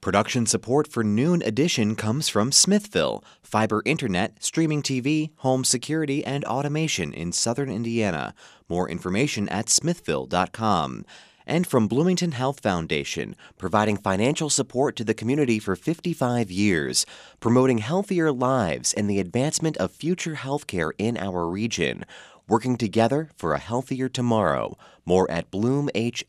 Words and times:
Production 0.00 0.46
support 0.46 0.86
for 0.86 1.02
Noon 1.02 1.42
Edition 1.42 1.96
comes 1.96 2.28
from 2.28 2.52
Smithville, 2.52 3.24
fiber 3.42 3.82
internet, 3.84 4.40
streaming 4.40 4.80
TV, 4.80 5.30
home 5.38 5.64
security, 5.64 6.24
and 6.24 6.44
automation 6.44 7.12
in 7.12 7.32
southern 7.32 7.68
Indiana. 7.68 8.32
More 8.68 8.88
information 8.88 9.48
at 9.48 9.68
smithville.com. 9.68 11.04
And 11.48 11.66
from 11.66 11.88
Bloomington 11.88 12.30
Health 12.30 12.60
Foundation, 12.60 13.34
providing 13.56 13.96
financial 13.96 14.48
support 14.48 14.94
to 14.96 15.04
the 15.04 15.14
community 15.14 15.58
for 15.58 15.74
55 15.74 16.48
years, 16.48 17.04
promoting 17.40 17.78
healthier 17.78 18.30
lives 18.30 18.94
and 18.94 19.10
the 19.10 19.18
advancement 19.18 19.76
of 19.78 19.90
future 19.90 20.34
healthcare 20.36 20.92
in 20.98 21.16
our 21.16 21.48
region. 21.48 22.04
Working 22.46 22.76
together 22.76 23.30
for 23.36 23.52
a 23.52 23.58
healthier 23.58 24.08
tomorrow. 24.08 24.78
More 25.04 25.28
at 25.28 25.50
bloomhf.org 25.50 26.24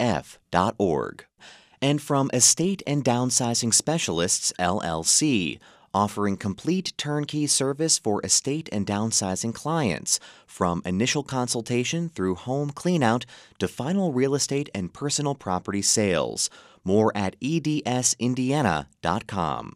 and 1.81 2.01
from 2.01 2.29
Estate 2.33 2.83
and 2.85 3.03
Downsizing 3.03 3.73
Specialists 3.73 4.53
LLC, 4.59 5.59
offering 5.93 6.37
complete 6.37 6.93
turnkey 6.97 7.47
service 7.47 7.97
for 7.97 8.21
estate 8.23 8.69
and 8.71 8.85
downsizing 8.85 9.53
clients, 9.53 10.19
from 10.45 10.81
initial 10.85 11.23
consultation 11.23 12.09
through 12.09 12.35
home 12.35 12.71
cleanout 12.71 13.25
to 13.57 13.67
final 13.67 14.13
real 14.13 14.35
estate 14.35 14.69
and 14.73 14.93
personal 14.93 15.35
property 15.35 15.81
sales. 15.81 16.49
More 16.83 17.11
at 17.15 17.39
edsindiana.com. 17.39 19.75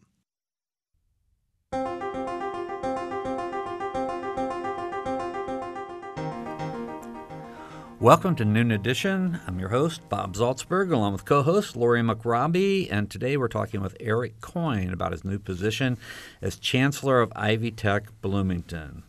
Welcome 8.04 8.36
to 8.36 8.44
Noon 8.44 8.70
Edition. 8.70 9.40
I'm 9.46 9.58
your 9.58 9.70
host, 9.70 10.10
Bob 10.10 10.34
Zaltsberg, 10.34 10.92
along 10.92 11.14
with 11.14 11.24
co 11.24 11.42
host 11.42 11.74
Lori 11.74 12.02
McRobbie. 12.02 12.86
And 12.90 13.10
today 13.10 13.38
we're 13.38 13.48
talking 13.48 13.80
with 13.80 13.96
Erik 13.98 14.42
Coyne 14.42 14.92
about 14.92 15.12
his 15.12 15.24
new 15.24 15.38
position 15.38 15.96
as 16.42 16.56
Chancellor 16.56 17.22
of 17.22 17.32
Ivy 17.34 17.70
Tech 17.70 18.08
Bloomington. 18.20 19.04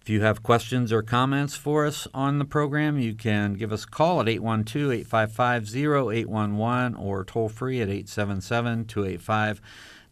If 0.00 0.10
you 0.10 0.22
have 0.22 0.42
questions 0.42 0.92
or 0.92 1.00
comments 1.00 1.54
for 1.54 1.86
us 1.86 2.08
on 2.12 2.40
the 2.40 2.44
program, 2.44 2.98
you 2.98 3.14
can 3.14 3.54
give 3.54 3.72
us 3.72 3.84
a 3.84 3.86
call 3.86 4.20
at 4.20 4.28
812 4.28 4.90
855 4.90 5.76
0811 5.76 6.96
or 6.96 7.24
toll 7.24 7.48
free 7.48 7.80
at 7.80 7.88
877 7.88 8.86
285 8.86 9.60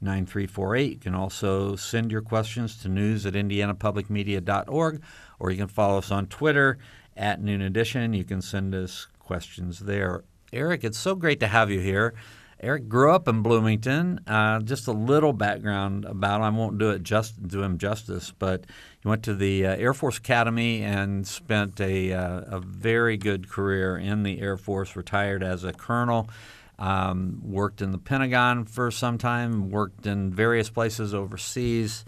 9348. 0.01 0.93
You 0.93 0.98
can 0.98 1.15
also 1.17 1.75
send 1.75 2.13
your 2.13 2.23
questions 2.23 2.81
to 2.83 2.89
news 2.89 3.27
at 3.27 3.35
indianapublicmedia.org 3.35 5.03
or 5.41 5.51
you 5.51 5.57
can 5.57 5.67
follow 5.67 5.98
us 5.98 6.13
on 6.13 6.29
Twitter 6.29 6.79
at 7.17 7.42
Noon 7.42 7.62
Edition. 7.62 8.12
You 8.12 8.25
can 8.25 8.42
send 8.42 8.75
us 8.75 9.06
questions 9.19 9.81
there. 9.81 10.25
Erik, 10.53 10.84
it's 10.84 10.98
so 10.98 11.14
great 11.14 11.41
to 11.41 11.48
have 11.48 11.70
you 11.70 11.81
here. 11.81 12.14
Erik 12.58 12.89
grew 12.89 13.12
up 13.12 13.28
in 13.28 13.42
Bloomington. 13.42 14.20
Uh, 14.27 14.61
just 14.61 14.86
a 14.86 14.92
little 14.92 15.34
background 15.34 16.06
about 16.06 16.36
him. 16.36 16.42
I 16.42 16.50
won't 16.50 16.78
do 16.78 16.91
it 16.91 17.03
just 17.03 17.47
do 17.47 17.62
him 17.62 17.77
justice, 17.77 18.33
but 18.39 18.64
he 19.03 19.08
went 19.08 19.25
to 19.25 19.34
the 19.34 19.67
uh, 19.67 19.77
Air 19.77 19.92
Force 19.92 20.17
Academy 20.17 20.83
and 20.83 21.27
spent 21.27 21.81
a, 21.81 22.14
uh, 22.14 22.41
a 22.47 22.61
very 22.61 23.19
good 23.19 23.51
career 23.51 23.98
in 23.98 24.23
the 24.23 24.41
Air 24.41 24.56
Force. 24.56 24.97
Retired 24.97 25.42
as 25.42 25.64
a 25.64 25.73
colonel. 25.73 26.30
Um, 26.78 27.41
worked 27.42 27.80
in 27.83 27.91
the 27.91 27.98
Pentagon 27.98 28.64
for 28.64 28.91
some 28.91 29.19
time. 29.19 29.70
Worked 29.70 30.06
in 30.06 30.33
various 30.33 30.70
places 30.70 31.14
overseas. 31.14 32.05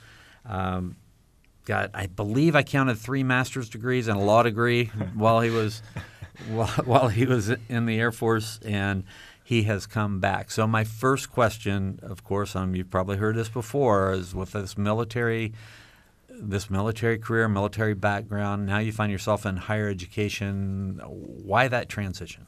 Um, 0.47 0.97
got, 1.69 1.91
I 1.95 2.07
believe, 2.07 2.57
I 2.57 2.65
counted 2.65 2.99
three 2.99 3.23
master's 3.23 3.69
degrees 3.69 4.09
and 4.09 4.19
a 4.19 4.23
law 4.25 4.43
degree 4.43 4.87
while 5.15 5.41
he 5.41 5.51
was 5.51 5.83
while, 6.85 7.09
he 7.09 7.27
was 7.27 7.51
in 7.69 7.87
the 7.87 7.99
Air 7.99 8.13
Force, 8.13 8.59
and 8.65 9.05
he 9.45 9.65
has 9.65 9.87
come 9.87 10.21
back. 10.21 10.51
So 10.51 10.67
my 10.67 10.85
first 10.85 11.31
question, 11.31 11.99
of 12.03 12.25
course, 12.25 12.57
um, 12.57 12.75
you've 12.75 12.91
probably 12.91 13.17
heard 13.17 13.37
this 13.37 13.49
before, 13.49 14.13
is 14.13 14.35
with 14.35 14.53
this 14.53 14.77
military. 14.79 15.53
This 16.31 16.71
military 16.71 17.19
career, 17.19 17.49
military 17.49 17.95
background, 17.95 18.65
now 18.65 18.79
you 18.79 18.93
find 18.93 19.11
yourself 19.11 19.45
in 19.45 19.57
higher 19.57 19.89
education. 19.89 21.01
Why 21.05 21.67
that 21.67 21.89
transition? 21.89 22.47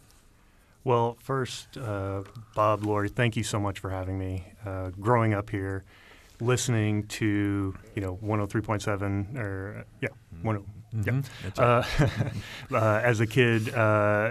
Well, 0.85 1.17
first, 1.21 1.77
uh, 1.77 2.23
Bob, 2.55 2.85
Lori, 2.85 3.09
thank 3.09 3.37
you 3.37 3.43
so 3.43 3.59
much 3.59 3.81
for 3.81 3.91
having 3.91 4.17
me. 4.17 4.45
Uh, 4.65 4.91
growing 4.91 5.35
up 5.35 5.51
here, 5.51 5.85
listening 6.41 7.07
to 7.07 7.75
you 7.95 8.03
know 8.03 8.19
103.7 8.23 9.37
or 9.37 9.85
yeah 10.01 10.09
one 10.43 10.65
mm-hmm. 10.95 11.21
yeah. 11.59 11.83
Uh, 12.71 12.75
uh, 12.75 13.01
as 13.03 13.21
a 13.21 13.27
kid 13.27 13.73
uh, 13.75 14.31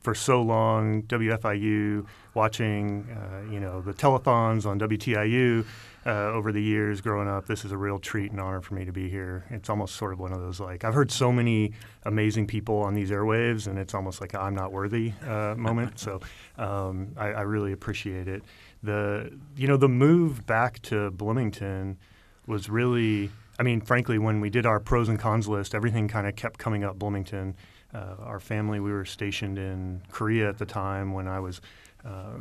for 0.00 0.14
so 0.14 0.42
long 0.42 1.02
WFIU 1.04 2.06
watching 2.34 3.06
uh, 3.10 3.50
you 3.52 3.60
know 3.60 3.80
the 3.82 3.92
telethons 3.92 4.66
on 4.66 4.78
WTIU 4.78 5.64
uh, 6.04 6.10
over 6.32 6.50
the 6.50 6.62
years 6.62 7.00
growing 7.00 7.28
up 7.28 7.46
this 7.46 7.64
is 7.64 7.72
a 7.72 7.76
real 7.76 7.98
treat 7.98 8.32
and 8.32 8.40
honor 8.40 8.60
for 8.60 8.74
me 8.74 8.84
to 8.84 8.92
be 8.92 9.08
here. 9.08 9.44
It's 9.50 9.68
almost 9.68 9.96
sort 9.96 10.12
of 10.12 10.18
one 10.18 10.32
of 10.32 10.40
those 10.40 10.58
like 10.58 10.84
I've 10.84 10.94
heard 10.94 11.10
so 11.10 11.30
many 11.30 11.72
amazing 12.04 12.46
people 12.46 12.78
on 12.80 12.94
these 12.94 13.10
airwaves 13.10 13.66
and 13.66 13.78
it's 13.78 13.94
almost 13.94 14.20
like 14.20 14.34
I'm 14.34 14.54
not 14.54 14.72
worthy 14.72 15.12
uh, 15.26 15.54
moment. 15.56 15.92
So 16.02 16.20
um, 16.58 17.12
I, 17.16 17.28
I 17.28 17.40
really 17.42 17.72
appreciate 17.72 18.26
it 18.26 18.42
the 18.82 19.38
you 19.56 19.66
know 19.66 19.76
the 19.76 19.88
move 19.88 20.46
back 20.46 20.80
to 20.82 21.10
Bloomington 21.10 21.98
was 22.46 22.68
really 22.68 23.30
I 23.58 23.62
mean 23.62 23.80
frankly 23.80 24.18
when 24.18 24.40
we 24.40 24.50
did 24.50 24.66
our 24.66 24.80
pros 24.80 25.08
and 25.08 25.18
cons 25.18 25.48
list 25.48 25.74
everything 25.74 26.08
kind 26.08 26.26
of 26.26 26.36
kept 26.36 26.58
coming 26.58 26.84
up 26.84 26.98
Bloomington. 26.98 27.54
Uh, 27.94 28.16
our 28.20 28.40
family 28.40 28.80
we 28.80 28.90
were 28.90 29.04
stationed 29.04 29.58
in 29.58 30.02
Korea 30.10 30.48
at 30.48 30.58
the 30.58 30.66
time 30.66 31.12
when 31.12 31.28
I 31.28 31.40
was 31.40 31.60
uh, 32.04 32.38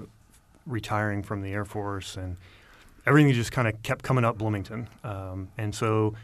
retiring 0.66 1.24
from 1.24 1.41
the 1.41 1.51
Air 1.51 1.66
Force 1.66 2.16
and 2.16 2.38
everything 3.06 3.34
just 3.34 3.51
kind 3.51 3.68
of 3.68 3.81
kept 3.84 4.03
coming 4.03 4.24
up 4.24 4.38
Bloomington. 4.38 4.88
Um, 5.03 5.50
and 5.57 5.74
so 5.74 6.16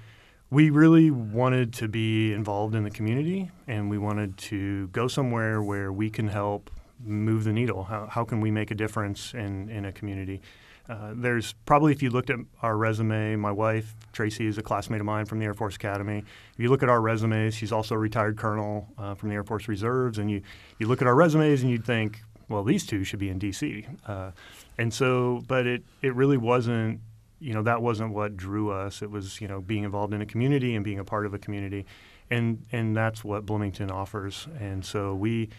we 0.50 0.70
really 0.70 1.12
wanted 1.12 1.74
to 1.74 1.88
be 1.88 2.34
involved 2.34 2.74
in 2.74 2.84
the 2.84 2.90
community 2.90 3.52
and 3.68 3.90
we 3.90 3.98
wanted 3.98 4.38
to 4.38 4.88
go 4.88 5.08
somewhere 5.08 5.62
where 5.62 5.92
we 5.92 6.10
can 6.10 6.28
help 6.30 6.70
move 7.04 7.44
the 7.44 7.54
needle? 7.54 7.84
How, 7.84 8.08
how 8.08 8.24
can 8.24 8.42
we 8.42 8.52
make 8.52 8.72
a 8.72 8.76
difference 8.76 9.34
in, 9.34 9.70
in 9.70 9.86
a 9.86 9.92
community? 9.92 10.42
Uh, 10.90 11.12
there's 11.16 11.54
probably, 11.66 11.92
if 11.92 12.02
you 12.02 12.10
looked 12.10 12.30
at 12.30 12.40
our 12.62 12.78
resume, 12.78 13.36
my 13.36 13.52
wife, 13.52 13.94
Tracy, 14.14 14.48
is 14.48 14.58
a 14.58 14.64
classmate 14.64 15.02
of 15.02 15.06
mine 15.06 15.26
from 15.26 15.40
the 15.40 15.46
Air 15.46 15.54
Force 15.54 15.76
Academy. 15.76 16.20
If 16.54 16.60
you 16.60 16.70
look 16.70 16.82
at 16.82 16.90
our 16.90 17.02
resumes, 17.02 17.56
she's 17.56 17.74
also 17.74 17.96
a 17.96 17.98
retired 17.98 18.38
colonel 18.38 18.88
uh, 18.98 19.14
from 19.14 19.30
the 19.30 19.36
Air 19.36 19.44
Force 19.44 19.68
Reserves. 19.68 20.18
And 20.18 20.32
you, 20.32 20.42
you 20.80 20.88
look 20.88 21.02
at 21.02 21.08
our 21.08 21.16
resumes 21.16 21.62
and 21.62 21.70
you'd 21.70 21.86
think, 21.86 22.22
well, 22.48 22.64
these 22.64 22.86
two 22.86 23.04
should 23.04 23.20
be 23.20 23.30
in 23.30 23.38
D.C. 23.38 23.86
Uh, 24.06 24.32
and 24.78 24.94
so, 24.94 25.44
but 25.48 25.68
it, 25.68 25.84
it 26.02 26.16
really 26.16 26.38
wasn't, 26.38 27.02
you 27.40 27.54
know, 27.54 27.64
that 27.64 27.82
wasn't 27.82 28.14
what 28.14 28.38
drew 28.38 28.72
us. 28.72 29.02
It 29.02 29.12
was, 29.12 29.42
you 29.42 29.50
know, 29.50 29.60
being 29.60 29.84
involved 29.84 30.14
in 30.14 30.22
a 30.22 30.26
community 30.26 30.76
and 30.76 30.86
being 30.86 31.00
a 31.00 31.04
part 31.04 31.26
of 31.26 31.34
a 31.34 31.38
community. 31.38 31.86
And, 32.30 32.66
and 32.72 32.96
that's 32.96 33.24
what 33.26 33.46
Bloomington 33.46 33.92
offers. 33.92 34.48
And 34.60 34.86
so 34.86 35.14
we, 35.16 35.50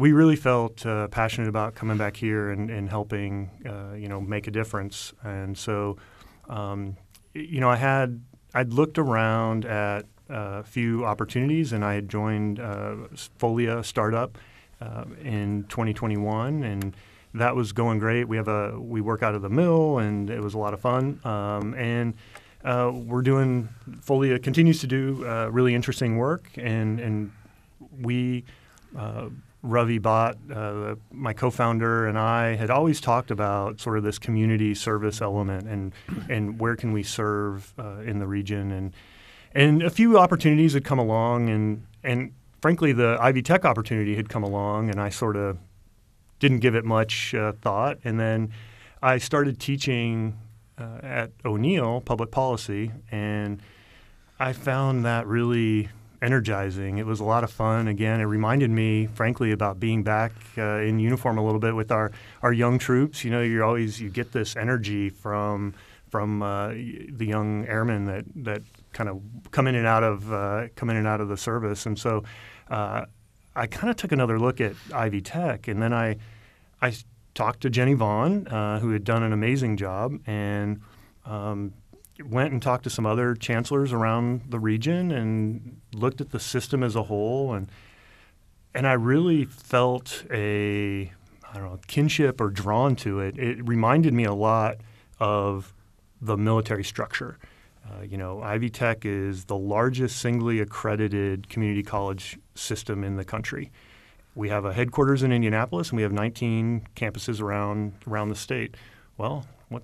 we 0.00 0.12
really 0.12 0.34
felt 0.34 0.86
uh, 0.86 1.08
passionate 1.08 1.46
about 1.46 1.74
coming 1.74 1.98
back 1.98 2.16
here 2.16 2.50
and, 2.50 2.70
and 2.70 2.88
helping, 2.88 3.50
uh, 3.66 3.94
you 3.94 4.08
know, 4.08 4.18
make 4.18 4.46
a 4.46 4.50
difference. 4.50 5.12
And 5.22 5.56
so, 5.58 5.98
um, 6.48 6.96
you 7.34 7.60
know, 7.60 7.68
I 7.68 7.76
had 7.76 8.22
I'd 8.54 8.72
looked 8.72 8.98
around 8.98 9.66
at 9.66 10.06
a 10.30 10.62
few 10.62 11.04
opportunities, 11.04 11.74
and 11.74 11.84
I 11.84 11.94
had 11.94 12.08
joined 12.08 12.60
uh, 12.60 12.94
Folia 13.38 13.84
startup 13.84 14.38
uh, 14.80 15.04
in 15.22 15.66
2021, 15.68 16.62
and 16.62 16.96
that 17.34 17.54
was 17.54 17.72
going 17.72 17.98
great. 17.98 18.26
We 18.26 18.38
have 18.38 18.48
a 18.48 18.80
we 18.80 19.02
work 19.02 19.22
out 19.22 19.34
of 19.34 19.42
the 19.42 19.50
mill, 19.50 19.98
and 19.98 20.30
it 20.30 20.40
was 20.40 20.54
a 20.54 20.58
lot 20.58 20.72
of 20.72 20.80
fun. 20.80 21.20
Um, 21.24 21.74
and 21.74 22.14
uh, 22.64 22.90
we're 22.94 23.22
doing 23.22 23.68
Folia 23.90 24.42
continues 24.42 24.80
to 24.80 24.86
do 24.86 25.26
uh, 25.28 25.48
really 25.52 25.74
interesting 25.74 26.16
work, 26.16 26.48
and 26.56 26.98
and 27.00 27.32
we 28.00 28.44
uh, 28.96 29.28
Ravi 29.62 30.00
Bhatt, 30.00 30.36
uh, 30.50 30.96
my 31.12 31.32
co-founder, 31.32 32.06
and 32.06 32.18
I 32.18 32.54
had 32.56 32.70
always 32.70 33.00
talked 33.00 33.30
about 33.30 33.78
sort 33.80 33.98
of 33.98 34.04
this 34.04 34.18
community 34.18 34.74
service 34.74 35.20
element 35.20 35.68
and 35.68 35.92
and 36.30 36.58
where 36.58 36.76
can 36.76 36.92
we 36.92 37.02
serve 37.02 37.74
uh, 37.78 37.98
in 37.98 38.18
the 38.18 38.26
region. 38.26 38.70
And 38.70 38.94
and 39.54 39.82
a 39.82 39.90
few 39.90 40.18
opportunities 40.18 40.72
had 40.72 40.84
come 40.84 40.98
along 40.98 41.50
and 41.50 41.86
and 42.02 42.32
frankly 42.62 42.92
the 42.92 43.18
Ivy 43.20 43.42
Tech 43.42 43.64
opportunity 43.64 44.16
had 44.16 44.28
come 44.28 44.42
along 44.42 44.88
and 44.88 45.00
I 45.00 45.10
sort 45.10 45.36
of 45.36 45.58
didn't 46.38 46.60
give 46.60 46.74
it 46.74 46.84
much 46.84 47.34
uh, 47.34 47.52
thought. 47.60 47.98
And 48.02 48.18
then 48.18 48.52
I 49.02 49.18
started 49.18 49.60
teaching 49.60 50.38
uh, 50.78 51.00
at 51.02 51.32
O'Neill 51.44 52.00
public 52.00 52.30
policy 52.30 52.92
and 53.10 53.60
I 54.38 54.54
found 54.54 55.04
that 55.04 55.26
really 55.26 55.90
energizing. 56.22 56.98
It 56.98 57.06
was 57.06 57.20
a 57.20 57.24
lot 57.24 57.44
of 57.44 57.50
fun. 57.50 57.88
Again, 57.88 58.20
it 58.20 58.24
reminded 58.24 58.70
me, 58.70 59.06
frankly, 59.06 59.52
about 59.52 59.80
being 59.80 60.02
back 60.02 60.32
uh, 60.58 60.78
in 60.78 60.98
uniform 60.98 61.38
a 61.38 61.44
little 61.44 61.60
bit 61.60 61.74
with 61.74 61.90
our, 61.90 62.12
our 62.42 62.52
young 62.52 62.78
troops. 62.78 63.24
You 63.24 63.30
know, 63.30 63.42
you're 63.42 63.64
always 63.64 64.00
you 64.00 64.10
get 64.10 64.32
this 64.32 64.56
energy 64.56 65.10
from 65.10 65.74
from 66.10 66.42
uh, 66.42 66.68
the 66.68 67.26
young 67.26 67.66
airmen 67.66 68.04
that 68.06 68.24
that 68.36 68.62
kind 68.92 69.08
of 69.08 69.22
come 69.50 69.66
in 69.66 69.74
and 69.74 69.86
out 69.86 70.02
of 70.02 70.32
uh, 70.32 70.68
come 70.76 70.90
in 70.90 70.96
and 70.96 71.06
out 71.06 71.20
of 71.20 71.28
the 71.28 71.36
service. 71.36 71.86
And 71.86 71.98
so, 71.98 72.24
uh, 72.68 73.06
I 73.54 73.66
kind 73.66 73.90
of 73.90 73.96
took 73.96 74.12
another 74.12 74.38
look 74.38 74.60
at 74.60 74.74
Ivy 74.92 75.20
Tech, 75.20 75.68
and 75.68 75.80
then 75.80 75.92
I 75.92 76.16
I 76.82 76.94
talked 77.34 77.60
to 77.62 77.70
Jennie 77.70 77.94
Vaughan, 77.94 78.46
uh, 78.48 78.80
who 78.80 78.90
had 78.90 79.04
done 79.04 79.22
an 79.22 79.32
amazing 79.32 79.76
job, 79.76 80.18
and 80.26 80.80
um, 81.24 81.72
went 82.26 82.52
and 82.52 82.62
talked 82.62 82.84
to 82.84 82.90
some 82.90 83.06
other 83.06 83.34
chancellors 83.34 83.92
around 83.92 84.42
the 84.48 84.58
region 84.58 85.10
and 85.10 85.80
looked 85.92 86.20
at 86.20 86.30
the 86.30 86.40
system 86.40 86.82
as 86.82 86.96
a 86.96 87.04
whole 87.04 87.54
and 87.54 87.68
and 88.74 88.86
I 88.86 88.92
really 88.92 89.44
felt 89.44 90.24
a 90.30 91.12
I 91.52 91.54
don't 91.54 91.64
know 91.64 91.78
kinship 91.86 92.40
or 92.40 92.50
drawn 92.50 92.94
to 92.96 93.20
it. 93.20 93.38
It 93.38 93.66
reminded 93.66 94.14
me 94.14 94.24
a 94.24 94.34
lot 94.34 94.76
of 95.18 95.74
the 96.20 96.36
military 96.36 96.84
structure. 96.84 97.38
Uh, 97.84 98.02
you 98.02 98.16
know, 98.16 98.40
Ivy 98.40 98.70
Tech 98.70 99.04
is 99.04 99.46
the 99.46 99.56
largest 99.56 100.20
singly 100.20 100.60
accredited 100.60 101.48
community 101.48 101.82
college 101.82 102.38
system 102.54 103.02
in 103.02 103.16
the 103.16 103.24
country. 103.24 103.72
We 104.34 104.48
have 104.48 104.64
a 104.64 104.72
headquarters 104.72 105.22
in 105.24 105.32
Indianapolis, 105.32 105.90
and 105.90 105.96
we 105.96 106.02
have 106.02 106.12
19 106.12 106.86
campuses 106.94 107.40
around 107.40 107.94
around 108.06 108.28
the 108.28 108.36
state. 108.36 108.76
Well, 109.16 109.44
what, 109.68 109.82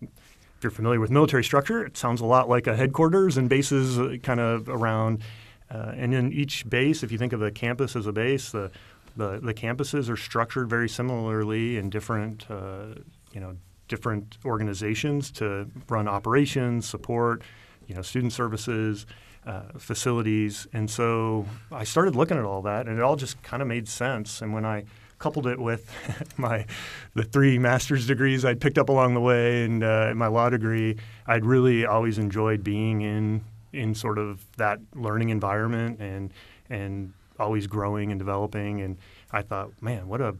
if 0.56 0.64
you're 0.64 0.70
familiar 0.70 1.00
with 1.00 1.10
military 1.10 1.44
structure, 1.44 1.84
it 1.84 1.96
sounds 1.96 2.20
a 2.20 2.24
lot 2.24 2.48
like 2.48 2.66
a 2.66 2.76
headquarters 2.76 3.36
and 3.36 3.48
bases 3.48 3.98
uh, 3.98 4.16
kind 4.22 4.40
of 4.40 4.68
around. 4.68 5.22
Uh, 5.70 5.92
and 5.96 6.14
in 6.14 6.32
each 6.32 6.68
base, 6.68 7.02
if 7.02 7.12
you 7.12 7.18
think 7.18 7.32
of 7.32 7.40
the 7.40 7.50
campus 7.50 7.96
as 7.96 8.06
a 8.06 8.12
base, 8.12 8.50
the 8.50 8.70
the, 9.16 9.40
the 9.40 9.54
campuses 9.54 10.10
are 10.10 10.16
structured 10.16 10.68
very 10.68 10.88
similarly 10.88 11.78
in 11.78 11.88
different, 11.88 12.44
uh, 12.50 12.88
you 13.32 13.40
know, 13.40 13.56
different 13.88 14.36
organizations 14.44 15.30
to 15.30 15.70
run 15.88 16.06
operations, 16.06 16.86
support, 16.86 17.42
you 17.86 17.94
know, 17.94 18.02
student 18.02 18.32
services, 18.32 19.06
uh, 19.46 19.62
facilities. 19.78 20.66
And 20.72 20.90
so 20.90 21.46
I 21.72 21.84
started 21.84 22.14
looking 22.14 22.36
at 22.36 22.44
all 22.44 22.62
that, 22.62 22.86
and 22.86 22.98
it 22.98 23.02
all 23.02 23.16
just 23.16 23.42
kind 23.42 23.62
of 23.62 23.68
made 23.68 23.88
sense. 23.88 24.42
And 24.42 24.52
when 24.52 24.66
I 24.66 24.84
coupled 25.18 25.46
it 25.46 25.58
with 25.58 25.90
my 26.36 26.66
the 27.14 27.22
three 27.22 27.58
master's 27.58 28.06
degrees 28.06 28.44
I'd 28.44 28.60
picked 28.60 28.78
up 28.78 28.88
along 28.88 29.14
the 29.14 29.20
way 29.20 29.64
and 29.64 29.82
uh, 29.82 30.12
my 30.14 30.26
law 30.26 30.50
degree, 30.50 30.96
I'd 31.26 31.44
really 31.44 31.86
always 31.86 32.18
enjoyed 32.18 32.62
being 32.62 33.02
in 33.02 33.44
in 33.72 33.94
sort 33.94 34.18
of 34.18 34.44
that 34.56 34.80
learning 34.94 35.30
environment 35.30 36.00
and 36.00 36.32
and 36.70 37.12
always 37.38 37.66
growing 37.66 38.10
and 38.10 38.18
developing. 38.18 38.80
And 38.80 38.98
I 39.30 39.42
thought, 39.42 39.70
man, 39.80 40.08
what 40.08 40.20
a 40.20 40.36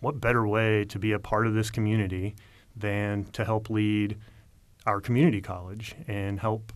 what 0.00 0.20
better 0.20 0.46
way 0.46 0.84
to 0.84 0.98
be 0.98 1.12
a 1.12 1.18
part 1.18 1.46
of 1.46 1.54
this 1.54 1.70
community 1.70 2.36
than 2.76 3.24
to 3.32 3.44
help 3.44 3.70
lead 3.70 4.18
our 4.86 5.00
community 5.00 5.40
college 5.40 5.94
and 6.08 6.38
help 6.38 6.72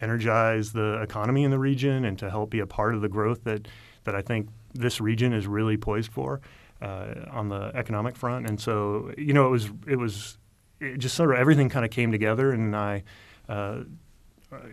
energize 0.00 0.72
the 0.72 1.00
economy 1.00 1.44
in 1.44 1.50
the 1.50 1.58
region 1.58 2.04
and 2.04 2.18
to 2.18 2.28
help 2.28 2.50
be 2.50 2.60
a 2.60 2.66
part 2.66 2.94
of 2.94 3.00
the 3.00 3.08
growth 3.08 3.44
that 3.44 3.66
that 4.04 4.14
I 4.14 4.22
think 4.22 4.48
this 4.74 5.00
region 5.00 5.32
is 5.32 5.46
really 5.46 5.76
poised 5.76 6.12
for 6.12 6.40
uh, 6.82 7.14
on 7.30 7.48
the 7.48 7.72
economic 7.74 8.16
front. 8.16 8.48
And 8.48 8.60
so, 8.60 9.12
you 9.16 9.32
know, 9.32 9.46
it 9.46 9.50
was 9.50 9.70
it 9.86 9.96
was 9.96 10.38
it 10.80 10.98
just 10.98 11.14
sort 11.14 11.30
of 11.32 11.38
everything 11.38 11.68
kind 11.68 11.84
of 11.84 11.90
came 11.90 12.10
together, 12.10 12.52
and 12.52 12.74
I, 12.74 13.02
uh, 13.48 13.80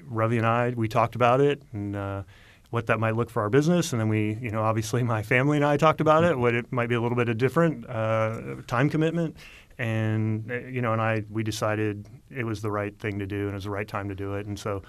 Ravi 0.06 0.38
and 0.38 0.46
I, 0.46 0.70
we 0.70 0.88
talked 0.88 1.16
about 1.16 1.42
it 1.42 1.62
and. 1.74 1.96
Uh, 1.96 2.24
what 2.70 2.88
that 2.88 3.00
might 3.00 3.16
look 3.16 3.30
for 3.30 3.42
our 3.42 3.50
business, 3.50 3.94
and 3.94 4.02
then 4.02 4.10
we, 4.10 4.38
you 4.42 4.52
know, 4.52 4.62
obviously 4.62 5.02
my 5.02 5.24
family 5.24 5.56
and 5.56 5.66
I 5.66 5.78
talked 5.78 6.02
about 6.02 6.24
it. 6.24 6.38
What 6.38 6.54
it 6.54 6.72
might 6.72 6.90
be 6.90 6.96
a 6.96 7.02
little 7.02 7.16
bit 7.16 7.30
of 7.30 7.38
different 7.38 7.90
uh, 7.90 8.56
time 8.68 8.90
commitment, 8.90 9.38
and 9.78 10.52
uh, 10.52 10.56
you 10.56 10.82
know, 10.82 10.92
and 10.92 11.02
I 11.02 11.24
we 11.30 11.44
decided 11.44 12.08
it 12.30 12.44
was 12.44 12.62
the 12.62 12.72
right 12.72 12.98
thing 13.00 13.20
to 13.20 13.26
do 13.26 13.44
and 13.44 13.52
it 13.52 13.54
was 13.54 13.64
the 13.64 13.70
right 13.70 13.88
time 13.88 14.10
to 14.10 14.16
do 14.16 14.34
it, 14.34 14.48
and 14.48 14.60
so 14.60 14.82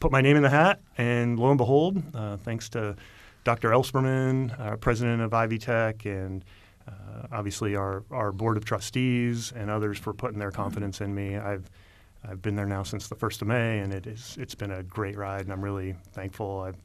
put 0.00 0.10
my 0.10 0.22
name 0.22 0.36
in 0.36 0.42
the 0.42 0.50
hat, 0.50 0.80
and 0.96 1.38
lo 1.38 1.50
and 1.50 1.58
behold, 1.58 2.02
uh, 2.14 2.38
thanks 2.38 2.70
to 2.70 2.96
Dr. 3.44 3.70
Ellspermann, 3.70 4.80
president 4.80 5.20
of 5.20 5.34
Ivy 5.34 5.58
Tech, 5.58 6.06
and 6.06 6.42
uh, 6.88 7.26
obviously 7.32 7.76
our, 7.76 8.04
our 8.10 8.32
board 8.32 8.56
of 8.56 8.64
trustees 8.64 9.52
and 9.54 9.70
others 9.70 9.98
for 9.98 10.12
putting 10.12 10.38
their 10.38 10.50
confidence 10.50 11.00
in 11.00 11.14
me. 11.14 11.36
I've 11.36 11.70
I've 12.28 12.42
been 12.42 12.56
there 12.56 12.66
now 12.66 12.82
since 12.82 13.08
the 13.08 13.14
first 13.14 13.40
of 13.40 13.48
May, 13.48 13.78
and 13.78 13.92
it 13.92 14.06
is 14.06 14.36
it's 14.40 14.54
been 14.54 14.72
a 14.72 14.82
great 14.82 15.16
ride, 15.16 15.42
and 15.42 15.52
I'm 15.52 15.62
really 15.62 15.94
thankful. 16.12 16.60
I've 16.60 16.76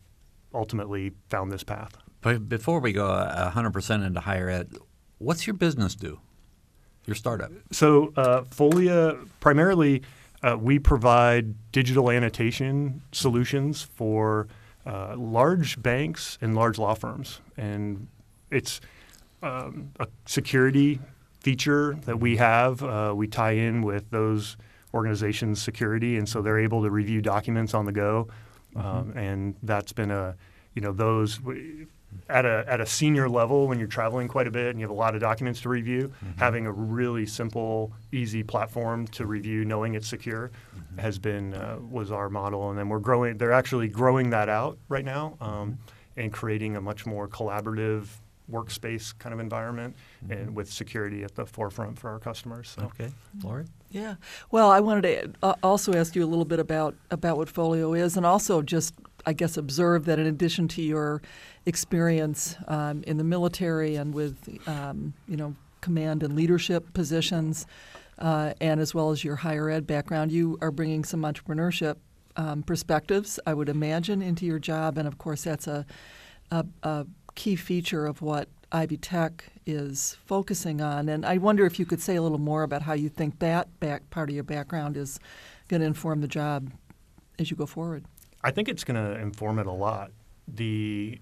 ultimately 0.53 1.13
found 1.29 1.51
this 1.51 1.63
path. 1.63 1.97
But 2.21 2.47
before 2.47 2.79
we 2.79 2.93
go 2.93 3.07
100% 3.07 4.05
into 4.05 4.19
higher 4.19 4.49
ed, 4.49 4.75
what's 5.17 5.47
your 5.47 5.55
business 5.55 5.95
do? 5.95 6.19
Your 7.07 7.15
startup? 7.15 7.51
So 7.71 8.13
uh, 8.15 8.43
Folia 8.43 9.27
primarily 9.39 10.03
uh, 10.43 10.57
we 10.59 10.77
provide 10.77 11.71
digital 11.71 12.11
annotation 12.11 13.01
solutions 13.11 13.81
for 13.81 14.47
uh, 14.85 15.15
large 15.17 15.81
banks 15.81 16.37
and 16.41 16.55
large 16.55 16.77
law 16.77 16.93
firms, 16.93 17.41
and 17.57 18.07
it's 18.51 18.81
um, 19.41 19.91
a 19.99 20.07
security 20.25 20.99
feature 21.39 21.97
that 22.05 22.19
we 22.19 22.37
have. 22.37 22.83
Uh, 22.83 23.13
we 23.15 23.27
tie 23.27 23.51
in 23.51 23.81
with 23.81 24.09
those 24.11 24.57
organizations' 24.93 25.61
security, 25.61 26.17
and 26.17 26.27
so 26.27 26.41
they're 26.41 26.59
able 26.59 26.83
to 26.83 26.91
review 26.91 27.21
documents 27.21 27.73
on 27.73 27.85
the 27.85 27.91
go. 27.91 28.27
Mm-hmm. 28.75 28.87
Um, 28.87 29.17
and 29.17 29.55
that's 29.63 29.91
been 29.91 30.11
a, 30.11 30.35
you 30.75 30.81
know, 30.81 30.93
those 30.93 31.39
at 32.29 32.45
a 32.45 32.65
at 32.67 32.81
a 32.81 32.85
senior 32.85 33.29
level 33.29 33.67
when 33.67 33.79
you're 33.79 33.87
traveling 33.87 34.27
quite 34.27 34.47
a 34.47 34.51
bit 34.51 34.67
and 34.67 34.79
you 34.79 34.83
have 34.83 34.91
a 34.91 34.99
lot 34.99 35.15
of 35.15 35.21
documents 35.21 35.61
to 35.61 35.69
review, 35.69 36.11
mm-hmm. 36.23 36.39
having 36.39 36.65
a 36.65 36.71
really 36.71 37.25
simple, 37.25 37.91
easy 38.11 38.43
platform 38.43 39.07
to 39.07 39.25
review, 39.25 39.65
knowing 39.65 39.95
it's 39.95 40.07
secure, 40.07 40.51
mm-hmm. 40.75 40.99
has 40.99 41.17
been 41.19 41.53
uh, 41.53 41.77
was 41.89 42.11
our 42.11 42.29
model. 42.29 42.69
And 42.69 42.77
then 42.77 42.89
we're 42.89 42.99
growing. 42.99 43.37
They're 43.37 43.51
actually 43.53 43.87
growing 43.87 44.29
that 44.31 44.49
out 44.49 44.77
right 44.89 45.05
now 45.05 45.37
um, 45.41 45.49
mm-hmm. 45.49 46.19
and 46.19 46.33
creating 46.33 46.75
a 46.75 46.81
much 46.81 47.05
more 47.05 47.27
collaborative 47.27 48.07
workspace 48.49 49.17
kind 49.17 49.33
of 49.33 49.39
environment 49.39 49.95
mm-hmm. 50.23 50.33
and 50.33 50.55
with 50.55 50.71
security 50.71 51.23
at 51.23 51.35
the 51.35 51.45
forefront 51.45 51.99
for 51.99 52.09
our 52.09 52.19
customers. 52.19 52.69
So. 52.69 52.83
Okay, 52.83 53.11
Lori. 53.43 53.65
Yeah. 53.89 54.15
Well, 54.51 54.71
I 54.71 54.79
wanted 54.79 55.01
to 55.01 55.33
uh, 55.43 55.55
also 55.63 55.93
ask 55.93 56.15
you 56.15 56.23
a 56.23 56.27
little 56.27 56.45
bit 56.45 56.59
about 56.59 56.95
about 57.09 57.37
what 57.37 57.47
Folia 57.47 57.97
is, 57.97 58.17
and 58.17 58.25
also 58.25 58.61
just 58.61 58.93
I 59.25 59.33
guess 59.33 59.57
observe 59.57 60.05
that 60.05 60.19
in 60.19 60.27
addition 60.27 60.67
to 60.69 60.81
your 60.81 61.21
experience 61.65 62.55
um, 62.67 63.03
in 63.03 63.17
the 63.17 63.23
military 63.23 63.95
and 63.95 64.13
with 64.13 64.59
um, 64.67 65.13
you 65.27 65.37
know 65.37 65.55
command 65.81 66.23
and 66.23 66.35
leadership 66.35 66.93
positions, 66.93 67.65
uh, 68.19 68.53
and 68.61 68.79
as 68.79 68.93
well 68.93 69.11
as 69.11 69.23
your 69.23 69.35
higher 69.35 69.69
ed 69.69 69.87
background, 69.87 70.31
you 70.31 70.57
are 70.61 70.71
bringing 70.71 71.03
some 71.03 71.21
entrepreneurship 71.21 71.97
um, 72.35 72.63
perspectives, 72.63 73.39
I 73.45 73.53
would 73.53 73.69
imagine, 73.69 74.21
into 74.21 74.45
your 74.45 74.59
job, 74.59 74.97
and 74.97 75.07
of 75.07 75.17
course 75.17 75.43
that's 75.43 75.67
a, 75.67 75.85
a, 76.51 76.65
a 76.83 77.05
key 77.35 77.55
feature 77.55 78.05
of 78.05 78.21
what 78.21 78.47
Ivy 78.71 78.97
Tech 78.97 79.45
is 79.65 80.17
focusing 80.25 80.81
on. 80.81 81.09
And 81.09 81.25
I 81.25 81.37
wonder 81.37 81.65
if 81.65 81.79
you 81.79 81.85
could 81.85 82.01
say 82.01 82.15
a 82.15 82.21
little 82.21 82.37
more 82.37 82.63
about 82.63 82.81
how 82.83 82.93
you 82.93 83.09
think 83.09 83.39
that 83.39 83.79
back 83.79 84.09
part 84.09 84.29
of 84.29 84.35
your 84.35 84.43
background 84.43 84.97
is 84.97 85.19
going 85.67 85.81
to 85.81 85.87
inform 85.87 86.21
the 86.21 86.27
job 86.27 86.71
as 87.37 87.51
you 87.51 87.57
go 87.57 87.65
forward. 87.65 88.05
I 88.43 88.51
think 88.51 88.69
it's 88.69 88.83
going 88.83 88.95
to 89.03 89.19
inform 89.19 89.59
it 89.59 89.67
a 89.67 89.71
lot. 89.71 90.11
The 90.47 91.19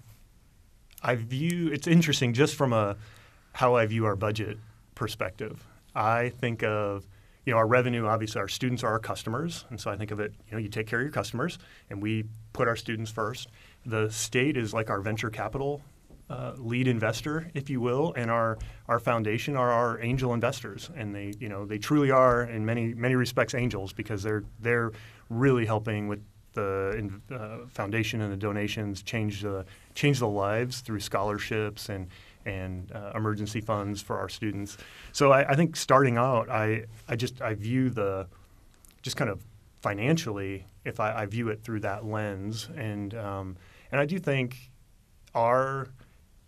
I 1.02 1.14
view 1.14 1.70
it's 1.72 1.86
interesting 1.86 2.34
just 2.34 2.54
from 2.54 2.72
a 2.72 2.96
how 3.52 3.74
I 3.74 3.86
view 3.86 4.04
our 4.06 4.16
budget 4.16 4.58
perspective. 4.94 5.66
I 5.94 6.30
think 6.30 6.62
of 6.62 7.06
you 7.44 7.52
know 7.52 7.58
our 7.58 7.66
revenue 7.66 8.06
obviously 8.06 8.40
our 8.40 8.48
students 8.48 8.84
are 8.84 8.92
our 8.92 8.98
customers 8.98 9.64
and 9.70 9.80
so 9.80 9.90
I 9.90 9.96
think 9.96 10.10
of 10.10 10.20
it 10.20 10.32
you 10.46 10.52
know 10.52 10.58
you 10.58 10.68
take 10.68 10.86
care 10.86 11.00
of 11.00 11.04
your 11.04 11.12
customers 11.12 11.58
and 11.88 12.02
we 12.02 12.24
put 12.52 12.68
our 12.68 12.76
students 12.76 13.10
first. 13.10 13.48
The 13.86 14.10
state 14.10 14.56
is 14.56 14.74
like 14.74 14.90
our 14.90 15.00
venture 15.00 15.30
capital 15.30 15.82
uh, 16.30 16.54
lead 16.58 16.86
investor, 16.86 17.50
if 17.54 17.68
you 17.68 17.80
will, 17.80 18.14
and 18.16 18.30
our 18.30 18.56
our 18.86 19.00
foundation 19.00 19.56
are 19.56 19.72
our 19.72 20.00
angel 20.00 20.32
investors, 20.32 20.88
and 20.94 21.12
they 21.14 21.34
you 21.40 21.48
know 21.48 21.66
they 21.66 21.76
truly 21.78 22.12
are 22.12 22.44
in 22.44 22.64
many 22.64 22.94
many 22.94 23.16
respects 23.16 23.52
angels 23.54 23.92
because 23.92 24.22
they're 24.22 24.44
they're 24.60 24.92
really 25.28 25.66
helping 25.66 26.06
with 26.06 26.22
the 26.52 27.20
uh, 27.32 27.66
foundation 27.68 28.20
and 28.20 28.32
the 28.32 28.36
donations 28.36 29.02
change 29.02 29.42
the 29.42 29.64
change 29.94 30.20
the 30.20 30.28
lives 30.28 30.80
through 30.80 31.00
scholarships 31.00 31.88
and 31.88 32.06
and 32.46 32.92
uh, 32.92 33.12
emergency 33.14 33.60
funds 33.60 34.00
for 34.00 34.18
our 34.18 34.28
students. 34.28 34.78
So 35.12 35.30
I, 35.32 35.50
I, 35.50 35.56
think 35.56 35.76
starting 35.76 36.16
out, 36.16 36.48
I 36.48 36.84
I 37.08 37.16
just 37.16 37.42
I 37.42 37.54
view 37.54 37.90
the 37.90 38.28
just 39.02 39.16
kind 39.16 39.30
of 39.30 39.44
financially 39.80 40.64
if 40.84 41.00
I, 41.00 41.22
I 41.22 41.26
view 41.26 41.48
it 41.48 41.62
through 41.62 41.80
that 41.80 42.04
lens 42.04 42.68
and 42.76 43.14
um, 43.14 43.56
and 43.90 44.00
I 44.00 44.06
do 44.06 44.18
think 44.18 44.70
our 45.34 45.88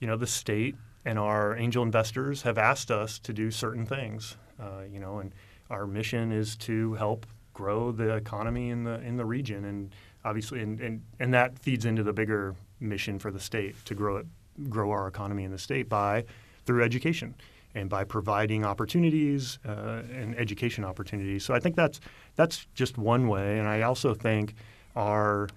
you 0.03 0.09
know 0.09 0.17
the 0.17 0.27
state 0.27 0.75
and 1.05 1.19
our 1.19 1.57
angel 1.57 1.83
investors 1.83 2.43
have 2.43 2.59
asked 2.59 2.91
us 2.91 3.21
to 3.21 3.33
do 3.33 3.51
certain 3.51 3.87
things. 3.87 4.37
Uh, 4.61 4.83
you 4.93 4.99
know 5.01 5.21
and 5.21 5.33
our 5.71 5.87
mission 5.87 6.33
is 6.33 6.57
to 6.57 6.95
help 6.95 7.25
grow 7.55 7.93
the 7.93 8.17
economy 8.17 8.71
in 8.71 8.83
the 8.85 9.01
in 9.01 9.17
the 9.17 9.25
region, 9.25 9.65
and 9.65 9.95
obviously, 10.25 10.61
and, 10.61 10.81
and, 10.81 11.03
and 11.21 11.33
that 11.33 11.59
feeds 11.59 11.85
into 11.85 12.03
the 12.03 12.13
bigger 12.13 12.55
mission 12.81 13.19
for 13.19 13.31
the 13.31 13.41
state 13.41 13.75
to 13.85 13.95
grow 13.95 14.17
it, 14.17 14.27
grow 14.69 14.91
our 14.91 15.07
economy 15.07 15.45
in 15.45 15.51
the 15.51 15.59
state 15.59 15.89
by 15.89 16.25
through 16.67 16.83
education 16.83 17.35
and 17.75 17.89
by 17.89 18.05
providing 18.05 18.65
opportunities 18.65 19.59
uh, 19.67 20.03
and 20.13 20.37
education 20.37 20.85
opportunities. 20.85 21.45
So 21.45 21.55
I 21.55 21.61
think 21.61 21.77
that's 21.77 22.01
that's 22.37 22.67
just 22.75 22.99
one 22.99 23.29
way, 23.29 23.59
and 23.59 23.69
I 23.69 23.83
also 23.83 24.15
think 24.15 24.55
our 24.97 25.49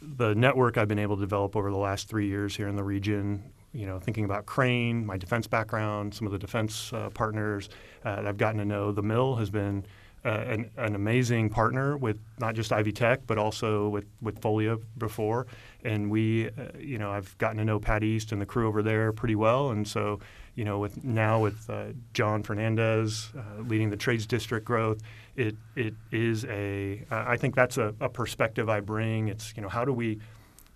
the 0.00 0.34
network 0.34 0.78
I've 0.78 0.88
been 0.88 0.98
able 0.98 1.16
to 1.16 1.22
develop 1.22 1.56
over 1.56 1.70
the 1.70 1.76
last 1.76 2.08
three 2.08 2.28
years 2.28 2.54
here 2.56 2.68
in 2.68 2.76
the 2.76 2.84
region 2.84 3.42
you 3.72 3.86
know, 3.86 3.98
thinking 3.98 4.24
about 4.24 4.46
Crane, 4.46 5.04
my 5.06 5.16
defense 5.16 5.46
background, 5.46 6.14
some 6.14 6.26
of 6.26 6.32
the 6.32 6.38
defense 6.38 6.92
uh, 6.92 7.10
partners 7.10 7.68
uh, 8.04 8.16
that 8.16 8.26
I've 8.26 8.36
gotten 8.36 8.58
to 8.58 8.64
know. 8.64 8.92
The 8.92 9.02
mill 9.02 9.36
has 9.36 9.50
been 9.50 9.84
uh, 10.24 10.44
an, 10.46 10.70
an, 10.76 10.94
amazing 10.94 11.50
partner 11.50 11.96
with 11.96 12.16
not 12.38 12.54
just 12.54 12.72
Ivy 12.72 12.92
Tech, 12.92 13.26
but 13.26 13.38
also 13.38 13.88
with, 13.88 14.04
with 14.20 14.40
Folia 14.40 14.80
before. 14.96 15.48
And 15.84 16.10
we, 16.12 16.46
uh, 16.46 16.78
you 16.78 16.98
know, 16.98 17.10
I've 17.10 17.36
gotten 17.38 17.56
to 17.56 17.64
know 17.64 17.80
Pat 17.80 18.04
East 18.04 18.30
and 18.30 18.40
the 18.40 18.46
crew 18.46 18.68
over 18.68 18.84
there 18.84 19.12
pretty 19.12 19.34
well. 19.34 19.70
And 19.70 19.88
so, 19.88 20.20
you 20.54 20.64
know, 20.64 20.78
with 20.78 21.02
now 21.02 21.40
with 21.40 21.68
uh, 21.68 21.86
John 22.14 22.44
Fernandez 22.44 23.30
uh, 23.36 23.62
leading 23.62 23.90
the 23.90 23.96
trades 23.96 24.26
district 24.26 24.64
growth, 24.64 25.00
it 25.34 25.56
it 25.74 25.94
is 26.12 26.44
a. 26.44 27.04
I 27.10 27.36
think 27.36 27.56
that's 27.56 27.78
a, 27.78 27.94
a 28.00 28.08
perspective 28.08 28.68
I 28.68 28.80
bring. 28.80 29.28
It's 29.28 29.54
you 29.56 29.62
know 29.62 29.70
how 29.70 29.84
do 29.84 29.92
we, 29.94 30.20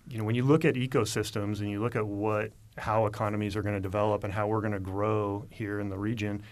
you 0.09 0.17
know, 0.19 0.25
when 0.25 0.35
you 0.35 0.45
look 0.45 0.65
at 0.65 0.75
ecosystems 0.75 1.61
and 1.61 1.71
you 1.71 1.81
look 1.81 1.95
at 1.95 2.07
what 2.07 2.53
how 2.78 3.06
economies 3.06 3.56
are 3.56 3.62
going 3.62 3.75
to 3.75 3.80
develop 3.80 4.25
and 4.25 4.33
how 4.33 4.47
we're 4.47 4.61
going 4.61 4.73
to 4.73 4.80
grow 4.80 5.47
here 5.50 5.80
in 5.80 5.88
the 5.88 5.99
region, 5.99 6.42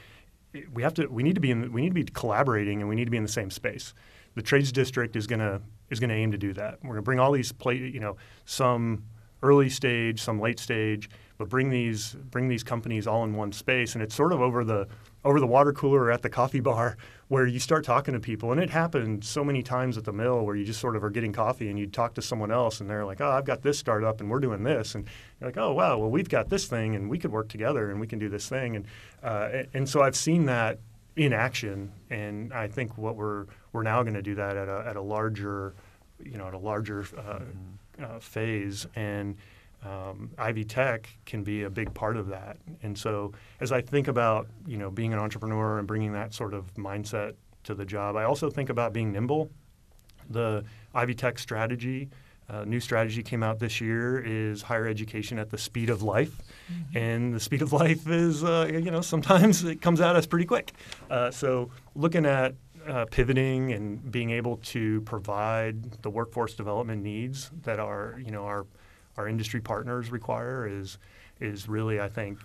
we 0.73 0.83
have 0.83 0.95
to 0.95 1.07
we 1.07 1.23
need 1.23 1.35
to 1.35 1.41
be 1.41 1.51
in, 1.51 1.73
we 1.73 1.83
need 1.83 1.89
to 1.89 1.95
be 1.95 2.05
collaborating 2.05 2.81
and 2.81 2.89
we 2.89 2.95
need 2.95 3.05
to 3.05 3.11
be 3.11 3.17
in 3.17 3.23
the 3.23 3.29
same 3.29 3.51
space. 3.51 3.95
The 4.35 4.43
trades 4.43 4.73
district 4.73 5.17
is 5.17 5.27
going 5.27 5.41
to 5.41 5.61
is 5.91 6.01
going 6.01 6.11
to 6.11 6.17
aim 6.17 6.33
to 6.33 6.39
do 6.39 6.53
that. 6.55 6.79
We're 6.83 6.91
going 6.91 6.97
to 6.97 7.03
bring 7.03 7.21
all 7.21 7.33
these 7.33 7.53
play, 7.53 7.77
you 7.77 8.01
know, 8.01 8.17
some 8.45 9.05
early 9.43 9.69
stage, 9.69 10.23
some 10.23 10.41
late 10.41 10.59
stage, 10.59 11.11
but 11.39 11.49
bring 11.49 11.71
these 11.71 12.15
bring 12.15 12.49
these 12.49 12.63
companies 12.63 13.07
all 13.07 13.25
in 13.25 13.35
one 13.35 13.53
space 13.53 13.95
and 13.95 14.03
it's 14.03 14.15
sort 14.15 14.33
of 14.33 14.41
over 14.41 14.65
the 14.65 14.89
over 15.25 15.41
the 15.41 15.47
water 15.47 15.73
cooler 15.73 16.03
or 16.05 16.11
at 16.13 16.23
the 16.23 16.29
coffee 16.29 16.61
bar 16.61 16.97
where 17.29 17.47
you 17.47 17.59
start 17.59 17.85
talking 17.85 18.13
to 18.15 18.21
people. 18.21 18.53
And 18.53 18.61
it 18.61 18.71
happened 18.71 19.25
so 19.25 19.43
many 19.43 19.63
times 19.63 19.97
at 19.97 20.05
the 20.05 20.13
mill 20.13 20.45
where 20.45 20.55
you 20.55 20.65
just 20.65 20.81
sort 20.81 20.97
of 20.97 21.03
are 21.03 21.11
getting 21.11 21.33
coffee 21.33 21.71
and 21.71 21.79
you 21.79 21.87
talk 21.87 22.15
to 22.15 22.23
someone 22.23 22.51
else 22.51 22.81
and 22.81 22.89
they're 22.89 23.07
like, 23.07 23.21
oh, 23.21 23.31
I've 23.31 23.47
got 23.47 23.63
this 23.63 23.79
startup 23.79 24.21
and 24.21 24.31
we're 24.31 24.41
doing 24.41 24.63
this. 24.63 24.95
And 24.95 25.07
you're 25.41 25.49
like, 25.49 25.57
oh, 25.57 25.73
wow, 25.73 25.99
well, 25.99 26.11
we've 26.11 26.29
got 26.29 26.51
this 26.51 26.67
thing 26.67 26.95
and 26.95 27.09
we 27.09 27.19
could 27.19 27.33
work 27.33 27.49
together 27.49 27.91
and 27.91 28.01
we 28.01 28.07
can 28.07 28.19
do 28.19 28.29
this 28.29 28.49
thing. 28.49 28.77
And, 28.77 28.87
uh, 29.23 29.65
and 29.73 29.89
so 29.89 30.03
I've 30.03 30.17
seen 30.17 30.45
that 30.47 30.79
in 31.17 31.33
action. 31.33 31.93
And 32.11 32.53
I 32.53 32.69
think 32.69 32.99
what 32.99 33.17
we're, 33.17 33.47
we're 33.73 33.83
now 33.83 34.03
going 34.03 34.15
to 34.15 34.23
do 34.23 34.35
that 34.35 34.57
at 34.57 34.69
a, 34.69 34.85
at 34.87 34.97
a 34.97 35.03
larger, 35.03 35.75
you 36.23 36.37
know, 36.37 36.49
at 36.49 36.55
a 36.55 36.59
larger 36.59 37.01
uh, 37.17 37.39
mm-hmm. 37.39 38.05
uh, 38.05 38.21
phase. 38.21 38.87
And, 38.95 39.37
um, 39.85 40.31
Ivy 40.39 40.65
Tech 40.65 41.09
can 41.27 41.43
be 41.43 41.65
a 41.65 41.71
big 41.71 41.93
part 41.93 42.17
of 42.17 42.29
that. 42.29 42.57
And 42.83 42.97
so, 42.97 43.33
as 43.61 43.71
I 43.71 43.81
think 43.81 44.09
about 44.09 44.49
you 44.67 44.77
know 44.77 44.91
being 44.91 45.13
an 45.13 45.19
entrepreneur 45.19 45.79
and 45.79 45.87
bringing 45.87 46.13
that 46.13 46.33
sort 46.33 46.55
of 46.55 46.73
mindset 46.75 47.35
to 47.65 47.75
the 47.75 47.85
job, 47.85 48.17
I 48.17 48.25
also 48.25 48.51
think 48.51 48.71
about 48.71 48.93
being 48.93 49.13
nimble. 49.13 49.51
The 50.31 50.65
Ivy 50.95 51.15
Tech 51.15 51.39
strategy, 51.39 52.09
uh, 52.49 52.65
new 52.65 52.81
strategy 52.81 53.23
came 53.23 53.43
out 53.43 53.59
this 53.59 53.79
year, 53.81 54.19
is 54.25 54.63
higher 54.63 54.87
education 54.87 55.39
at 55.39 55.51
the 55.51 55.59
speed 55.59 55.91
of 55.91 56.03
life, 56.03 56.39
mm-hmm. 56.73 56.97
and 56.97 57.35
the 57.35 57.41
speed 57.41 57.61
of 57.61 57.73
life 57.73 58.09
is 58.09 58.43
uh, 58.43 58.69
you 58.73 58.91
know 58.91 59.03
sometimes 59.03 59.65
it 59.65 59.83
comes 59.83 60.01
at 60.01 60.17
us 60.17 60.27
pretty 60.27 60.47
quick. 60.47 60.73
Uh, 61.11 61.31
so 61.31 61.71
looking 61.95 62.25
at 62.25 62.55
uh, 62.87 63.05
pivoting 63.11 63.73
and 63.73 64.11
being 64.11 64.31
able 64.31 64.59
to 64.59 65.01
provide 65.03 66.03
the 66.03 66.11
workforce 66.11 66.55
development 66.55 67.03
needs 67.03 67.51
that 67.63 67.79
are 67.79 68.21
you 68.25 68.31
know 68.31 68.45
our 68.45 68.67
our 69.17 69.29
industry 69.29 69.61
partners 69.61 70.11
require 70.11 70.67
is 70.67 70.99
is 71.41 71.69
really 71.69 72.01
I 72.01 72.09
think 72.09 72.39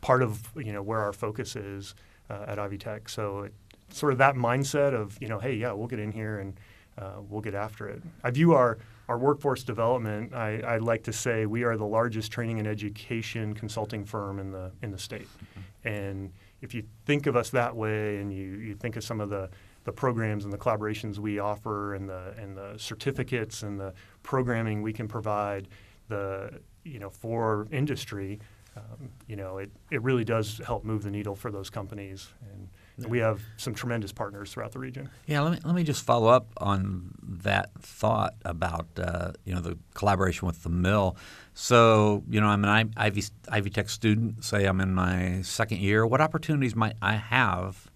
part 0.00 0.22
of 0.22 0.50
you 0.56 0.72
know 0.72 0.82
where 0.82 1.00
our 1.00 1.12
focus 1.12 1.56
is 1.56 1.94
uh, 2.30 2.44
at 2.46 2.58
Ivy 2.58 2.78
Tech. 2.78 3.08
So 3.08 3.42
it, 3.42 3.54
sort 3.90 4.12
of 4.12 4.18
that 4.18 4.34
mindset 4.34 4.94
of 4.94 5.20
you 5.20 5.28
know 5.28 5.38
hey 5.38 5.54
yeah 5.54 5.72
we'll 5.72 5.88
get 5.88 5.98
in 5.98 6.12
here 6.12 6.38
and 6.38 6.58
uh, 6.98 7.20
we'll 7.28 7.42
get 7.42 7.54
after 7.54 7.88
it. 7.88 8.02
I 8.24 8.30
view 8.30 8.54
our 8.54 8.78
our 9.08 9.18
workforce 9.18 9.62
development. 9.62 10.34
I, 10.34 10.60
I 10.60 10.78
like 10.78 11.04
to 11.04 11.12
say 11.12 11.46
we 11.46 11.62
are 11.62 11.76
the 11.76 11.86
largest 11.86 12.32
training 12.32 12.58
and 12.58 12.66
education 12.66 13.54
consulting 13.54 14.04
firm 14.04 14.38
in 14.38 14.50
the 14.50 14.72
in 14.82 14.90
the 14.90 14.98
state. 14.98 15.28
Mm-hmm. 15.28 15.88
And 15.88 16.32
if 16.62 16.74
you 16.74 16.84
think 17.04 17.26
of 17.26 17.36
us 17.36 17.50
that 17.50 17.76
way, 17.76 18.18
and 18.18 18.32
you, 18.32 18.56
you 18.56 18.74
think 18.74 18.96
of 18.96 19.04
some 19.04 19.20
of 19.20 19.30
the 19.30 19.50
the 19.86 19.92
programs 19.92 20.44
and 20.44 20.52
the 20.52 20.58
collaborations 20.58 21.18
we 21.18 21.38
offer 21.38 21.94
and 21.94 22.08
the 22.08 22.34
and 22.36 22.56
the 22.56 22.74
certificates 22.76 23.62
and 23.62 23.80
the 23.80 23.94
programming 24.22 24.82
we 24.82 24.92
can 24.92 25.08
provide 25.08 25.68
the 26.08 26.60
you 26.84 26.98
know 26.98 27.08
for 27.08 27.68
industry 27.70 28.38
um, 28.76 29.08
you 29.26 29.36
know 29.36 29.58
it, 29.58 29.70
it 29.90 30.02
really 30.02 30.24
does 30.24 30.60
help 30.66 30.84
move 30.84 31.02
the 31.02 31.10
needle 31.10 31.34
for 31.34 31.50
those 31.50 31.70
companies. 31.70 32.28
And 32.52 32.68
we 33.10 33.18
have 33.18 33.40
some 33.58 33.74
tremendous 33.74 34.10
partners 34.10 34.52
throughout 34.52 34.72
the 34.72 34.78
region. 34.78 35.08
Yeah 35.26 35.40
let 35.42 35.52
me, 35.52 35.58
let 35.64 35.74
me 35.74 35.84
just 35.84 36.04
follow 36.04 36.28
up 36.28 36.48
on 36.56 37.12
that 37.22 37.70
thought 37.80 38.34
about 38.44 38.86
uh, 38.98 39.32
you 39.44 39.54
know 39.54 39.60
the 39.60 39.78
collaboration 39.94 40.46
with 40.46 40.64
the 40.64 40.68
mill. 40.68 41.16
So 41.54 42.24
you 42.28 42.40
know 42.40 42.48
I'm 42.48 42.64
an 42.64 42.92
Ivy, 42.96 43.22
Ivy 43.48 43.70
Tech 43.70 43.88
student 43.88 44.44
say 44.44 44.66
I'm 44.66 44.80
in 44.80 44.94
my 44.94 45.42
second 45.42 45.78
year. 45.78 46.04
What 46.04 46.20
opportunities 46.20 46.74
might 46.74 46.96
I 47.00 47.14
have 47.14 47.88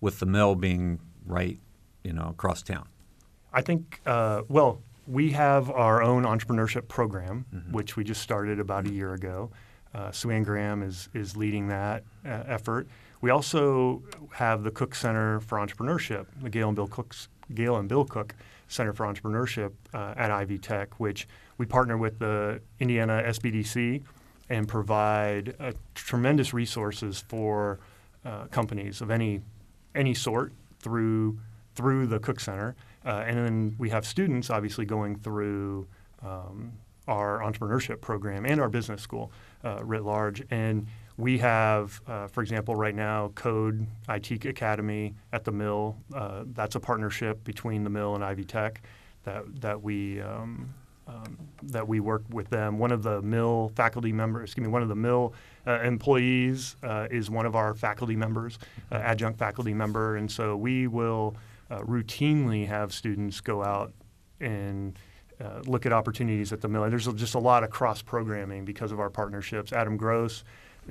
with 0.00 0.20
the 0.20 0.26
mill 0.26 0.54
being 0.54 1.00
right, 1.26 1.58
you 2.04 2.12
know, 2.12 2.28
across 2.30 2.62
town? 2.62 2.88
I 3.52 3.62
think, 3.62 4.00
uh, 4.06 4.42
well, 4.48 4.82
we 5.06 5.30
have 5.32 5.70
our 5.70 6.02
own 6.02 6.24
entrepreneurship 6.24 6.88
program, 6.88 7.44
mm-hmm. 7.54 7.72
which 7.72 7.96
we 7.96 8.04
just 8.04 8.22
started 8.22 8.60
about 8.60 8.86
a 8.86 8.90
year 8.90 9.14
ago. 9.14 9.50
Uh, 9.94 10.10
Sue 10.10 10.30
Ann 10.30 10.42
Graham 10.42 10.82
is, 10.82 11.08
is 11.12 11.36
leading 11.36 11.68
that 11.68 12.04
uh, 12.24 12.44
effort. 12.46 12.88
We 13.20 13.30
also 13.30 14.02
have 14.32 14.64
the 14.64 14.70
Cook 14.70 14.94
Center 14.94 15.40
for 15.40 15.58
Entrepreneurship, 15.58 16.26
the 16.42 16.50
Gail 16.50 16.68
and 16.68 16.76
Bill, 16.76 16.88
Cook's, 16.88 17.28
Gail 17.54 17.76
and 17.76 17.88
Bill 17.88 18.04
Cook 18.04 18.34
Center 18.68 18.92
for 18.92 19.06
Entrepreneurship 19.06 19.72
uh, 19.92 20.14
at 20.16 20.30
Ivy 20.30 20.58
Tech, 20.58 20.98
which 20.98 21.28
we 21.58 21.66
partner 21.66 21.98
with 21.98 22.18
the 22.18 22.60
Indiana 22.80 23.22
SBDC 23.26 24.02
and 24.48 24.66
provide 24.66 25.54
uh, 25.60 25.72
tremendous 25.94 26.52
resources 26.52 27.24
for 27.28 27.78
uh, 28.24 28.46
companies 28.46 29.00
of 29.00 29.10
any 29.10 29.42
any 29.94 30.14
sort 30.14 30.52
through 30.82 31.38
through 31.74 32.06
the 32.06 32.18
Cook 32.18 32.38
Center, 32.38 32.76
uh, 33.06 33.24
and 33.26 33.38
then 33.38 33.76
we 33.78 33.88
have 33.88 34.04
students 34.04 34.50
obviously 34.50 34.84
going 34.84 35.16
through 35.16 35.86
um, 36.22 36.72
our 37.08 37.40
entrepreneurship 37.40 38.00
program 38.00 38.44
and 38.44 38.60
our 38.60 38.68
business 38.68 39.00
school 39.00 39.32
uh, 39.64 39.80
writ 39.82 40.04
large. 40.04 40.42
And 40.50 40.86
we 41.16 41.38
have, 41.38 42.00
uh, 42.06 42.26
for 42.26 42.42
example, 42.42 42.76
right 42.76 42.94
now, 42.94 43.28
Code 43.34 43.86
IT 44.08 44.44
Academy 44.44 45.14
at 45.32 45.44
the 45.44 45.52
Mill. 45.52 45.96
Uh, 46.14 46.44
that's 46.46 46.74
a 46.74 46.80
partnership 46.80 47.42
between 47.44 47.84
the 47.84 47.90
Mill 47.90 48.14
and 48.14 48.24
Ivy 48.24 48.44
Tech 48.44 48.82
that 49.24 49.44
that 49.60 49.82
we 49.82 50.20
um, 50.20 50.72
um, 51.12 51.36
that 51.62 51.86
we 51.86 52.00
work 52.00 52.22
with 52.30 52.48
them. 52.50 52.78
One 52.78 52.92
of 52.92 53.02
the 53.02 53.22
mill 53.22 53.72
faculty 53.74 54.12
members, 54.12 54.50
excuse 54.50 54.66
me, 54.66 54.72
one 54.72 54.82
of 54.82 54.88
the 54.88 54.96
mill 54.96 55.34
uh, 55.66 55.80
employees 55.80 56.76
uh, 56.82 57.08
is 57.10 57.30
one 57.30 57.46
of 57.46 57.54
our 57.54 57.74
faculty 57.74 58.16
members, 58.16 58.58
uh, 58.90 58.96
adjunct 58.96 59.38
faculty 59.38 59.74
member, 59.74 60.16
and 60.16 60.30
so 60.30 60.56
we 60.56 60.86
will 60.86 61.36
uh, 61.70 61.80
routinely 61.80 62.66
have 62.66 62.92
students 62.92 63.40
go 63.40 63.62
out 63.62 63.92
and 64.40 64.98
uh, 65.40 65.60
look 65.66 65.86
at 65.86 65.92
opportunities 65.92 66.52
at 66.52 66.60
the 66.60 66.68
mill. 66.68 66.84
And 66.84 66.92
there's 66.92 67.06
just 67.14 67.34
a 67.34 67.38
lot 67.38 67.64
of 67.64 67.70
cross 67.70 68.02
programming 68.02 68.64
because 68.64 68.92
of 68.92 69.00
our 69.00 69.10
partnerships. 69.10 69.72
Adam 69.72 69.96
Gross, 69.96 70.44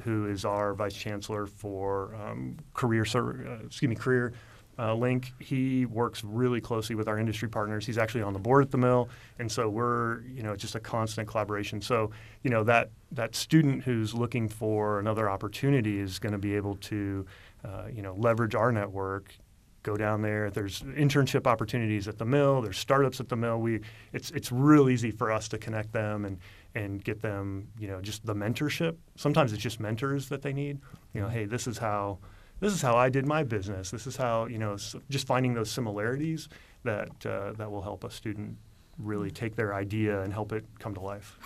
who 0.04 0.28
is 0.28 0.46
our 0.46 0.74
vice 0.74 0.96
chancellor 0.96 1.46
for 1.46 2.16
um, 2.16 2.58
career, 2.74 3.06
uh, 3.14 3.66
excuse 3.66 3.90
me, 3.90 3.96
career 3.96 4.34
uh, 4.82 4.96
Link, 4.96 5.34
he 5.40 5.86
works 5.86 6.24
really 6.24 6.60
closely 6.60 6.96
with 6.96 7.08
our 7.08 7.20
industry 7.20 7.48
partners. 7.48 7.86
He's 7.86 8.00
actually 8.00 8.24
on 8.24 8.34
the 8.34 8.40
board 8.40 8.64
at 8.64 8.72
the 8.72 8.80
mill, 8.80 9.10
and 9.38 9.52
so 9.52 9.70
we're 9.70 10.22
you 10.22 10.42
know 10.42 10.56
just 10.56 10.74
a 10.74 10.80
constant 10.80 11.28
collaboration. 11.28 11.82
So 11.82 12.10
you 12.42 12.50
know 12.50 12.64
that 12.64 12.90
that 13.12 13.36
student 13.36 13.84
who's 13.84 14.16
looking 14.16 14.50
for 14.50 15.00
another 15.00 15.30
opportunity 15.30 16.00
is 16.00 16.18
going 16.18 16.32
to 16.32 16.40
be 16.40 16.56
able 16.56 16.76
to 16.78 17.28
uh, 17.64 17.84
you 17.94 18.02
know 18.02 18.16
leverage 18.18 18.56
our 18.56 18.72
network. 18.72 19.36
Go 19.84 19.98
down 19.98 20.22
there. 20.22 20.50
There's 20.52 20.82
internship 20.82 21.48
opportunities 21.48 22.08
at 22.08 22.18
the 22.20 22.26
mill. 22.26 22.62
There's 22.62 22.78
startups 22.78 23.20
at 23.20 23.30
the 23.30 23.36
mill. 23.36 23.60
We 23.60 23.82
it's 24.14 24.32
it's 24.32 24.52
real 24.52 24.90
easy 24.90 25.12
for 25.12 25.32
us 25.32 25.48
to 25.50 25.60
connect 25.60 25.92
them 25.92 26.26
and 26.26 26.40
and 26.74 27.04
get 27.04 27.22
them 27.22 27.68
you 27.78 27.88
know 27.88 28.02
just 28.02 28.26
the 28.26 28.34
mentorship. 28.34 28.96
Sometimes 29.16 29.54
it's 29.54 29.62
just 29.62 29.80
mentors 29.80 30.30
that 30.30 30.42
they 30.42 30.54
need. 30.54 30.80
You 31.14 31.22
know, 31.22 31.30
hey, 31.30 31.46
this 31.46 31.68
is 31.68 31.78
how 31.78 32.18
this 32.62 32.74
is 32.74 32.82
how 32.82 32.96
I 32.96 33.10
did 33.10 33.26
my 33.26 33.44
business. 33.44 33.92
This 33.92 34.08
is 34.08 34.16
how 34.16 34.46
you 34.46 34.58
know 34.58 34.78
just 35.10 35.28
finding 35.28 35.54
those 35.54 35.70
similarities 35.70 36.48
that 36.84 37.26
uh, 37.26 37.52
that 37.58 37.70
will 37.70 37.82
help 37.82 38.06
a 38.06 38.10
student 38.12 38.56
really 38.98 39.32
take 39.32 39.56
their 39.56 39.74
idea 39.74 40.22
and 40.22 40.32
help 40.32 40.54
it 40.54 40.64
come 40.80 40.94
to 40.94 41.00
life. 41.00 41.38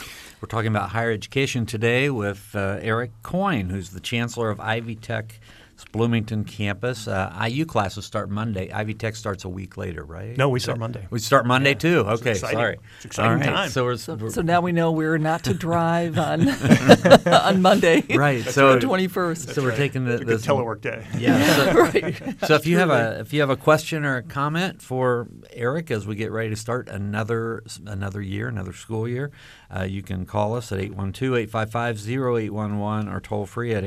We're 0.42 0.48
talking 0.48 0.68
about 0.68 0.90
higher 0.90 1.12
education 1.12 1.66
today 1.66 2.10
with 2.10 2.52
uh, 2.54 2.80
Erik 2.82 3.12
Coyne, 3.24 3.70
who's 3.70 3.92
the 3.92 4.00
chancellor 4.00 4.50
of 4.50 4.60
Ivy 4.60 4.96
Tech 4.96 5.40
Bloomington 5.92 6.46
campus. 6.46 7.06
Uh, 7.08 7.34
IU 7.50 7.66
classes 7.66 8.06
start 8.06 8.30
Monday. 8.30 8.72
Ivy 8.72 8.94
Tech 8.94 9.14
starts 9.16 9.44
a 9.44 9.50
week 9.50 9.76
later, 9.76 10.04
right? 10.06 10.38
No, 10.38 10.48
we 10.48 10.60
start 10.62 10.80
Monday. 10.80 11.06
We 11.10 11.20
start 11.20 11.46
Monday 11.46 11.72
Yeah. 11.72 11.76
too. 11.76 12.00
Okay, 12.08 12.32
exciting. 12.32 12.58
sorry. 12.58 12.78
It's 12.98 13.06
exciting 13.06 13.32
All 13.32 13.38
right. 13.38 13.46
time. 13.46 13.70
So 13.70 13.84
we're, 13.84 13.98
So, 13.98 14.16
we're- 14.16 14.32
so 14.32 14.42
now 14.42 14.62
we 14.62 14.72
know 14.72 14.92
we're 14.94 15.18
not 15.18 15.44
to 15.44 15.54
drive 15.54 16.18
on 16.18 16.48
on 17.28 17.62
Monday, 17.62 18.04
right. 18.16 18.42
That's 18.44 18.56
so 18.56 18.72
right. 18.74 18.82
twenty 18.82 19.08
first. 19.08 19.50
so 19.54 19.62
we're 19.62 19.76
taking 19.76 20.06
the, 20.06 20.16
It's 20.16 20.24
good 20.24 20.40
telework 20.42 20.82
day. 20.82 21.06
Yeah. 21.18 21.36
So, 21.56 21.74
right. 21.82 22.16
so 22.46 22.56
if 22.56 22.66
you 22.68 22.78
have 22.78 22.90
a 22.90 23.20
if 23.20 23.34
you 23.34 23.42
have 23.42 23.50
a 23.50 23.58
question 23.58 24.06
or 24.06 24.16
a 24.18 24.24
comment 24.24 24.82
for 24.82 25.28
Erik 25.52 25.92
as 25.92 26.06
we 26.08 26.16
get 26.16 26.32
ready 26.32 26.50
to 26.52 26.56
start 26.56 26.88
another 26.90 27.64
another 27.86 28.22
year, 28.22 28.48
another 28.48 28.72
school 28.74 29.06
year, 29.08 29.32
uh, 29.76 29.84
you 29.84 30.02
can 30.04 30.26
call 30.26 30.56
us 30.56 30.72
at 30.72 30.80
812-855-0811 30.80 33.12
or 33.14 33.20
toll 33.20 33.46
free 33.46 33.74
at 33.74 33.84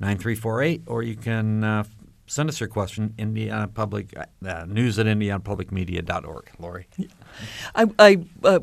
877-285-9348 0.00 0.82
or 0.86 1.02
you 1.02 1.16
can 1.16 1.64
uh, 1.64 1.84
send 2.26 2.48
us 2.48 2.60
your 2.60 2.68
question 2.68 3.14
Indiana 3.18 3.68
Public 3.68 4.16
uh, 4.16 4.64
news 4.66 4.98
at 4.98 5.06
indianapublicmedia.org. 5.06 6.50
Lori. 6.58 6.86
I, 7.74 7.86
I 7.98 8.24
uh, 8.42 8.60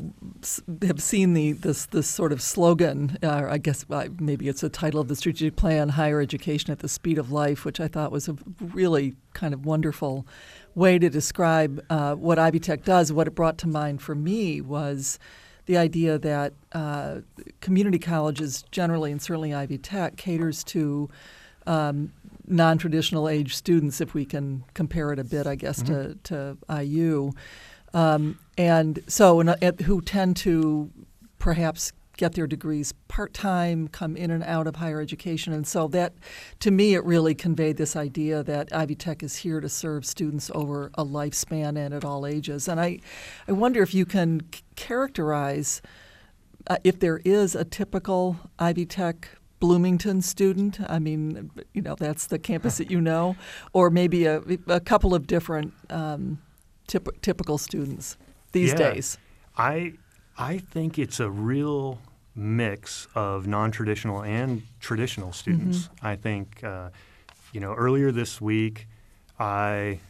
have 0.82 1.02
seen 1.02 1.34
the 1.34 1.52
this 1.52 1.86
this 1.86 2.08
sort 2.08 2.32
of 2.32 2.42
slogan. 2.42 3.18
Uh, 3.22 3.46
I 3.48 3.58
guess 3.58 3.84
uh, 3.90 4.08
maybe 4.18 4.48
it's 4.48 4.62
the 4.62 4.68
title 4.68 5.00
of 5.00 5.08
the 5.08 5.16
strategic 5.16 5.56
plan: 5.56 5.90
"Higher 5.90 6.20
Education 6.20 6.70
at 6.70 6.80
the 6.80 6.88
Speed 6.88 7.18
of 7.18 7.30
Life," 7.30 7.64
which 7.64 7.80
I 7.80 7.88
thought 7.88 8.10
was 8.10 8.28
a 8.28 8.36
really 8.60 9.14
kind 9.32 9.54
of 9.54 9.64
wonderful 9.64 10.26
way 10.74 10.98
to 10.98 11.08
describe 11.08 11.84
uh, 11.90 12.14
what 12.14 12.38
Ivy 12.38 12.60
Tech 12.60 12.84
does. 12.84 13.12
What 13.12 13.26
it 13.26 13.34
brought 13.34 13.58
to 13.58 13.68
mind 13.68 14.02
for 14.02 14.14
me 14.14 14.60
was 14.60 15.18
the 15.66 15.76
idea 15.76 16.18
that 16.18 16.52
uh, 16.72 17.18
community 17.60 17.98
colleges 17.98 18.64
generally, 18.70 19.12
and 19.12 19.22
certainly 19.22 19.54
Ivy 19.54 19.78
Tech, 19.78 20.16
caters 20.16 20.64
to 20.64 21.08
um, 21.66 22.12
non-traditional 22.46 23.28
age 23.28 23.54
students, 23.54 24.00
if 24.00 24.14
we 24.14 24.24
can 24.24 24.64
compare 24.74 25.12
it 25.12 25.18
a 25.18 25.24
bit, 25.24 25.46
I 25.46 25.54
guess, 25.54 25.82
to, 25.82 26.18
to 26.24 26.56
IU. 26.68 27.32
Um, 27.94 28.38
and 28.58 29.00
so, 29.06 29.40
and, 29.40 29.50
uh, 29.50 29.72
who 29.84 30.00
tend 30.00 30.36
to 30.38 30.90
perhaps 31.38 31.92
get 32.22 32.34
their 32.34 32.46
degrees 32.46 32.92
part 33.08 33.34
time, 33.34 33.88
come 33.88 34.16
in 34.16 34.30
and 34.30 34.44
out 34.44 34.68
of 34.68 34.76
higher 34.76 35.00
education. 35.00 35.52
And 35.52 35.66
so, 35.66 35.88
that 35.88 36.12
to 36.60 36.70
me, 36.70 36.94
it 36.94 37.04
really 37.04 37.34
conveyed 37.34 37.76
this 37.78 37.96
idea 37.96 38.44
that 38.44 38.72
Ivy 38.72 38.94
Tech 38.94 39.24
is 39.24 39.34
here 39.38 39.60
to 39.60 39.68
serve 39.68 40.06
students 40.06 40.48
over 40.54 40.92
a 40.94 41.04
lifespan 41.04 41.76
and 41.76 41.92
at 41.92 42.04
all 42.04 42.24
ages. 42.24 42.68
And 42.68 42.78
I, 42.80 43.00
I 43.48 43.52
wonder 43.52 43.82
if 43.82 43.92
you 43.92 44.06
can 44.06 44.42
characterize 44.76 45.82
uh, 46.68 46.76
if 46.84 47.00
there 47.00 47.20
is 47.24 47.56
a 47.56 47.64
typical 47.64 48.36
Ivy 48.60 48.86
Tech 48.86 49.28
Bloomington 49.58 50.22
student, 50.22 50.78
I 50.88 51.00
mean, 51.00 51.50
you 51.74 51.82
know, 51.82 51.96
that's 51.96 52.28
the 52.28 52.38
campus 52.38 52.78
that 52.78 52.88
you 52.88 53.00
know, 53.10 53.34
or 53.72 53.90
maybe 53.90 54.26
a, 54.26 54.42
a 54.68 54.78
couple 54.78 55.12
of 55.12 55.26
different 55.26 55.72
um, 55.90 56.38
typ- 56.86 57.20
typical 57.20 57.58
students 57.58 58.16
these 58.52 58.70
Yeah. 58.70 58.92
days. 58.92 59.18
I 59.58 59.94
I 60.38 60.58
think 60.58 60.98
it's 60.98 61.20
a 61.20 61.28
real 61.28 61.98
mix 62.34 63.08
of 63.14 63.46
non-traditional 63.46 64.22
and 64.22 64.62
traditional 64.80 65.32
students. 65.32 65.88
I 66.02 66.16
think 66.16 66.62
uh, 66.64 66.90
you 67.52 67.60
know 67.60 67.74
earlier 67.74 68.10
this 68.12 68.40
week, 68.40 68.86
I 69.38 70.00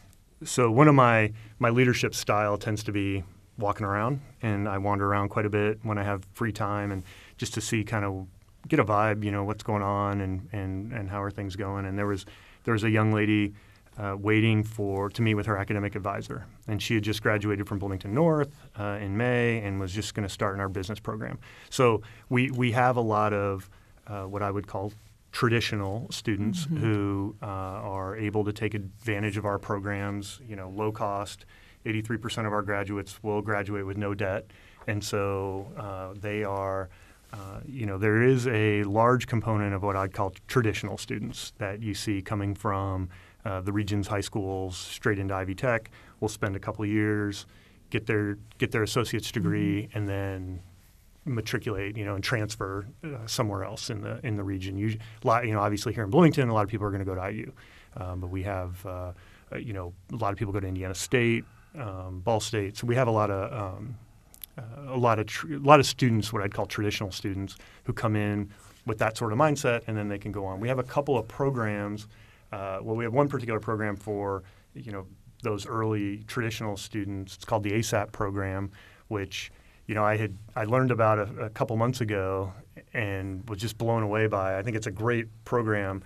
so 0.43 0.71
one 0.71 0.87
of 0.87 0.95
my 0.95 1.33
my 1.59 1.69
leadership 1.69 2.15
style 2.15 2.57
tends 2.57 2.83
to 2.83 2.91
be 2.91 3.23
walking 3.57 3.85
around, 3.85 4.21
and 4.41 4.67
I 4.67 4.77
wander 4.77 5.05
around 5.07 5.29
quite 5.29 5.45
a 5.45 5.49
bit 5.49 5.79
when 5.83 5.97
I 5.97 6.03
have 6.03 6.25
free 6.33 6.51
time, 6.51 6.91
and 6.91 7.03
just 7.37 7.53
to 7.55 7.61
see 7.61 7.83
kind 7.83 8.05
of 8.05 8.27
get 8.67 8.79
a 8.79 8.85
vibe, 8.85 9.23
you 9.23 9.31
know, 9.31 9.43
what's 9.43 9.63
going 9.63 9.83
on 9.83 10.21
and 10.21 10.49
and 10.51 10.93
and 10.93 11.09
how 11.09 11.21
are 11.21 11.31
things 11.31 11.55
going. 11.55 11.85
And 11.85 11.97
there 11.97 12.07
was 12.07 12.25
there 12.63 12.73
was 12.73 12.83
a 12.83 12.89
young 12.89 13.11
lady 13.11 13.53
uh, 13.97 14.15
waiting 14.19 14.63
for 14.63 15.09
to 15.09 15.21
meet 15.21 15.35
with 15.35 15.45
her 15.45 15.57
academic 15.57 15.95
advisor, 15.95 16.45
and 16.67 16.81
she 16.81 16.95
had 16.95 17.03
just 17.03 17.21
graduated 17.21 17.67
from 17.67 17.79
Bloomington 17.79 18.13
North 18.13 18.53
uh, 18.79 18.97
in 18.99 19.15
May 19.15 19.59
and 19.59 19.79
was 19.79 19.91
just 19.91 20.13
going 20.15 20.27
to 20.27 20.33
start 20.33 20.55
in 20.55 20.61
our 20.61 20.69
business 20.69 20.99
program. 20.99 21.39
So 21.69 22.01
we 22.29 22.49
we 22.51 22.71
have 22.71 22.97
a 22.97 23.01
lot 23.01 23.33
of 23.33 23.69
uh, 24.07 24.23
what 24.23 24.41
I 24.41 24.51
would 24.51 24.67
call 24.67 24.93
traditional 25.31 26.07
students 26.11 26.65
who 26.65 27.35
uh, 27.41 27.45
are 27.45 28.15
able 28.15 28.43
to 28.45 28.53
take 28.53 28.75
advantage 28.75 29.37
of 29.37 29.45
our 29.45 29.59
programs. 29.59 30.39
You 30.47 30.55
know, 30.55 30.69
low 30.69 30.91
cost. 30.91 31.45
83% 31.85 32.47
of 32.47 32.53
our 32.53 32.61
graduates 32.61 33.21
will 33.21 33.41
graduate 33.41 33.85
with 33.85 33.97
no 33.97 34.13
debt, 34.13 34.45
and 34.87 35.03
so 35.03 35.67
uh, 35.77 36.17
they 36.19 36.43
are. 36.43 36.89
Uh, 37.33 37.61
you 37.65 37.87
know, 37.87 37.97
there 37.97 38.21
is 38.21 38.45
a 38.45 38.83
large 38.83 39.25
component 39.25 39.73
of 39.73 39.81
what 39.81 39.95
I'd 39.95 40.13
call 40.13 40.33
traditional 40.47 40.99
students 40.99 41.51
that 41.57 41.81
you 41.81 41.95
see 41.95 42.21
coming 42.21 42.53
from 42.53 43.09
uh, 43.45 43.61
the 43.61 43.71
region's 43.71 44.07
high 44.07 44.21
schools 44.21 44.77
straight 44.77 45.19
into 45.19 45.33
Ivy 45.33 45.55
Tech. 45.55 45.91
Will 46.19 46.29
spend 46.29 46.55
a 46.55 46.59
couple 46.59 46.85
years, 46.85 47.45
get 47.89 48.05
their 48.05 48.37
get 48.57 48.71
their 48.71 48.83
associate's 48.83 49.31
degree, 49.31 49.89
and 49.93 50.07
then 50.07 50.61
matriculate, 51.25 51.97
you 51.97 52.05
know, 52.05 52.15
and 52.15 52.23
transfer 52.23 52.85
uh, 53.03 53.25
somewhere 53.25 53.63
else 53.63 53.89
in 53.89 54.01
the 54.01 54.19
in 54.25 54.35
the 54.35 54.43
region. 54.43 54.77
You, 54.77 54.97
lot, 55.23 55.45
you 55.45 55.53
know, 55.53 55.59
obviously 55.59 55.93
here 55.93 56.03
in 56.03 56.09
Bloomington, 56.09 56.49
a 56.49 56.53
lot 56.53 56.63
of 56.63 56.69
people 56.69 56.85
are 56.87 56.91
going 56.91 57.03
to 57.03 57.05
go 57.05 57.15
to 57.15 57.31
IU, 57.31 57.51
um, 57.97 58.19
but 58.19 58.27
we 58.27 58.43
have, 58.43 58.85
uh, 58.85 59.11
uh, 59.51 59.57
you 59.57 59.73
know, 59.73 59.93
a 60.11 60.15
lot 60.15 60.31
of 60.31 60.39
people 60.39 60.53
go 60.53 60.59
to 60.59 60.67
Indiana 60.67 60.95
State, 60.95 61.45
um, 61.77 62.21
Ball 62.21 62.39
State. 62.39 62.77
So 62.77 62.87
we 62.87 62.95
have 62.95 63.07
a 63.07 63.11
lot 63.11 63.29
of 63.29 63.77
um, 63.77 63.97
uh, 64.57 64.93
a 64.93 64.97
lot 64.97 65.19
of 65.19 65.27
tr- 65.27 65.53
a 65.53 65.57
lot 65.57 65.79
of 65.79 65.85
students, 65.85 66.31
what 66.31 66.41
I'd 66.41 66.53
call 66.53 66.65
traditional 66.65 67.11
students, 67.11 67.57
who 67.83 67.93
come 67.93 68.15
in 68.15 68.51
with 68.85 68.97
that 68.99 69.17
sort 69.17 69.31
of 69.31 69.39
mindset, 69.39 69.83
and 69.87 69.97
then 69.97 70.09
they 70.09 70.17
can 70.17 70.31
go 70.31 70.45
on. 70.45 70.59
We 70.59 70.67
have 70.67 70.79
a 70.79 70.83
couple 70.83 71.17
of 71.17 71.27
programs. 71.27 72.07
Uh, 72.53 72.77
well, 72.83 72.95
we 72.95 73.03
have 73.03 73.13
one 73.13 73.27
particular 73.27 73.59
program 73.59 73.95
for 73.95 74.43
you 74.75 74.91
know 74.91 75.07
those 75.41 75.65
early 75.65 76.19
traditional 76.27 76.77
students. 76.77 77.35
It's 77.35 77.45
called 77.45 77.63
the 77.63 77.71
ASAP 77.71 78.11
program, 78.11 78.71
which 79.07 79.51
you 79.87 79.95
know 79.95 80.03
I 80.03 80.17
had 80.17 80.37
I 80.55 80.65
learned 80.65 80.91
about 80.91 81.17
a, 81.17 81.45
a 81.45 81.49
couple 81.49 81.75
months 81.77 82.01
ago 82.01 82.53
and 82.93 83.47
was 83.49 83.59
just 83.59 83.79
blown 83.79 84.03
away 84.03 84.27
by. 84.27 84.59
I 84.59 84.61
think 84.61 84.75
it's 84.75 84.85
a 84.85 84.91
great 84.91 85.27
program. 85.45 86.03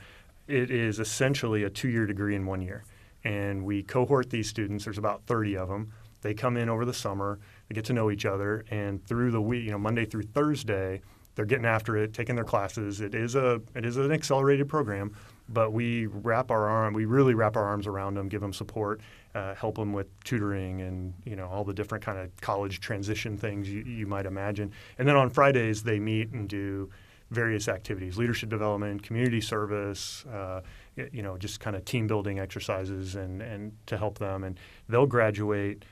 It 0.47 0.71
is 0.71 1.01
essentially 1.01 1.65
a 1.65 1.69
two-year 1.69 2.05
degree 2.05 2.33
in 2.33 2.45
one 2.45 2.61
year, 2.61 2.85
and 3.25 3.65
we 3.65 3.83
cohort 3.83 4.29
these 4.29 4.47
students. 4.47 4.85
There's 4.85 4.97
about 4.97 5.23
30 5.27 5.57
of 5.57 5.67
them. 5.67 5.91
They 6.21 6.33
come 6.33 6.55
in 6.55 6.69
over 6.69 6.85
the 6.85 6.93
summer. 6.93 7.39
They 7.67 7.75
get 7.75 7.83
to 7.85 7.93
know 7.93 8.09
each 8.09 8.25
other, 8.25 8.63
and 8.71 9.05
through 9.05 9.31
the 9.31 9.41
week, 9.41 9.65
you 9.65 9.71
know, 9.71 9.77
Monday 9.77 10.05
through 10.05 10.23
Thursday, 10.23 11.01
they're 11.35 11.45
getting 11.45 11.65
after 11.65 11.97
it, 11.97 12.13
taking 12.13 12.35
their 12.35 12.45
classes. 12.45 13.01
It 13.01 13.13
is 13.13 13.35
a 13.35 13.61
it 13.75 13.85
is 13.85 13.97
an 13.97 14.13
accelerated 14.13 14.69
program, 14.69 15.13
but 15.49 15.71
we 15.71 16.07
wrap 16.07 16.51
our 16.51 16.67
arm, 16.67 16.93
we 16.93 17.05
really 17.05 17.33
wrap 17.33 17.55
our 17.55 17.63
arms 17.63 17.87
around 17.87 18.15
them, 18.15 18.27
give 18.27 18.41
them 18.41 18.53
support, 18.53 19.01
uh, 19.35 19.55
help 19.55 19.75
them 19.75 19.93
with 19.93 20.07
tutoring 20.23 20.81
and 20.81 21.13
you 21.25 21.35
know 21.35 21.47
all 21.47 21.63
the 21.63 21.73
different 21.73 22.03
kind 22.03 22.17
of 22.17 22.35
college 22.41 22.79
transition 22.79 23.37
things 23.37 23.69
you, 23.69 23.81
you 23.83 24.07
might 24.07 24.25
imagine. 24.25 24.71
And 24.97 25.07
then 25.07 25.15
on 25.15 25.29
Fridays 25.29 25.83
they 25.83 25.99
meet 25.99 26.31
and 26.31 26.47
do 26.47 26.89
various 27.29 27.67
activities, 27.67 28.17
leadership 28.17 28.49
development, 28.49 29.03
community 29.03 29.41
service, 29.41 30.25
uh, 30.27 30.61
you 30.95 31.21
know, 31.21 31.37
just 31.37 31.59
kind 31.59 31.75
of 31.75 31.83
team 31.83 32.07
building 32.07 32.39
exercises 32.39 33.15
and, 33.15 33.41
and 33.41 33.73
to 33.85 33.97
help 33.97 34.17
them. 34.17 34.43
And 34.43 34.57
they'll 34.87 35.05
graduate 35.05 35.83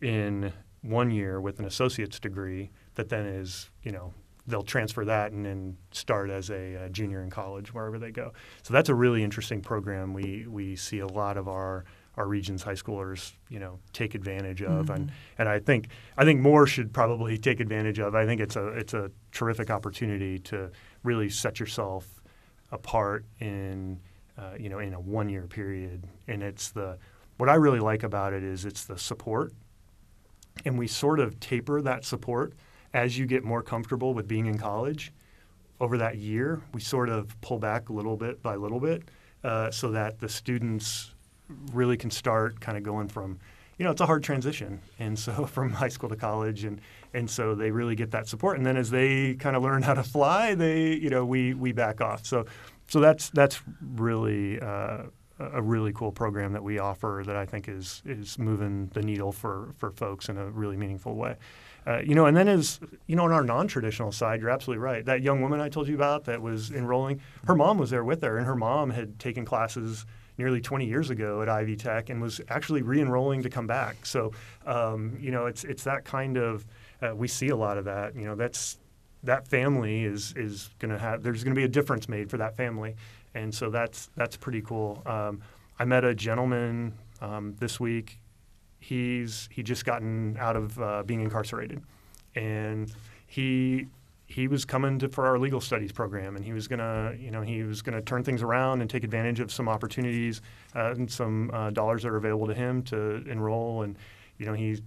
in 0.00 0.52
one 0.82 1.10
year 1.10 1.40
with 1.40 1.58
an 1.58 1.64
associate's 1.64 2.18
degree 2.18 2.70
that 2.96 3.08
then 3.08 3.26
is, 3.26 3.70
you 3.82 3.92
know, 3.92 4.12
they'll 4.50 4.62
transfer 4.62 5.04
that 5.04 5.32
and 5.32 5.46
then 5.46 5.76
start 5.92 6.30
as 6.30 6.50
a, 6.50 6.84
uh 6.84 6.88
junior 6.88 7.22
in 7.22 7.30
college 7.30 7.72
wherever 7.72 7.98
they 7.98 8.10
go. 8.10 8.32
So 8.62 8.74
that's 8.74 8.88
a 8.88 8.94
really 8.94 9.22
interesting 9.22 9.60
program. 9.60 10.12
We 10.12 10.46
we 10.48 10.76
see 10.76 10.98
a 10.98 11.06
lot 11.06 11.36
of 11.36 11.48
our 11.48 11.84
our 12.16 12.26
region's 12.26 12.62
high 12.62 12.74
schoolers, 12.74 13.32
you 13.48 13.58
know, 13.58 13.78
take 13.92 14.14
advantage 14.14 14.62
of, 14.62 14.90
and 14.90 15.12
and 15.38 15.48
I 15.48 15.58
think 15.58 15.88
I 16.18 16.24
think 16.24 16.40
more 16.40 16.66
should 16.66 16.92
probably 16.92 17.38
take 17.38 17.60
advantage 17.60 17.98
of. 17.98 18.14
I 18.14 18.26
think 18.26 18.40
it's 18.40 18.56
a 18.56 18.66
it's 18.68 18.94
a 18.94 19.10
terrific 19.32 19.70
opportunity 19.70 20.38
to 20.40 20.70
really 21.02 21.30
set 21.30 21.60
yourself 21.60 22.06
apart 22.72 23.24
in 23.38 24.00
uh, 24.36 24.54
you 24.58 24.68
know 24.68 24.80
in 24.80 24.94
a 24.94 25.00
one 25.00 25.28
year 25.28 25.46
period, 25.46 26.04
and 26.26 26.42
it's 26.42 26.70
the 26.70 26.98
what 27.38 27.48
I 27.48 27.54
really 27.54 27.80
like 27.80 28.02
about 28.02 28.32
it 28.32 28.42
is 28.42 28.64
it's 28.64 28.84
the 28.84 28.98
support, 28.98 29.52
and 30.64 30.78
we 30.78 30.88
sort 30.88 31.20
of 31.20 31.40
taper 31.40 31.80
that 31.82 32.04
support 32.04 32.52
as 32.94 33.18
you 33.18 33.26
get 33.26 33.44
more 33.44 33.62
comfortable 33.62 34.14
with 34.14 34.26
being 34.26 34.46
in 34.46 34.58
college. 34.58 35.12
Over 35.80 35.98
that 35.98 36.16
year, 36.18 36.60
we 36.74 36.80
sort 36.80 37.08
of 37.08 37.40
pull 37.40 37.58
back 37.58 37.88
a 37.88 37.92
little 37.92 38.16
bit 38.16 38.42
by 38.42 38.56
little 38.56 38.80
bit, 38.80 39.04
uh, 39.42 39.70
so 39.70 39.90
that 39.92 40.20
the 40.20 40.28
students 40.28 41.14
really 41.72 41.96
can 41.96 42.10
start 42.10 42.60
kind 42.60 42.76
of 42.76 42.84
going 42.84 43.08
from, 43.08 43.38
you 43.78 43.84
know, 43.84 43.90
it's 43.90 44.00
a 44.00 44.06
hard 44.06 44.22
transition, 44.22 44.80
and 44.98 45.18
so 45.18 45.46
from 45.46 45.70
high 45.70 45.88
school 45.88 46.08
to 46.10 46.16
college, 46.16 46.64
and 46.64 46.80
and 47.14 47.28
so 47.28 47.54
they 47.54 47.70
really 47.70 47.96
get 47.96 48.10
that 48.10 48.28
support, 48.28 48.56
and 48.58 48.66
then 48.66 48.76
as 48.76 48.90
they 48.90 49.34
kind 49.34 49.56
of 49.56 49.62
learn 49.62 49.82
how 49.82 49.94
to 49.94 50.02
fly, 50.02 50.54
they, 50.54 50.92
you 50.92 51.10
know, 51.10 51.24
we 51.24 51.54
we 51.54 51.72
back 51.72 52.00
off. 52.00 52.26
So, 52.26 52.44
so 52.88 53.00
that's 53.00 53.30
that's 53.30 53.62
really 53.80 54.60
uh, 54.60 55.04
a 55.38 55.62
really 55.62 55.92
cool 55.92 56.12
program 56.12 56.52
that 56.52 56.62
we 56.62 56.78
offer 56.78 57.22
that 57.24 57.36
I 57.36 57.46
think 57.46 57.68
is 57.68 58.02
is 58.04 58.38
moving 58.38 58.90
the 58.92 59.02
needle 59.02 59.32
for 59.32 59.74
for 59.78 59.90
folks 59.90 60.28
in 60.28 60.36
a 60.36 60.50
really 60.50 60.76
meaningful 60.76 61.14
way. 61.16 61.36
Uh, 61.86 62.00
you 62.04 62.14
know, 62.14 62.26
and 62.26 62.36
then 62.36 62.48
as 62.48 62.80
you 63.06 63.16
know, 63.16 63.24
on 63.24 63.32
our 63.32 63.42
non-traditional 63.42 64.12
side, 64.12 64.40
you're 64.40 64.50
absolutely 64.50 64.82
right. 64.82 65.04
That 65.04 65.22
young 65.22 65.40
woman 65.40 65.60
I 65.60 65.68
told 65.68 65.88
you 65.88 65.94
about 65.94 66.24
that 66.24 66.42
was 66.42 66.70
enrolling, 66.70 67.20
her 67.46 67.54
mom 67.54 67.78
was 67.78 67.90
there 67.90 68.04
with 68.04 68.22
her, 68.22 68.36
and 68.36 68.46
her 68.46 68.54
mom 68.54 68.90
had 68.90 69.18
taken 69.18 69.44
classes 69.44 70.04
nearly 70.36 70.60
20 70.60 70.86
years 70.86 71.10
ago 71.10 71.42
at 71.42 71.48
Ivy 71.48 71.76
Tech 71.76 72.08
and 72.08 72.20
was 72.20 72.40
actually 72.48 72.82
re-enrolling 72.82 73.42
to 73.42 73.50
come 73.50 73.66
back. 73.66 74.06
So, 74.06 74.32
um, 74.66 75.16
you 75.20 75.30
know, 75.30 75.46
it's 75.46 75.64
it's 75.64 75.84
that 75.84 76.04
kind 76.04 76.36
of 76.36 76.66
uh, 77.02 77.14
we 77.14 77.28
see 77.28 77.48
a 77.48 77.56
lot 77.56 77.78
of 77.78 77.84
that. 77.84 78.14
You 78.14 78.24
know, 78.24 78.34
that's 78.34 78.78
that 79.22 79.46
family 79.48 80.04
is 80.04 80.34
is 80.36 80.70
going 80.78 80.92
to 80.92 80.98
have 80.98 81.22
there's 81.22 81.44
going 81.44 81.54
to 81.54 81.58
be 81.58 81.64
a 81.64 81.68
difference 81.68 82.08
made 82.08 82.30
for 82.30 82.38
that 82.38 82.56
family, 82.56 82.96
and 83.34 83.54
so 83.54 83.70
that's 83.70 84.10
that's 84.16 84.36
pretty 84.36 84.62
cool. 84.62 85.02
Um, 85.06 85.42
I 85.78 85.84
met 85.84 86.04
a 86.04 86.14
gentleman 86.14 86.94
um, 87.20 87.54
this 87.58 87.78
week 87.80 88.18
he's 88.80 89.48
he 89.52 89.62
just 89.62 89.84
gotten 89.84 90.36
out 90.38 90.56
of 90.56 90.80
uh, 90.80 91.02
being 91.04 91.20
incarcerated, 91.20 91.82
and 92.34 92.92
he 93.26 93.86
he 94.26 94.46
was 94.46 94.64
coming 94.64 94.98
to, 95.00 95.08
for 95.08 95.26
our 95.26 95.38
legal 95.38 95.60
studies 95.60 95.92
program, 95.92 96.36
and 96.36 96.44
he 96.44 96.52
was 96.52 96.66
gonna 96.66 97.14
you 97.18 97.30
know 97.30 97.42
he 97.42 97.62
was 97.62 97.82
gonna 97.82 98.02
turn 98.02 98.24
things 98.24 98.42
around 98.42 98.80
and 98.80 98.90
take 98.90 99.04
advantage 99.04 99.40
of 99.40 99.52
some 99.52 99.68
opportunities 99.68 100.40
uh, 100.74 100.92
and 100.92 101.10
some 101.10 101.50
uh, 101.52 101.70
dollars 101.70 102.02
that 102.02 102.08
are 102.08 102.16
available 102.16 102.46
to 102.46 102.54
him 102.54 102.82
to 102.82 103.22
enroll, 103.28 103.82
and 103.82 103.96
you 104.38 104.46
know 104.46 104.54
he 104.54 104.80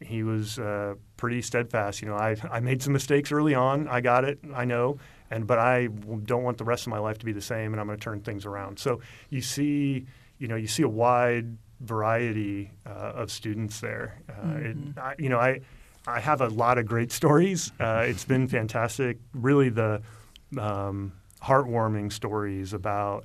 he 0.00 0.22
was 0.22 0.58
uh, 0.58 0.94
pretty 1.16 1.42
steadfast. 1.42 2.02
You 2.02 2.08
know, 2.08 2.16
I 2.16 2.36
I 2.50 2.60
made 2.60 2.82
some 2.82 2.92
mistakes 2.92 3.32
early 3.32 3.54
on. 3.54 3.88
I 3.88 4.00
got 4.00 4.24
it. 4.24 4.38
I 4.54 4.64
know. 4.64 4.98
And 5.30 5.46
but 5.46 5.58
I 5.58 5.86
don't 5.86 6.42
want 6.42 6.58
the 6.58 6.64
rest 6.64 6.86
of 6.86 6.90
my 6.90 6.98
life 6.98 7.18
to 7.18 7.26
be 7.26 7.32
the 7.32 7.40
same, 7.40 7.72
and 7.72 7.80
I'm 7.80 7.86
going 7.86 7.98
to 7.98 8.02
turn 8.02 8.20
things 8.20 8.44
around. 8.44 8.80
So 8.80 9.00
you 9.28 9.40
see, 9.40 10.06
you 10.38 10.48
know, 10.48 10.56
you 10.56 10.66
see 10.66 10.82
a 10.82 10.88
wide 10.88 11.56
variety 11.80 12.70
uh, 12.86 13.12
of 13.14 13.30
students 13.30 13.80
there. 13.80 14.20
Uh, 14.28 14.32
mm-hmm. 14.32 14.90
it, 14.90 14.98
I, 14.98 15.14
you 15.18 15.28
know, 15.28 15.38
I 15.38 15.60
I 16.06 16.20
have 16.20 16.40
a 16.40 16.48
lot 16.48 16.78
of 16.78 16.86
great 16.86 17.12
stories. 17.12 17.72
Uh, 17.78 18.04
it's 18.06 18.24
been 18.24 18.48
fantastic. 18.48 19.18
Really, 19.34 19.68
the 19.68 20.02
um, 20.58 21.12
heartwarming 21.42 22.12
stories 22.12 22.72
about 22.72 23.24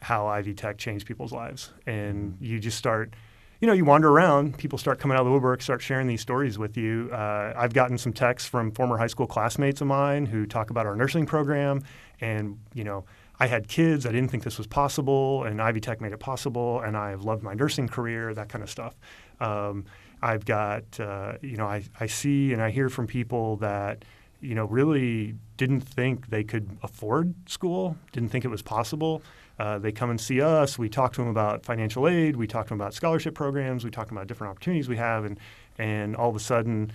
how 0.00 0.26
Ivy 0.26 0.54
Tech 0.54 0.78
changed 0.78 1.06
people's 1.06 1.32
lives, 1.32 1.72
and 1.86 2.36
you 2.40 2.58
just 2.58 2.78
start. 2.78 3.14
You 3.60 3.68
know, 3.68 3.74
you 3.74 3.84
wander 3.84 4.08
around, 4.08 4.58
people 4.58 4.76
start 4.76 4.98
coming 4.98 5.16
out 5.16 5.20
of 5.20 5.26
the 5.26 5.30
woodwork, 5.30 5.62
start 5.62 5.80
sharing 5.80 6.08
these 6.08 6.20
stories 6.20 6.58
with 6.58 6.76
you. 6.76 7.08
Uh, 7.12 7.52
I've 7.56 7.72
gotten 7.72 7.96
some 7.96 8.12
texts 8.12 8.48
from 8.48 8.72
former 8.72 8.98
high 8.98 9.06
school 9.06 9.28
classmates 9.28 9.80
of 9.80 9.86
mine 9.86 10.26
who 10.26 10.46
talk 10.46 10.70
about 10.70 10.84
our 10.84 10.96
nursing 10.96 11.26
program, 11.26 11.84
and 12.20 12.58
you 12.74 12.82
know, 12.82 13.04
I 13.42 13.48
had 13.48 13.66
kids. 13.66 14.06
I 14.06 14.12
didn't 14.12 14.30
think 14.30 14.44
this 14.44 14.56
was 14.56 14.68
possible, 14.68 15.42
and 15.42 15.60
Ivy 15.60 15.80
Tech 15.80 16.00
made 16.00 16.12
it 16.12 16.20
possible. 16.20 16.80
And 16.80 16.96
I've 16.96 17.22
loved 17.22 17.42
my 17.42 17.54
nursing 17.54 17.88
career, 17.88 18.32
that 18.34 18.48
kind 18.48 18.62
of 18.62 18.70
stuff. 18.70 18.94
Um, 19.40 19.84
I've 20.22 20.44
got, 20.44 20.84
uh, 21.00 21.32
you 21.42 21.56
know, 21.56 21.66
I, 21.66 21.82
I 21.98 22.06
see 22.06 22.52
and 22.52 22.62
I 22.62 22.70
hear 22.70 22.88
from 22.88 23.08
people 23.08 23.56
that, 23.56 24.04
you 24.40 24.54
know, 24.54 24.66
really 24.66 25.34
didn't 25.56 25.80
think 25.80 26.28
they 26.28 26.44
could 26.44 26.78
afford 26.84 27.34
school, 27.48 27.96
didn't 28.12 28.28
think 28.28 28.44
it 28.44 28.48
was 28.48 28.62
possible. 28.62 29.22
Uh, 29.58 29.76
they 29.76 29.90
come 29.90 30.10
and 30.10 30.20
see 30.20 30.40
us. 30.40 30.78
We 30.78 30.88
talk 30.88 31.12
to 31.14 31.20
them 31.20 31.28
about 31.28 31.64
financial 31.64 32.06
aid. 32.06 32.36
We 32.36 32.46
talk 32.46 32.66
to 32.66 32.68
them 32.68 32.80
about 32.80 32.94
scholarship 32.94 33.34
programs. 33.34 33.84
We 33.84 33.90
talk 33.90 34.12
about 34.12 34.28
different 34.28 34.52
opportunities 34.52 34.88
we 34.88 34.98
have, 34.98 35.24
and 35.24 35.36
and 35.78 36.14
all 36.14 36.30
of 36.30 36.36
a 36.36 36.40
sudden, 36.40 36.92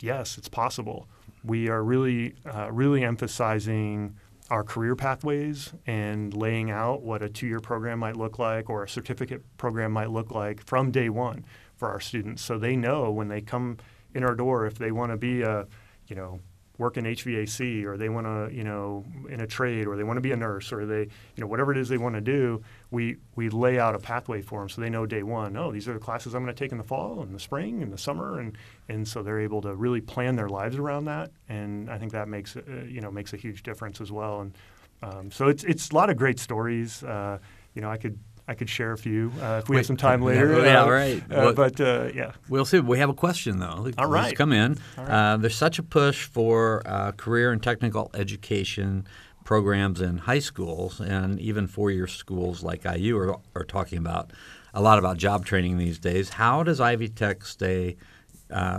yes, 0.00 0.36
it's 0.36 0.50
possible. 0.50 1.08
We 1.42 1.70
are 1.70 1.82
really, 1.82 2.34
uh, 2.44 2.70
really 2.70 3.02
emphasizing 3.02 4.16
our 4.52 4.62
career 4.62 4.94
pathways 4.94 5.72
and 5.86 6.34
laying 6.34 6.70
out 6.70 7.00
what 7.00 7.22
a 7.22 7.28
two-year 7.30 7.58
program 7.58 7.98
might 7.98 8.16
look 8.16 8.38
like 8.38 8.68
or 8.68 8.84
a 8.84 8.88
certificate 8.88 9.42
program 9.56 9.90
might 9.90 10.10
look 10.10 10.30
like 10.30 10.62
from 10.62 10.90
day 10.90 11.08
one 11.08 11.42
for 11.74 11.88
our 11.88 12.00
students. 12.00 12.42
So 12.42 12.58
they 12.58 12.76
know 12.76 13.10
when 13.10 13.28
they 13.28 13.40
come 13.40 13.78
in 14.14 14.22
our 14.22 14.34
door 14.34 14.66
if 14.66 14.76
they 14.76 14.92
want 14.92 15.10
to 15.10 15.16
be 15.16 15.40
a 15.40 15.66
you 16.06 16.14
know 16.14 16.38
work 16.82 16.96
in 16.96 17.04
HVAC 17.04 17.84
or 17.84 17.96
they 17.96 18.08
want 18.08 18.26
to, 18.26 18.54
you 18.54 18.64
know, 18.64 19.04
in 19.30 19.40
a 19.40 19.46
trade 19.46 19.86
or 19.86 19.96
they 19.96 20.02
want 20.02 20.16
to 20.16 20.20
be 20.20 20.32
a 20.32 20.36
nurse 20.36 20.72
or 20.72 20.84
they, 20.84 21.02
you 21.02 21.38
know, 21.38 21.46
whatever 21.46 21.70
it 21.70 21.78
is 21.78 21.88
they 21.88 21.96
want 21.96 22.16
to 22.16 22.20
do, 22.20 22.60
we, 22.90 23.16
we 23.36 23.48
lay 23.48 23.78
out 23.78 23.94
a 23.94 24.00
pathway 24.00 24.42
for 24.42 24.58
them 24.58 24.68
so 24.68 24.80
they 24.80 24.90
know 24.90 25.06
day 25.06 25.22
one, 25.22 25.56
oh, 25.56 25.70
these 25.70 25.86
are 25.88 25.94
the 25.94 26.00
classes 26.00 26.34
I'm 26.34 26.42
going 26.42 26.52
to 26.52 26.58
take 26.58 26.72
in 26.72 26.78
the 26.78 26.84
fall 26.84 27.22
and 27.22 27.32
the 27.32 27.38
spring 27.38 27.84
and 27.84 27.92
the 27.92 27.98
summer. 27.98 28.40
And, 28.40 28.58
and 28.88 29.06
so 29.06 29.22
they're 29.22 29.40
able 29.40 29.62
to 29.62 29.76
really 29.76 30.00
plan 30.00 30.34
their 30.34 30.48
lives 30.48 30.76
around 30.76 31.04
that. 31.04 31.30
And 31.48 31.88
I 31.88 31.98
think 31.98 32.10
that 32.12 32.26
makes, 32.26 32.56
uh, 32.56 32.62
you 32.88 33.00
know, 33.00 33.12
makes 33.12 33.32
a 33.32 33.36
huge 33.36 33.62
difference 33.62 34.00
as 34.00 34.10
well. 34.10 34.40
And 34.40 34.58
um, 35.04 35.30
so 35.30 35.46
it's, 35.46 35.62
it's 35.62 35.90
a 35.90 35.94
lot 35.94 36.10
of 36.10 36.16
great 36.16 36.40
stories. 36.40 37.04
Uh, 37.04 37.38
you 37.74 37.80
know, 37.80 37.90
I 37.90 37.96
could 37.96 38.18
I 38.52 38.54
could 38.54 38.68
share 38.68 38.92
a 38.92 38.98
few 38.98 39.32
uh, 39.40 39.60
if 39.62 39.70
we 39.70 39.76
Wait, 39.76 39.78
have 39.78 39.86
some 39.86 39.96
time 39.96 40.20
later. 40.20 40.58
Yeah, 40.58 40.64
yeah 40.64 40.82
uh, 40.82 40.90
right. 40.90 41.22
Uh, 41.22 41.24
well, 41.30 41.54
but 41.54 41.80
uh, 41.80 42.10
yeah, 42.14 42.32
we'll 42.50 42.66
see. 42.66 42.80
We 42.80 42.98
have 42.98 43.08
a 43.08 43.14
question 43.14 43.60
though. 43.60 43.90
All 43.96 44.06
right, 44.06 44.24
Let's 44.24 44.36
come 44.36 44.52
in. 44.52 44.76
Uh, 44.98 45.38
there's 45.38 45.56
such 45.56 45.78
a 45.78 45.82
push 45.82 46.26
for 46.26 46.82
uh, 46.84 47.12
career 47.12 47.50
and 47.50 47.62
technical 47.62 48.10
education 48.12 49.06
programs 49.42 50.02
in 50.02 50.18
high 50.18 50.38
schools 50.38 51.00
and 51.00 51.40
even 51.40 51.66
four-year 51.66 52.06
schools 52.06 52.62
like 52.62 52.84
IU 52.84 53.16
are, 53.16 53.38
are 53.54 53.64
talking 53.64 53.96
about 53.96 54.30
a 54.74 54.82
lot 54.82 54.98
about 54.98 55.16
job 55.16 55.46
training 55.46 55.78
these 55.78 55.98
days. 55.98 56.28
How 56.28 56.62
does 56.62 56.78
Ivy 56.78 57.08
Tech 57.08 57.46
stay 57.46 57.96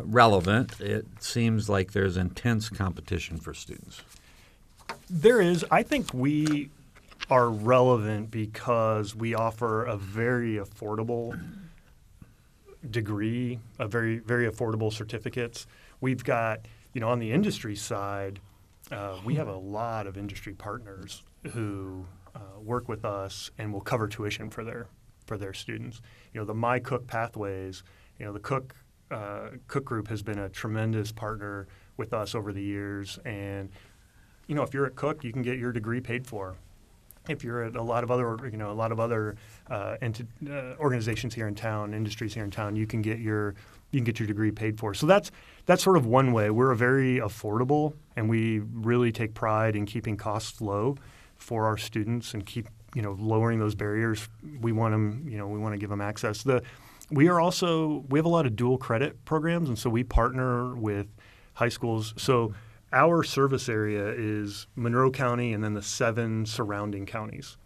relevant? 0.03 0.79
It 0.81 1.07
seems 1.19 1.67
like 1.67 1.93
there's 1.93 2.15
intense 2.15 2.69
competition 2.69 3.37
for 3.37 3.55
students. 3.55 4.03
There 5.09 5.41
is. 5.41 5.65
I 5.71 5.81
think 5.81 6.13
we 6.13 6.69
are 7.29 7.49
relevant 7.49 8.31
because 8.31 9.15
we 9.15 9.33
offer 9.33 9.85
a 9.85 9.97
very 9.97 10.55
affordable 10.55 11.39
degree, 12.89 13.59
a 13.79 13.87
very 13.87 14.19
very 14.19 14.49
affordable 14.49 14.91
certificates. 14.91 15.67
We've 16.01 16.23
got 16.23 16.61
you 16.93 17.01
know 17.01 17.09
on 17.09 17.19
the 17.19 17.31
industry 17.31 17.75
side, 17.75 18.39
uh, 18.91 19.17
we 19.23 19.35
have 19.35 19.47
a 19.47 19.55
lot 19.55 20.07
of 20.07 20.17
industry 20.17 20.53
partners 20.53 21.23
who 21.53 22.05
uh, 22.35 22.59
work 22.61 22.89
with 22.89 23.05
us 23.05 23.51
and 23.57 23.71
will 23.71 23.81
cover 23.81 24.07
tuition 24.07 24.49
for 24.49 24.63
their 24.63 24.87
for 25.25 25.37
their 25.37 25.53
students. 25.53 26.01
You 26.33 26.41
know 26.41 26.45
the 26.45 26.53
My 26.53 26.79
Cook 26.79 27.07
Pathways. 27.07 27.83
You 28.19 28.25
know 28.25 28.33
the 28.33 28.39
Cook 28.39 28.75
uh, 29.11 29.49
Cook 29.67 29.85
Group 29.85 30.07
has 30.09 30.21
been 30.21 30.39
a 30.39 30.49
tremendous 30.49 31.11
partner 31.11 31.67
with 31.95 32.13
us 32.13 32.35
over 32.35 32.51
the 32.51 32.63
years, 32.63 33.17
and 33.23 33.69
you 34.47 34.55
know 34.55 34.63
if 34.63 34.73
you're 34.73 34.85
at 34.85 34.95
Cook, 34.95 35.23
you 35.23 35.31
can 35.31 35.41
get 35.41 35.57
your 35.57 35.71
degree 35.71 36.01
paid 36.01 36.27
for 36.27 36.57
if 37.29 37.43
you're 37.43 37.63
at 37.63 37.75
a 37.75 37.81
lot 37.81 38.03
of 38.03 38.11
other, 38.11 38.37
you 38.51 38.57
know, 38.57 38.71
a 38.71 38.73
lot 38.73 38.91
of 38.91 38.99
other 38.99 39.35
uh, 39.69 39.95
uh, 40.01 40.51
organizations 40.79 41.33
here 41.33 41.47
in 41.47 41.55
town, 41.55 41.93
industries 41.93 42.33
here 42.33 42.43
in 42.43 42.51
town, 42.51 42.75
you 42.75 42.85
can 42.85 43.01
get 43.01 43.19
your 43.19 43.55
you 43.91 43.99
can 43.99 44.05
get 44.05 44.19
your 44.19 44.27
degree 44.27 44.51
paid 44.51 44.79
for. 44.79 44.93
So 44.93 45.05
that's 45.05 45.31
that's 45.65 45.83
sort 45.83 45.97
of 45.97 46.05
one 46.05 46.33
way. 46.33 46.49
We're 46.49 46.71
a 46.71 46.75
very 46.75 47.19
affordable, 47.19 47.93
and 48.15 48.29
we 48.29 48.59
really 48.59 49.11
take 49.11 49.33
pride 49.33 49.75
in 49.75 49.85
keeping 49.85 50.17
costs 50.17 50.61
low 50.61 50.97
for 51.37 51.65
our 51.65 51.77
students 51.77 52.33
and 52.33 52.45
keep 52.45 52.67
you 52.95 53.01
know 53.01 53.15
lowering 53.19 53.59
those 53.59 53.75
barriers. 53.75 54.27
We 54.61 54.71
want 54.71 54.93
them, 54.93 55.25
you 55.29 55.37
know, 55.37 55.47
we 55.47 55.59
want 55.59 55.73
to 55.73 55.79
give 55.79 55.89
them 55.89 56.01
access. 56.01 56.43
The 56.43 56.63
we 57.11 57.27
are 57.27 57.39
also 57.39 58.03
we 58.09 58.19
have 58.19 58.25
a 58.25 58.29
lot 58.29 58.45
of 58.45 58.55
dual 58.55 58.77
credit 58.77 59.23
programs, 59.25 59.69
and 59.69 59.77
so 59.77 59.89
we 59.89 60.03
partner 60.03 60.75
with 60.75 61.07
high 61.53 61.69
schools. 61.69 62.13
So 62.17 62.53
our 62.93 63.23
service 63.23 63.67
area 63.67 64.13
is 64.15 64.67
Monroe 64.75 65.11
County 65.11 65.53
and 65.53 65.63
then 65.63 65.73
the 65.73 65.81
seven 65.81 66.45
surrounding 66.45 67.05
counties. 67.05 67.57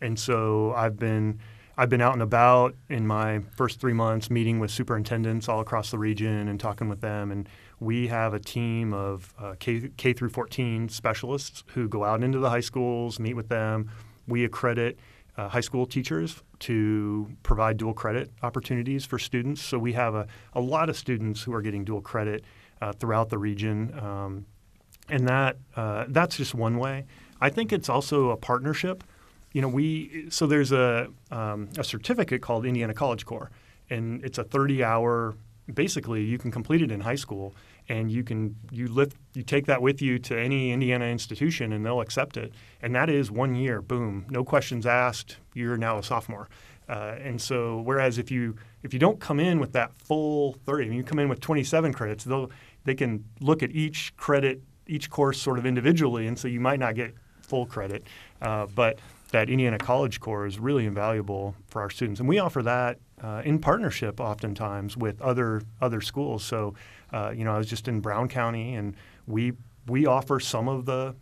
And 0.00 0.18
so 0.18 0.72
I've 0.74 0.98
been 0.98 1.40
I've 1.76 1.88
been 1.88 2.00
out 2.00 2.14
and 2.14 2.22
about 2.22 2.74
in 2.88 3.06
my 3.06 3.40
first 3.56 3.80
three 3.80 3.92
months 3.92 4.30
meeting 4.30 4.58
with 4.58 4.72
superintendents 4.72 5.48
all 5.48 5.60
across 5.60 5.92
the 5.92 5.98
region 5.98 6.48
and 6.48 6.58
talking 6.58 6.88
with 6.88 7.00
them. 7.00 7.30
And 7.30 7.48
we 7.78 8.08
have 8.08 8.34
a 8.34 8.40
team 8.40 8.92
of 8.92 9.32
uh, 9.38 9.54
K, 9.60 9.90
K 9.96 10.12
through 10.12 10.30
14 10.30 10.88
specialists 10.88 11.62
who 11.68 11.88
go 11.88 12.04
out 12.04 12.24
into 12.24 12.40
the 12.40 12.50
high 12.50 12.60
schools, 12.60 13.20
meet 13.20 13.34
with 13.34 13.48
them. 13.48 13.92
We 14.26 14.44
accredit 14.44 14.98
uh, 15.36 15.48
high 15.48 15.60
school 15.60 15.86
teachers 15.86 16.42
to 16.60 17.30
provide 17.44 17.76
dual 17.76 17.94
credit 17.94 18.32
opportunities 18.42 19.06
for 19.06 19.20
students. 19.20 19.62
So 19.62 19.78
we 19.78 19.92
have 19.92 20.16
a, 20.16 20.26
a 20.54 20.60
lot 20.60 20.88
of 20.88 20.96
students 20.96 21.42
who 21.42 21.54
are 21.54 21.62
getting 21.62 21.84
dual 21.84 22.00
credit 22.00 22.44
uh, 22.82 22.92
throughout 22.92 23.28
the 23.28 23.38
region. 23.38 23.96
Um, 24.00 24.46
and 25.08 25.28
that 25.28 25.56
uh, 25.76 26.04
that's 26.08 26.36
just 26.36 26.54
one 26.54 26.78
way. 26.78 27.04
I 27.40 27.50
think 27.50 27.72
it's 27.72 27.88
also 27.88 28.30
a 28.30 28.36
partnership. 28.36 29.04
You 29.52 29.62
know, 29.62 29.68
we 29.68 30.26
so 30.30 30.46
there's 30.46 30.72
a 30.72 31.08
um, 31.30 31.68
a 31.78 31.84
certificate 31.84 32.42
called 32.42 32.66
Indiana 32.66 32.94
College 32.94 33.24
Core, 33.24 33.50
and 33.90 34.24
it's 34.24 34.38
a 34.38 34.44
30 34.44 34.84
hour. 34.84 35.34
Basically, 35.72 36.22
you 36.24 36.38
can 36.38 36.50
complete 36.50 36.80
it 36.80 36.90
in 36.90 37.00
high 37.00 37.14
school, 37.14 37.54
and 37.88 38.10
you 38.10 38.24
can 38.24 38.56
you 38.70 38.88
lift 38.88 39.16
you 39.34 39.42
take 39.42 39.66
that 39.66 39.82
with 39.82 40.00
you 40.00 40.18
to 40.20 40.38
any 40.38 40.72
Indiana 40.72 41.06
institution, 41.06 41.72
and 41.72 41.84
they'll 41.84 42.00
accept 42.00 42.36
it. 42.36 42.52
And 42.82 42.94
that 42.94 43.10
is 43.10 43.30
one 43.30 43.54
year, 43.54 43.82
boom, 43.82 44.26
no 44.30 44.44
questions 44.44 44.86
asked. 44.86 45.36
You're 45.54 45.76
now 45.76 45.98
a 45.98 46.02
sophomore. 46.02 46.48
Uh, 46.88 47.16
and 47.20 47.40
so, 47.40 47.82
whereas 47.82 48.16
if 48.16 48.30
you 48.30 48.56
if 48.82 48.94
you 48.94 48.98
don't 48.98 49.20
come 49.20 49.40
in 49.40 49.60
with 49.60 49.72
that 49.72 49.94
full 49.98 50.54
30, 50.64 50.86
and 50.86 50.96
you 50.96 51.02
come 51.02 51.18
in 51.18 51.28
with 51.28 51.40
27 51.40 51.92
credits, 51.92 52.24
they'll 52.24 52.50
they 52.84 52.94
can 52.94 53.24
look 53.40 53.62
at 53.62 53.70
each 53.72 54.16
credit 54.16 54.62
each 54.88 55.10
course 55.10 55.40
sort 55.40 55.58
of 55.58 55.66
individually, 55.66 56.26
and 56.26 56.38
so 56.38 56.48
you 56.48 56.60
might 56.60 56.80
not 56.80 56.94
get 56.94 57.14
full 57.42 57.66
credit. 57.66 58.06
Uh, 58.42 58.66
but 58.74 58.98
that 59.30 59.50
Indiana 59.50 59.78
College 59.78 60.20
Core 60.20 60.46
is 60.46 60.58
really 60.58 60.86
invaluable 60.86 61.54
for 61.68 61.82
our 61.82 61.90
students, 61.90 62.20
and 62.20 62.28
we 62.28 62.38
offer 62.38 62.62
that 62.62 62.98
uh, 63.22 63.42
in 63.44 63.58
partnership 63.58 64.20
oftentimes 64.20 64.96
with 64.96 65.20
other 65.20 65.62
other 65.80 66.00
schools. 66.00 66.44
So, 66.44 66.74
uh, 67.12 67.32
you 67.34 67.44
know, 67.44 67.54
I 67.54 67.58
was 67.58 67.68
just 67.68 67.88
in 67.88 68.00
Brown 68.00 68.28
County, 68.28 68.74
and 68.74 68.94
we 69.26 69.52
we 69.86 70.06
offer 70.06 70.40
some 70.40 70.68
of 70.68 70.86
the 70.86 71.14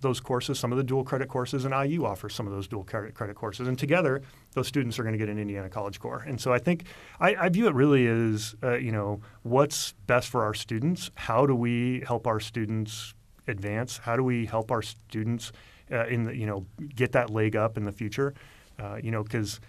those 0.00 0.20
courses, 0.20 0.58
some 0.58 0.72
of 0.72 0.78
the 0.78 0.84
dual 0.84 1.04
credit 1.04 1.28
courses, 1.28 1.64
and 1.64 1.74
IU 1.74 2.04
offers 2.06 2.34
some 2.34 2.46
of 2.46 2.52
those 2.52 2.66
dual 2.66 2.84
credit, 2.84 3.14
credit 3.14 3.36
courses. 3.36 3.68
And 3.68 3.78
together, 3.78 4.22
those 4.52 4.66
students 4.66 4.98
are 4.98 5.02
going 5.02 5.12
to 5.12 5.18
get 5.18 5.28
an 5.28 5.38
Indiana 5.38 5.68
College 5.68 6.00
Core. 6.00 6.24
And 6.26 6.40
so 6.40 6.52
I 6.52 6.58
think 6.58 6.84
I, 7.20 7.34
I 7.36 7.48
view 7.48 7.66
it 7.68 7.74
really 7.74 8.06
as, 8.06 8.54
uh, 8.62 8.76
you 8.76 8.92
know, 8.92 9.20
what's 9.42 9.92
best 10.06 10.28
for 10.28 10.42
our 10.42 10.54
students? 10.54 11.10
How 11.14 11.46
do 11.46 11.54
we 11.54 12.02
help 12.06 12.26
our 12.26 12.40
students 12.40 13.14
advance? 13.46 13.98
How 13.98 14.16
do 14.16 14.24
we 14.24 14.46
help 14.46 14.70
our 14.70 14.82
students 14.82 15.52
uh, 15.90 16.06
in 16.06 16.24
the, 16.24 16.36
you 16.36 16.46
know, 16.46 16.66
get 16.94 17.12
that 17.12 17.30
leg 17.30 17.54
up 17.56 17.76
in 17.76 17.84
the 17.84 17.92
future? 17.92 18.34
Uh, 18.78 18.96
you 19.02 19.10
know, 19.10 19.22
because 19.22 19.60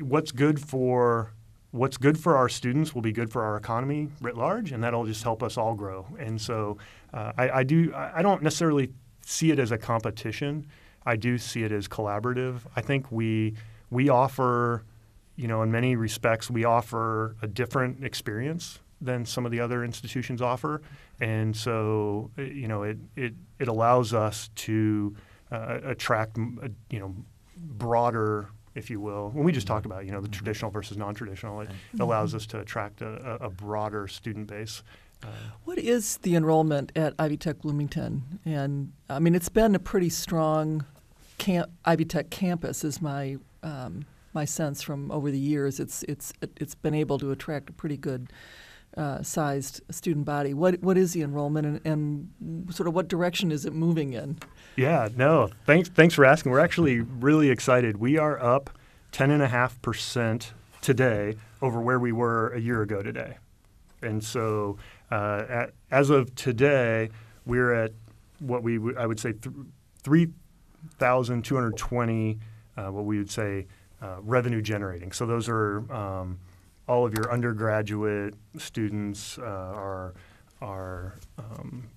what's 0.00 0.32
good 0.32 0.60
for 0.60 1.32
what's 1.70 1.96
good 1.96 2.18
for 2.18 2.36
our 2.36 2.48
students 2.48 2.94
will 2.94 3.02
be 3.02 3.12
good 3.12 3.30
for 3.30 3.44
our 3.44 3.56
economy 3.56 4.08
writ 4.20 4.36
large, 4.36 4.72
and 4.72 4.82
that'll 4.82 5.06
just 5.06 5.22
help 5.22 5.42
us 5.42 5.56
all 5.56 5.74
grow. 5.74 6.06
And 6.18 6.40
so 6.40 6.78
uh, 7.14 7.32
I, 7.38 7.50
I, 7.50 7.62
do 7.62 7.92
I 7.94 8.22
don't 8.22 8.42
necessarily 8.42 8.92
see 9.24 9.50
it 9.52 9.58
as 9.58 9.70
a 9.70 9.78
competition. 9.78 10.66
I 11.04 11.16
do 11.16 11.38
see 11.38 11.62
it 11.62 11.72
as 11.72 11.88
collaborative. 11.88 12.60
I 12.76 12.80
think 12.80 13.10
we 13.10 13.54
we 13.90 14.08
offer, 14.08 14.84
you 15.36 15.48
know, 15.48 15.62
in 15.62 15.70
many 15.70 15.96
respects, 15.96 16.50
we 16.50 16.64
offer 16.64 17.36
a 17.42 17.46
different 17.46 18.04
experience 18.04 18.78
than 19.00 19.24
some 19.24 19.46
of 19.46 19.52
the 19.52 19.60
other 19.60 19.82
institutions 19.82 20.42
offer, 20.42 20.82
and 21.20 21.56
so 21.56 22.30
eh, 22.38 22.42
you 22.42 22.68
know 22.68 22.82
it 22.82 22.98
it 23.16 23.34
it 23.58 23.68
allows 23.68 24.12
us 24.12 24.50
to 24.56 25.16
uh, 25.50 25.78
attract 25.84 26.38
uh, 26.38 26.68
you 26.90 26.98
know 26.98 27.14
broader 27.56 28.48
if 28.74 28.88
you 28.90 29.00
will. 29.00 29.30
When 29.30 29.44
we 29.44 29.52
just 29.52 29.66
talked 29.66 29.84
about, 29.84 30.06
you 30.06 30.12
know, 30.12 30.20
the 30.20 30.28
mm-hmm. 30.28 30.32
traditional 30.32 30.70
versus 30.70 30.96
non-traditional, 30.96 31.62
it 31.62 31.70
allows 31.98 32.30
mm-hmm. 32.30 32.36
us 32.36 32.46
to 32.46 32.60
attract 32.60 33.02
a, 33.02 33.36
a 33.40 33.50
broader 33.50 34.06
student 34.06 34.46
base. 34.46 34.82
What 35.64 35.78
is 35.78 36.16
the 36.18 36.34
enrollment 36.34 36.92
at 36.96 37.14
Ivy 37.18 37.36
Tech 37.36 37.58
Bloomington? 37.60 38.40
And 38.44 38.92
I 39.08 39.18
mean, 39.18 39.34
it's 39.34 39.48
been 39.48 39.74
a 39.74 39.78
pretty 39.78 40.08
strong 40.08 40.84
camp, 41.38 41.70
Ivy 41.84 42.04
Tech 42.04 42.30
campus, 42.30 42.84
is 42.84 43.00
my 43.00 43.38
um, 43.62 44.06
my 44.32 44.44
sense 44.44 44.82
from 44.82 45.10
over 45.10 45.30
the 45.30 45.38
years. 45.38 45.80
It's 45.80 46.02
it's 46.04 46.32
it's 46.40 46.74
been 46.74 46.94
able 46.94 47.18
to 47.18 47.30
attract 47.30 47.70
a 47.70 47.72
pretty 47.72 47.96
good 47.96 48.32
uh, 48.96 49.22
sized 49.22 49.80
student 49.90 50.26
body. 50.26 50.54
What 50.54 50.82
what 50.82 50.96
is 50.96 51.12
the 51.12 51.22
enrollment, 51.22 51.66
and, 51.66 51.80
and 51.86 52.74
sort 52.74 52.88
of 52.88 52.94
what 52.94 53.08
direction 53.08 53.52
is 53.52 53.64
it 53.64 53.72
moving 53.72 54.12
in? 54.12 54.38
Yeah, 54.76 55.08
no, 55.16 55.50
thanks 55.66 55.88
thanks 55.88 56.14
for 56.14 56.24
asking. 56.24 56.52
We're 56.52 56.60
actually 56.60 57.00
really 57.00 57.50
excited. 57.50 57.98
We 57.98 58.18
are 58.18 58.42
up 58.42 58.70
ten 59.12 59.30
and 59.30 59.42
a 59.42 59.48
half 59.48 59.80
percent 59.82 60.52
today 60.80 61.36
over 61.62 61.80
where 61.80 61.98
we 61.98 62.12
were 62.12 62.48
a 62.48 62.60
year 62.60 62.82
ago 62.82 63.02
today, 63.02 63.38
and 64.02 64.22
so 64.24 64.78
uh, 65.10 65.44
at, 65.48 65.72
as 65.90 66.10
of 66.10 66.34
today, 66.34 67.10
we're 67.46 67.72
at 67.72 67.92
what 68.38 68.62
we 68.62 68.76
w- 68.76 68.96
I 68.98 69.06
would 69.06 69.20
say 69.20 69.32
th- 69.32 69.54
three 70.02 70.28
thousand 70.98 71.44
two 71.44 71.54
hundred 71.54 71.76
twenty. 71.76 72.38
Uh, 72.76 72.90
what 72.90 73.04
we 73.04 73.18
would 73.18 73.30
say 73.30 73.66
uh, 74.00 74.16
revenue 74.22 74.62
generating. 74.62 75.12
So 75.12 75.26
those 75.26 75.48
are 75.48 75.84
um, 75.92 76.38
all 76.88 77.04
of 77.04 77.12
your 77.12 77.30
undergraduate 77.30 78.34
students 78.56 79.38
uh, 79.38 79.42
are 79.42 80.14
are 80.62 81.16
um, 81.38 81.88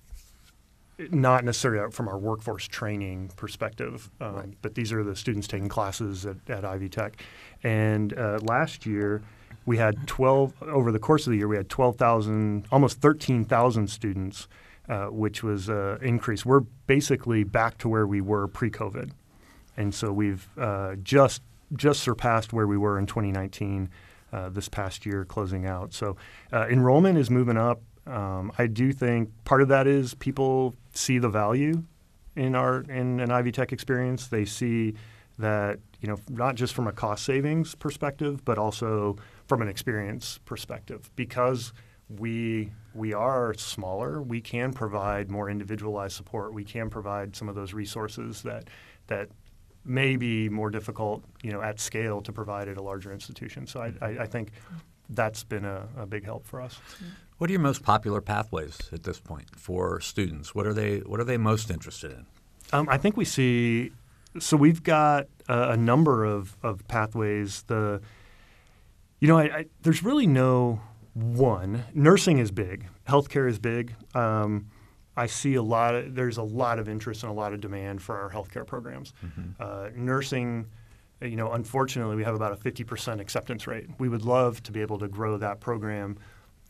not 1.10 1.44
necessarily 1.44 1.90
from 1.90 2.08
our 2.08 2.18
workforce 2.18 2.66
training 2.68 3.30
perspective, 3.36 4.10
um, 4.20 4.34
right. 4.34 4.54
but 4.62 4.74
these 4.74 4.92
are 4.92 5.02
the 5.02 5.16
students 5.16 5.48
taking 5.48 5.68
classes 5.68 6.26
at, 6.26 6.36
at 6.48 6.64
Ivy 6.64 6.88
Tech. 6.88 7.22
And 7.62 8.12
uh, 8.12 8.38
last 8.42 8.86
year, 8.86 9.22
we 9.66 9.76
had 9.78 10.06
12 10.06 10.62
over 10.62 10.92
the 10.92 10.98
course 10.98 11.26
of 11.26 11.30
the 11.32 11.38
year 11.38 11.48
we 11.48 11.56
had 11.56 11.68
12,000 11.68 12.66
almost 12.70 13.00
13,000 13.00 13.88
students 13.88 14.48
uh, 14.88 15.06
which 15.06 15.42
was 15.42 15.68
an 15.68 15.76
uh, 15.76 15.98
increase. 16.02 16.44
We're 16.44 16.60
basically 16.60 17.42
back 17.42 17.78
to 17.78 17.88
where 17.88 18.06
we 18.06 18.20
were 18.20 18.46
pre-covid. 18.46 19.12
And 19.76 19.94
so 19.94 20.12
we've 20.12 20.46
uh, 20.58 20.96
just 21.02 21.42
just 21.74 22.00
surpassed 22.00 22.52
where 22.52 22.66
we 22.66 22.76
were 22.76 22.98
in 22.98 23.06
2019 23.06 23.88
uh, 24.32 24.48
this 24.50 24.68
past 24.68 25.06
year 25.06 25.24
closing 25.24 25.66
out. 25.66 25.94
So 25.94 26.16
uh, 26.52 26.66
enrollment 26.68 27.16
is 27.16 27.30
moving 27.30 27.56
up. 27.56 27.80
Um, 28.06 28.52
I 28.58 28.66
do 28.66 28.92
think 28.92 29.30
part 29.44 29.62
of 29.62 29.68
that 29.68 29.86
is 29.86 30.12
people 30.14 30.76
see 30.92 31.18
the 31.18 31.30
value 31.30 31.82
in 32.36 32.54
our 32.54 32.82
in 32.82 33.20
an 33.20 33.30
Ivy 33.30 33.52
Tech 33.52 33.72
experience. 33.72 34.26
They 34.28 34.44
see 34.44 34.94
that 35.38 35.78
you 36.00 36.08
know 36.08 36.18
not 36.28 36.54
just 36.54 36.74
from 36.74 36.86
a 36.86 36.92
cost 36.92 37.24
savings 37.24 37.74
perspective 37.74 38.44
but 38.44 38.56
also 38.58 39.16
from 39.46 39.62
an 39.62 39.68
experience 39.68 40.38
perspective. 40.44 41.10
Because 41.16 41.72
we 42.08 42.70
we 42.94 43.14
are 43.14 43.54
smaller 43.54 44.20
we 44.20 44.40
can 44.40 44.72
provide 44.72 45.30
more 45.30 45.48
individualized 45.48 46.14
support. 46.14 46.52
We 46.52 46.64
can 46.64 46.90
provide 46.90 47.34
some 47.34 47.48
of 47.48 47.54
those 47.54 47.72
resources 47.72 48.42
that 48.42 48.68
that 49.06 49.28
may 49.84 50.16
be 50.16 50.48
more 50.48 50.70
difficult 50.70 51.22
you 51.42 51.52
know 51.52 51.60
at 51.60 51.80
scale 51.80 52.20
to 52.22 52.32
provide 52.32 52.68
at 52.68 52.76
a 52.76 52.82
larger 52.82 53.12
institution. 53.12 53.66
So 53.66 53.80
I, 53.80 53.92
I, 54.00 54.08
I 54.20 54.26
think 54.26 54.52
that's 55.10 55.44
been 55.44 55.64
a, 55.64 55.86
a, 55.98 56.06
big 56.06 56.24
help 56.24 56.46
for 56.46 56.60
us. 56.60 56.78
What 57.36 57.50
are 57.50 57.52
your 57.52 57.60
most 57.60 57.82
popular 57.82 58.22
pathways 58.22 58.78
at 58.92 59.02
this 59.02 59.20
point 59.20 59.50
for 59.54 60.00
students? 60.00 60.54
What 60.54 60.66
are 60.66 60.72
they 60.74 60.98
what 60.98 61.20
are 61.20 61.24
they 61.24 61.36
most 61.36 61.70
interested 61.70 62.12
in? 62.12 62.26
Um, 62.72 62.88
I 62.88 62.98
think 62.98 63.16
we 63.16 63.24
see 63.24 63.92
so 64.38 64.56
we've 64.56 64.82
got 64.82 65.26
a, 65.48 65.70
a 65.70 65.76
number 65.76 66.24
of, 66.24 66.56
of 66.62 66.86
pathways. 66.88 67.62
The 67.64 68.00
you 69.24 69.28
know, 69.28 69.38
I, 69.38 69.42
I, 69.44 69.64
there's 69.80 70.02
really 70.02 70.26
no 70.26 70.82
one. 71.14 71.82
Nursing 71.94 72.36
is 72.36 72.50
big. 72.50 72.86
Healthcare 73.08 73.48
is 73.48 73.58
big. 73.58 73.94
Um, 74.14 74.66
I 75.16 75.28
see 75.28 75.54
a 75.54 75.62
lot 75.62 75.94
of 75.94 76.14
there's 76.14 76.36
a 76.36 76.42
lot 76.42 76.78
of 76.78 76.90
interest 76.90 77.22
and 77.22 77.32
a 77.32 77.34
lot 77.34 77.54
of 77.54 77.62
demand 77.62 78.02
for 78.02 78.18
our 78.18 78.28
healthcare 78.28 78.66
programs. 78.66 79.14
Mm-hmm. 79.24 79.42
Uh, 79.58 79.88
nursing, 79.96 80.66
you 81.22 81.36
know, 81.36 81.52
unfortunately, 81.52 82.16
we 82.16 82.22
have 82.22 82.34
about 82.34 82.52
a 82.52 82.56
50% 82.56 83.18
acceptance 83.18 83.66
rate. 83.66 83.88
We 83.98 84.10
would 84.10 84.26
love 84.26 84.62
to 84.64 84.72
be 84.72 84.82
able 84.82 84.98
to 84.98 85.08
grow 85.08 85.38
that 85.38 85.58
program, 85.58 86.18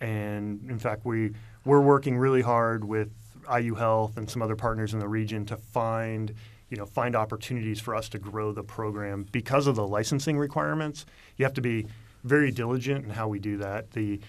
and 0.00 0.64
in 0.70 0.78
fact, 0.78 1.04
we 1.04 1.32
we're 1.64 1.80
working 1.80 2.16
really 2.16 2.42
hard 2.42 2.84
with 2.84 3.10
IU 3.52 3.74
Health 3.74 4.16
and 4.16 4.30
some 4.30 4.42
other 4.42 4.54
partners 4.54 4.94
in 4.94 5.00
the 5.00 5.08
region 5.08 5.44
to 5.46 5.56
find 5.56 6.32
you 6.70 6.76
know 6.76 6.86
find 6.86 7.16
opportunities 7.16 7.80
for 7.80 7.96
us 7.96 8.08
to 8.10 8.20
grow 8.20 8.52
the 8.52 8.62
program 8.62 9.26
because 9.32 9.66
of 9.66 9.74
the 9.74 9.84
licensing 9.88 10.38
requirements. 10.38 11.04
You 11.36 11.46
have 11.46 11.54
to 11.54 11.60
be 11.60 11.88
very 12.24 12.50
diligent 12.50 13.04
in 13.04 13.10
how 13.10 13.28
we 13.28 13.38
do 13.38 13.58
that. 13.58 13.92
The 13.92 14.20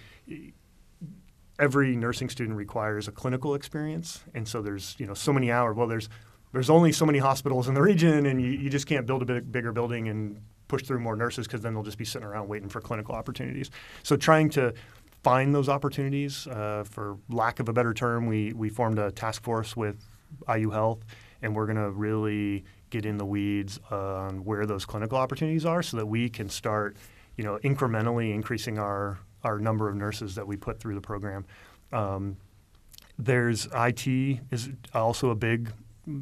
every 1.58 1.95
nursing 1.95 2.29
student 2.29 2.58
requires 2.58 3.08
a 3.08 3.12
clinical 3.12 3.55
experience, 3.55 4.23
and 4.34 4.47
so 4.47 4.62
there's 4.62 4.95
you 4.99 5.08
know 5.08 5.13
so 5.13 5.34
many 5.34 5.51
hours. 5.51 5.75
Well, 5.75 5.88
there's 5.88 6.10
there's 6.51 6.69
only 6.69 6.91
so 6.91 7.05
many 7.05 7.19
hospitals 7.19 7.67
in 7.67 7.73
the 7.73 7.81
region, 7.81 8.25
and 8.25 8.41
you, 8.41 8.49
you 8.51 8.69
just 8.69 8.88
can't 8.88 9.05
build 9.05 9.21
a 9.21 9.25
big, 9.25 9.51
bigger 9.51 9.71
building 9.71 10.08
and 10.08 10.41
push 10.67 10.84
through 10.84 10.99
more 10.99 11.15
nurses 11.15 11.47
because 11.47 11.62
then 11.62 11.73
they'll 11.73 11.84
just 11.84 11.97
be 11.97 12.05
sitting 12.05 12.27
around 12.27 12.47
waiting 12.47 12.69
for 12.69 12.81
clinical 12.81 13.13
opportunities. 13.15 13.69
So 14.03 14.15
trying 14.15 14.49
to 14.51 14.73
find 15.23 15.53
those 15.53 15.69
opportunities, 15.69 16.47
uh, 16.47 16.84
for 16.89 17.17
lack 17.29 17.60
of 17.60 17.69
a 17.69 17.73
better 17.73 17.93
term, 17.93 18.27
we 18.27 18.53
we 18.53 18.69
formed 18.69 18.99
a 18.99 19.12
task 19.12 19.43
force 19.43 19.75
with 19.75 20.08
IU 20.53 20.69
Health, 20.69 21.05
and 21.41 21.55
we're 21.55 21.65
going 21.65 21.77
to 21.77 21.91
really 21.91 22.65
get 22.89 23.05
in 23.05 23.17
the 23.17 23.25
weeds 23.25 23.79
on 23.89 24.45
where 24.45 24.65
those 24.65 24.86
clinical 24.86 25.17
opportunities 25.17 25.65
are, 25.65 25.81
so 25.81 25.97
that 25.97 26.05
we 26.05 26.29
can 26.29 26.49
start 26.49 26.97
you 27.38 27.43
know, 27.43 27.58
incrementally 27.63 28.34
increasing 28.34 28.80
our 28.80 29.19
our 29.43 29.60
number 29.60 29.88
of 29.88 29.95
nurses 29.95 30.36
that 30.36 30.48
we 30.48 30.58
put 30.58 30.80
through 30.80 30.95
the 30.95 31.02
program. 31.02 31.45
Um, 31.93 32.38
there's 33.17 33.67
IT 33.74 34.08
is 34.08 34.69
also 34.93 35.30
a 35.30 35.36
big 35.36 35.71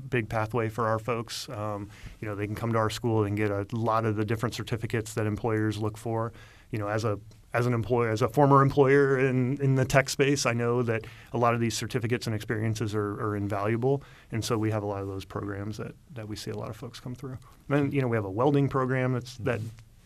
big 0.10 0.30
pathway 0.30 0.70
for 0.70 0.88
our 0.88 1.00
folks. 1.00 1.50
Um, 1.50 1.90
you 2.22 2.28
know, 2.28 2.36
they 2.36 2.46
can 2.46 2.56
come 2.56 2.72
to 2.74 2.80
our 2.80 2.90
school 2.90 3.24
and 3.26 3.36
get 3.36 3.52
a 3.52 3.66
lot 3.72 4.06
of 4.06 4.16
the 4.16 4.26
different 4.26 4.56
certificates 4.56 5.14
that 5.16 5.26
employers 5.26 5.78
look 5.78 5.98
for. 5.98 6.32
You 6.72 6.80
know, 6.80 6.88
as 6.88 7.04
a 7.04 7.20
as 7.54 7.68
an 7.68 7.74
employer, 7.74 8.10
as 8.10 8.24
a 8.24 8.28
former 8.28 8.64
employer 8.64 9.20
in, 9.20 9.62
in 9.62 9.76
the 9.76 9.86
tech 9.86 10.10
space, 10.10 10.48
I 10.48 10.54
know 10.54 10.82
that 10.82 11.06
a 11.34 11.38
lot 11.38 11.54
of 11.54 11.60
these 11.60 11.76
certificates 11.76 12.26
and 12.26 12.36
experiences 12.36 12.96
are, 12.96 13.14
are 13.22 13.36
invaluable, 13.36 14.02
and 14.32 14.44
so 14.44 14.58
we 14.58 14.72
have 14.72 14.82
a 14.82 14.88
lot 14.88 15.04
of 15.04 15.08
those 15.08 15.24
programs 15.24 15.78
that, 15.78 15.94
that 16.16 16.28
we 16.28 16.36
see 16.36 16.50
a 16.50 16.58
lot 16.58 16.70
of 16.70 16.76
folks 16.76 17.00
come 17.00 17.14
through. 17.14 17.38
And 17.70 17.94
you 17.94 18.02
know, 18.02 18.08
we 18.08 18.18
have 18.18 18.26
a 18.26 18.32
welding 18.32 18.70
program 18.70 19.14
that's 19.14 19.38
that 19.38 19.62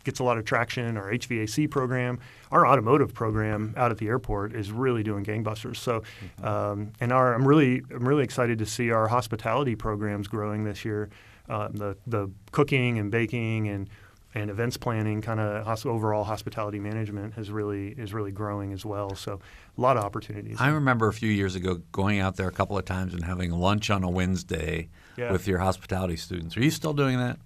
gets 0.08 0.20
a 0.20 0.24
lot 0.24 0.38
of 0.38 0.46
traction. 0.46 0.96
Our 0.96 1.12
HVAC 1.12 1.70
program, 1.70 2.20
our 2.50 2.66
automotive 2.66 3.14
program 3.14 3.74
out 3.76 3.92
at 3.92 3.98
the 3.98 4.08
airport 4.08 4.56
is 4.56 4.72
really 4.72 5.04
doing 5.04 5.26
gangbusters. 5.26 5.76
So, 5.76 6.00
mm-hmm. 6.00 6.46
um, 6.46 6.94
and 7.02 7.12
our 7.12 7.36
I'm 7.36 7.46
really 7.46 7.84
I'm 7.94 8.08
really 8.08 8.24
excited 8.24 8.58
to 8.60 8.66
see 8.66 8.90
our 8.90 9.08
hospitality 9.08 9.76
programs 9.76 10.28
growing 10.28 10.64
this 10.64 10.86
year. 10.86 11.10
Uh, 11.50 11.68
the 11.72 11.98
the 12.08 12.32
cooking 12.52 12.98
and 12.98 13.12
baking 13.12 13.68
and 13.68 13.90
and 14.34 14.50
events 14.50 14.78
planning, 14.78 15.22
kind 15.22 15.40
of 15.40 15.86
overall 15.86 16.24
hospitality 16.24 16.80
management, 16.80 17.34
has 17.34 17.52
really 17.52 17.90
is 17.90 18.14
really 18.14 18.32
growing 18.32 18.72
as 18.72 18.86
well. 18.86 19.14
So 19.16 19.42
a 19.78 19.82
lot 19.82 19.98
of 19.98 20.04
opportunities. 20.06 20.58
I 20.60 20.70
remember 20.70 21.08
a 21.08 21.14
few 21.14 21.30
years 21.30 21.56
ago 21.56 21.82
going 21.92 22.20
out 22.20 22.38
there 22.38 22.48
a 22.48 22.52
couple 22.52 22.78
of 22.78 22.86
times 22.86 23.14
and 23.14 23.26
having 23.26 23.52
lunch 23.52 23.90
on 23.90 24.04
a 24.04 24.10
Wednesday 24.10 24.90
yeah. 25.18 25.32
with 25.34 25.48
your 25.48 25.60
hospitality 25.60 26.16
students. 26.16 26.56
Are 26.56 26.62
you 26.62 26.72
still 26.72 26.94
doing 26.94 27.18
that? 27.18 27.40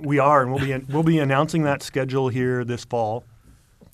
We 0.00 0.18
are, 0.18 0.42
and 0.42 0.50
we'll 0.52 0.60
be 0.64 0.92
we'll 0.92 1.02
be 1.02 1.18
announcing 1.18 1.62
that 1.64 1.82
schedule 1.82 2.28
here 2.28 2.64
this 2.64 2.84
fall 2.84 3.24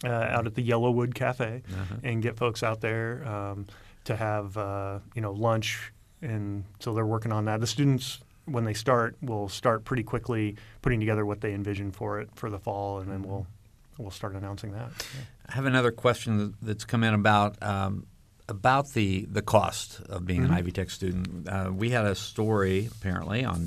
uh, 0.04 0.08
out 0.08 0.46
at 0.46 0.54
the 0.54 0.62
Yellowwood 0.68 1.14
Cafe, 1.14 1.62
Uh-huh. 1.72 1.94
and 2.02 2.22
get 2.22 2.36
folks 2.36 2.62
out 2.62 2.80
there 2.80 3.26
um, 3.26 3.66
to 4.04 4.16
have 4.16 4.56
uh, 4.56 4.98
you 5.14 5.22
know 5.22 5.32
lunch, 5.32 5.92
and 6.22 6.64
so 6.80 6.92
they're 6.94 7.06
working 7.06 7.32
on 7.32 7.44
that. 7.46 7.60
The 7.60 7.66
students 7.66 8.20
when 8.46 8.64
they 8.64 8.74
start 8.74 9.16
will 9.22 9.48
start 9.48 9.84
pretty 9.84 10.02
quickly 10.02 10.56
putting 10.82 11.00
together 11.00 11.24
what 11.24 11.40
they 11.40 11.54
envision 11.54 11.90
for 11.92 12.20
it 12.20 12.28
for 12.34 12.50
the 12.50 12.58
fall, 12.58 12.98
and 13.00 13.10
then 13.10 13.22
we'll 13.22 13.46
we'll 13.98 14.10
start 14.10 14.34
announcing 14.34 14.72
that. 14.72 14.90
I 15.48 15.52
have 15.54 15.64
another 15.66 15.90
question 15.92 16.54
that's 16.60 16.84
come 16.84 17.02
in 17.04 17.14
about 17.14 17.56
um, 17.62 18.06
about 18.48 18.92
the 18.92 19.24
the 19.30 19.40
cost 19.42 20.00
of 20.10 20.26
being 20.26 20.44
an 20.44 20.50
Ivy 20.50 20.72
Tech 20.72 20.90
student. 20.90 21.48
Uh, 21.48 21.70
we 21.74 21.90
had 21.90 22.04
a 22.04 22.14
story 22.14 22.88
apparently 22.92 23.44
on 23.44 23.64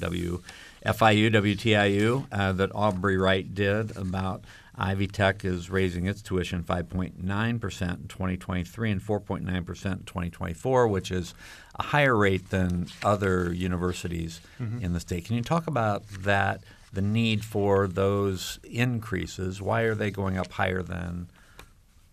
WFIU, 0.88 1.32
WTIU 1.32 2.28
uh, 2.32 2.52
that 2.54 2.72
Aubrey 2.74 3.18
Wright 3.18 3.54
did 3.54 3.96
about 3.98 4.46
Ivy 4.76 5.08
Tech 5.08 5.44
is 5.44 5.70
raising 5.70 6.06
its 6.06 6.22
tuition 6.22 6.64
5.9% 6.64 7.16
in 7.20 7.58
2023 8.08 8.92
and 8.92 9.02
4.9% 9.02 9.48
in 9.48 9.64
2024, 9.64 10.88
which 10.88 11.12
is 11.12 11.34
a 11.76 11.84
higher 11.84 12.16
rate 12.16 12.50
than 12.52 12.88
other 13.04 13.52
universities 13.54 14.40
in 14.60 14.94
the 14.94 15.00
state. 15.00 15.26
Can 15.26 15.36
you 15.36 15.42
talk 15.42 15.68
about 15.68 16.08
that, 16.22 16.62
the 16.94 17.02
need 17.02 17.44
for 17.44 17.88
those 17.88 18.60
increases? 18.64 19.62
Why 19.62 19.82
are 19.82 19.96
they 19.96 20.12
going 20.12 20.38
up 20.38 20.52
higher 20.52 20.84
than 20.84 21.30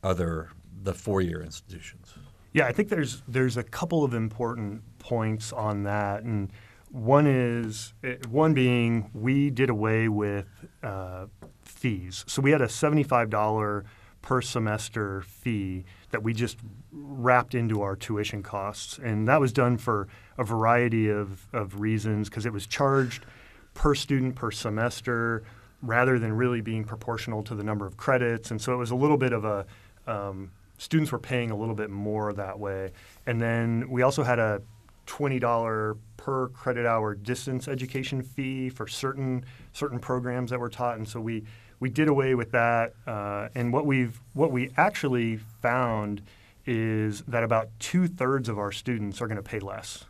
other 0.02 0.50
the 0.82 0.94
four-year 0.94 1.42
institutions? 1.42 2.14
Yeah, 2.52 2.66
I 2.66 2.72
think 2.72 2.88
there's 2.88 3.22
there's 3.26 3.56
a 3.56 3.62
couple 3.62 4.04
of 4.04 4.14
important 4.14 4.82
points 5.00 5.52
on 5.52 5.82
that, 5.84 6.22
and 6.22 6.50
one 6.94 7.26
is 7.26 7.92
eh, 8.04 8.14
one 8.30 8.54
being 8.54 9.11
we 9.12 9.50
did 9.50 9.68
away 9.68 10.09
with 10.09 10.46
uh, 10.83 11.26
fees, 11.62 12.24
so 12.28 12.40
we 12.40 12.52
had 12.52 12.61
a 12.61 12.68
seventy-five 12.68 13.30
dollar 13.30 13.85
per 14.22 14.40
semester 14.40 15.22
fee 15.22 15.85
that 16.12 16.22
we 16.22 16.33
just 16.33 16.57
wrapped 16.92 17.54
into 17.54 17.83
our 17.83 17.96
tuition 17.96 18.44
costs, 18.44 18.98
and 18.98 19.26
that 19.26 19.40
was 19.40 19.52
done 19.52 19.76
for 19.76 20.07
a 20.38 20.44
variety 20.44 21.11
of, 21.11 21.48
of 21.52 21.80
reasons 21.80 22.28
because 22.30 22.46
it 22.46 22.52
was 22.52 22.66
charged 22.66 23.26
per 23.74 23.94
student 23.96 24.37
per 24.37 24.52
semester 24.52 25.42
rather 25.83 26.18
than 26.18 26.33
really 26.33 26.61
being 26.61 26.85
proportional 26.85 27.42
to 27.42 27.57
the 27.57 27.64
number 27.64 27.87
of 27.87 27.96
credits, 27.96 28.52
and 28.52 28.62
so 28.62 28.72
it 28.72 28.76
was 28.76 28.92
a 28.92 28.96
little 28.96 29.18
bit 29.18 29.33
of 29.33 29.44
a 29.44 29.66
um, 30.07 30.52
students 30.78 31.11
were 31.11 31.18
paying 31.18 31.50
a 31.50 31.57
little 31.57 31.74
bit 31.74 31.90
more 31.90 32.33
that 32.33 32.59
way. 32.59 32.92
And 33.26 33.40
then 33.40 33.88
we 33.90 34.02
also 34.02 34.22
had 34.22 34.38
a 34.38 34.62
$20 35.06 35.98
per 36.16 36.48
credit 36.48 36.86
hour 36.86 37.14
distance 37.14 37.68
education 37.68 38.22
fee 38.22 38.68
for 38.68 38.86
certain 38.86 39.44
certain 39.72 39.98
programs 39.98 40.50
that 40.50 40.58
were 40.58 40.70
taught. 40.70 40.96
And 40.96 41.06
so 41.06 41.20
we, 41.20 41.44
we 41.80 41.90
did 41.90 42.08
away 42.08 42.34
with 42.34 42.50
that. 42.52 42.94
Uh, 43.06 43.48
and 43.54 43.72
what 43.72 43.86
we've 43.86 44.20
what 44.32 44.50
we 44.50 44.70
actually 44.76 45.36
found 45.36 46.22
is 46.66 47.22
that 47.22 47.42
about 47.42 47.68
two 47.78 48.08
thirds 48.08 48.48
of 48.48 48.58
our 48.58 48.72
students 48.72 49.20
are 49.20 49.26
going 49.26 49.36
to 49.36 49.42
pay 49.42 49.58
less 49.58 50.04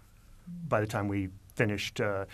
by 0.68 0.80
the 0.80 0.86
time 0.86 1.08
we 1.08 1.30
finished 1.54 2.00
uh, 2.00 2.24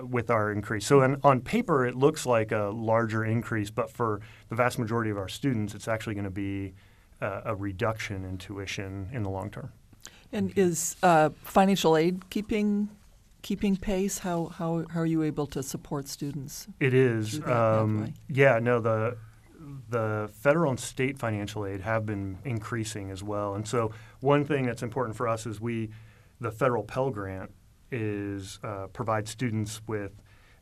with 0.00 0.30
our 0.30 0.52
increase. 0.52 0.86
So 0.86 1.02
on, 1.02 1.20
on 1.24 1.40
paper, 1.40 1.86
it 1.86 1.94
looks 1.94 2.26
like 2.26 2.52
a 2.52 2.70
larger 2.74 3.24
increase, 3.24 3.70
but 3.70 3.90
for 3.90 4.20
the 4.48 4.54
vast 4.54 4.78
majority 4.78 5.10
of 5.10 5.18
our 5.18 5.28
students, 5.28 5.74
it's 5.74 5.88
actually 5.88 6.14
going 6.14 6.24
to 6.24 6.30
be 6.30 6.74
uh, 7.20 7.42
a 7.44 7.54
reduction 7.54 8.24
in 8.24 8.38
tuition 8.38 9.08
in 9.12 9.22
the 9.22 9.30
long 9.30 9.50
term. 9.50 9.72
And 10.32 10.52
is 10.56 10.96
uh, 11.02 11.30
financial 11.42 11.96
aid 11.96 12.30
keeping 12.30 12.88
keeping 13.42 13.76
pace? 13.76 14.20
How, 14.20 14.46
how 14.46 14.84
how 14.88 15.00
are 15.00 15.06
you 15.06 15.22
able 15.22 15.46
to 15.48 15.62
support 15.62 16.08
students? 16.08 16.68
It 16.80 16.94
is. 16.94 17.44
Um, 17.46 18.14
yeah, 18.28 18.58
no, 18.58 18.80
the 18.80 19.16
the 19.90 20.30
federal 20.32 20.70
and 20.70 20.80
state 20.80 21.18
financial 21.18 21.66
aid 21.66 21.82
have 21.82 22.06
been 22.06 22.38
increasing 22.44 23.10
as 23.10 23.22
well. 23.22 23.54
And 23.54 23.68
so 23.68 23.92
one 24.20 24.44
thing 24.44 24.64
that's 24.66 24.82
important 24.82 25.16
for 25.16 25.28
us 25.28 25.46
is 25.46 25.60
we, 25.60 25.90
the 26.40 26.50
federal 26.50 26.82
Pell 26.82 27.10
Grant, 27.10 27.50
is 27.90 28.58
uh, 28.64 28.86
provides 28.86 29.30
students 29.30 29.82
with, 29.86 30.12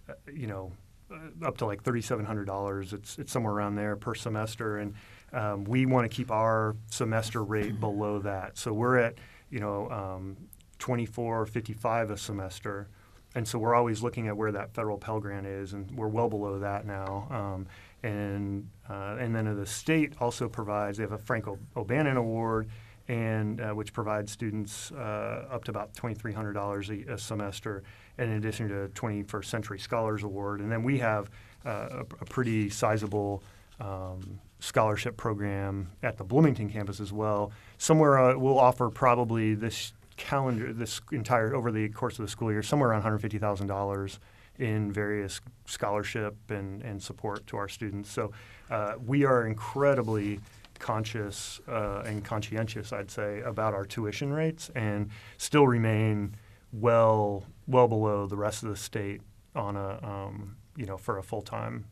uh, 0.08 0.14
you 0.34 0.48
know, 0.48 0.72
uh, 1.12 1.46
up 1.46 1.58
to 1.58 1.66
like 1.66 1.82
thirty-seven 1.82 2.24
hundred 2.24 2.46
dollars. 2.46 2.92
It's 2.92 3.18
it's 3.18 3.30
somewhere 3.30 3.54
around 3.54 3.76
there 3.76 3.94
per 3.94 4.14
semester, 4.16 4.78
and 4.78 4.94
um, 5.32 5.64
we 5.64 5.86
want 5.86 6.10
to 6.10 6.14
keep 6.14 6.30
our 6.32 6.74
semester 6.90 7.44
rate 7.44 7.78
below 7.78 8.18
that. 8.18 8.58
So 8.58 8.72
we're 8.72 8.98
at, 8.98 9.14
you 9.50 9.60
know, 9.60 9.90
um, 9.90 10.36
twenty-four 10.78 11.46
fifty-five 11.46 12.10
a 12.10 12.16
semester. 12.16 12.88
And 13.36 13.46
so 13.46 13.60
we're 13.60 13.76
always 13.76 14.02
looking 14.02 14.26
at 14.26 14.36
where 14.36 14.50
that 14.50 14.74
federal 14.74 14.98
Pell 14.98 15.20
Grant 15.20 15.46
is, 15.46 15.72
and 15.72 15.88
we're 15.92 16.08
well 16.08 16.28
below 16.28 16.58
that 16.58 16.84
now. 16.84 17.28
Um, 17.30 17.66
and 18.02 18.68
uh, 18.88 19.16
and 19.20 19.34
then 19.34 19.56
the 19.56 19.66
state 19.66 20.14
also 20.20 20.48
provides 20.48 20.98
they 20.98 21.04
have 21.04 21.12
a 21.12 21.18
Frank 21.18 21.46
O'Bannon 21.76 22.16
Award, 22.16 22.68
and 23.06 23.60
uh, 23.60 23.70
which 23.70 23.92
provides 23.92 24.32
students 24.32 24.90
uh, 24.92 25.46
up 25.50 25.64
to 25.64 25.70
about 25.70 25.94
twenty 25.94 26.14
three 26.14 26.32
hundred 26.32 26.54
dollars 26.54 26.90
a 26.90 27.16
semester, 27.18 27.84
in 28.18 28.32
addition 28.32 28.68
to 28.68 28.88
21st 29.00 29.44
Century 29.44 29.78
Scholars 29.78 30.24
Award. 30.24 30.60
And 30.60 30.70
then 30.70 30.82
we 30.82 30.98
have 30.98 31.30
uh, 31.64 31.88
a, 31.90 32.00
a 32.00 32.24
pretty 32.24 32.68
sizable 32.68 33.42
um, 33.80 34.40
scholarship 34.60 35.16
program 35.16 35.90
at 36.02 36.16
the 36.16 36.24
Bloomington 36.24 36.70
campus 36.70 37.00
as 37.00 37.12
well. 37.12 37.52
Somewhere 37.78 38.18
uh, 38.18 38.36
we'll 38.36 38.58
offer 38.58 38.90
probably 38.90 39.54
this 39.54 39.92
calendar, 40.16 40.72
this 40.72 41.00
entire 41.12 41.54
over 41.54 41.72
the 41.72 41.88
course 41.88 42.18
of 42.18 42.24
the 42.24 42.30
school 42.30 42.52
year, 42.52 42.62
somewhere 42.62 42.90
around 42.90 43.02
$150,000 43.02 44.18
in 44.58 44.92
various 44.92 45.40
scholarship 45.64 46.36
and, 46.50 46.82
and 46.82 47.02
support 47.02 47.46
to 47.46 47.56
our 47.56 47.68
students. 47.68 48.10
So 48.10 48.32
uh, 48.70 48.94
we 49.04 49.24
are 49.24 49.46
incredibly 49.46 50.40
conscious 50.78 51.60
uh, 51.68 52.02
and 52.04 52.24
conscientious, 52.24 52.92
I'd 52.92 53.10
say, 53.10 53.40
about 53.40 53.74
our 53.74 53.84
tuition 53.84 54.32
rates 54.32 54.70
and 54.74 55.10
still 55.38 55.66
remain 55.66 56.36
well 56.72 57.44
well 57.66 57.88
below 57.88 58.26
the 58.26 58.36
rest 58.36 58.62
of 58.62 58.68
the 58.68 58.76
state 58.76 59.20
on 59.56 59.76
a 59.76 59.98
um, 60.06 60.56
you 60.76 60.86
know 60.86 60.96
for 60.96 61.18
a 61.18 61.22
full 61.22 61.42
time 61.42 61.84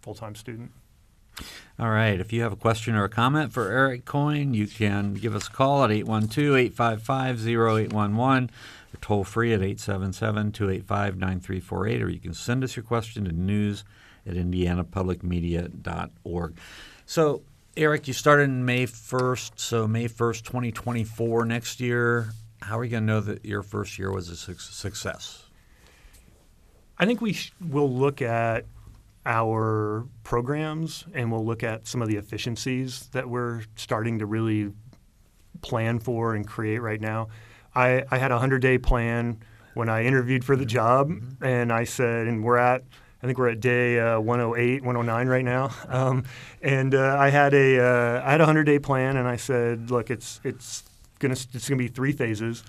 full 0.00 0.14
time 0.14 0.34
student. 0.34 0.70
All 1.78 1.90
right. 1.90 2.18
If 2.20 2.32
you 2.32 2.42
have 2.42 2.52
a 2.52 2.56
question 2.56 2.94
or 2.94 3.04
a 3.04 3.08
comment 3.08 3.52
for 3.52 3.68
Erik 3.68 4.04
Coyne, 4.04 4.54
you 4.54 4.68
can 4.68 5.14
give 5.14 5.34
us 5.34 5.48
a 5.48 5.50
call 5.50 5.82
at 5.82 5.90
812 5.90 6.56
855 6.56 7.48
0811 7.48 8.50
or 8.94 8.98
toll 9.00 9.24
free 9.24 9.52
at 9.52 9.60
877 9.60 10.52
285 10.52 11.16
9348, 11.16 12.02
or 12.02 12.08
you 12.08 12.20
can 12.20 12.34
send 12.34 12.62
us 12.62 12.76
your 12.76 12.84
question 12.84 13.24
to 13.24 13.32
news 13.32 13.82
at 14.26 14.34
indianapublicmedia.org. 14.34 16.56
So, 17.06 17.42
Erik, 17.76 18.06
you 18.06 18.14
started 18.14 18.44
in 18.44 18.64
May 18.64 18.86
1st, 18.86 19.52
so 19.56 19.88
May 19.88 20.08
1st, 20.08 20.44
2024 20.44 21.44
next 21.44 21.80
year. 21.80 22.30
How 22.62 22.78
are 22.78 22.84
you 22.84 22.90
going 22.90 23.02
to 23.02 23.06
know 23.06 23.20
that 23.20 23.44
your 23.44 23.62
first 23.62 23.98
year 23.98 24.12
was 24.12 24.28
a 24.28 24.36
suc- 24.36 24.60
success? 24.60 25.46
I 26.98 27.04
think 27.04 27.20
we 27.20 27.32
sh- 27.32 27.52
will 27.60 27.92
look 27.92 28.22
at 28.22 28.64
our 29.26 30.06
programs 30.22 31.04
and 31.14 31.32
we'll 31.32 31.44
look 31.44 31.62
at 31.62 31.86
some 31.86 32.02
of 32.02 32.08
the 32.08 32.16
efficiencies 32.16 33.08
that 33.12 33.28
we're 33.28 33.62
starting 33.76 34.18
to 34.18 34.26
really 34.26 34.72
plan 35.62 35.98
for 35.98 36.34
and 36.34 36.46
create 36.46 36.78
right 36.78 37.00
now. 37.00 37.28
I, 37.74 38.04
I 38.10 38.18
had 38.18 38.30
a 38.30 38.34
100 38.34 38.60
day 38.60 38.78
plan 38.78 39.40
when 39.74 39.88
I 39.88 40.04
interviewed 40.04 40.44
for 40.44 40.54
the 40.54 40.64
job, 40.64 41.10
and 41.40 41.72
I 41.72 41.84
said, 41.84 42.28
and 42.28 42.44
we're 42.44 42.58
at, 42.58 42.84
I 43.22 43.26
think 43.26 43.38
we're 43.38 43.48
at 43.48 43.58
day 43.60 43.98
uh, 43.98 44.20
108, 44.20 44.82
109 44.84 45.26
right 45.26 45.44
now. 45.44 45.70
Um, 45.88 46.24
and 46.62 46.94
uh, 46.94 47.16
I 47.18 47.30
had 47.30 47.54
a, 47.54 47.80
uh, 47.80 48.22
I 48.24 48.32
had 48.32 48.40
a 48.40 48.44
100 48.44 48.64
day 48.64 48.78
plan, 48.78 49.16
and 49.16 49.26
I 49.26 49.36
said, 49.36 49.90
look, 49.90 50.10
it's, 50.10 50.40
it's 50.44 50.84
gonna, 51.18 51.32
it's 51.32 51.68
gonna 51.68 51.78
be 51.78 51.88
three 51.88 52.12
phases: 52.12 52.62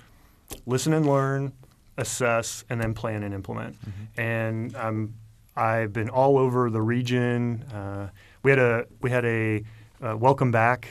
listen 0.65 0.93
and 0.93 1.05
learn, 1.05 1.53
assess, 1.97 2.63
and 2.69 2.81
then 2.81 2.93
plan 2.93 3.23
and 3.23 3.33
implement. 3.33 3.77
And 4.17 4.75
um, 4.75 5.13
I've 5.55 5.93
been 5.93 6.09
all 6.09 6.37
over 6.37 6.69
the 6.69 6.81
region. 6.81 7.63
Uh, 7.63 8.09
we 8.43 8.51
had 8.51 8.59
a 8.59 8.85
we 9.01 9.09
had 9.09 9.25
a 9.25 9.63
uh, 10.01 10.17
welcome 10.17 10.51
back 10.51 10.87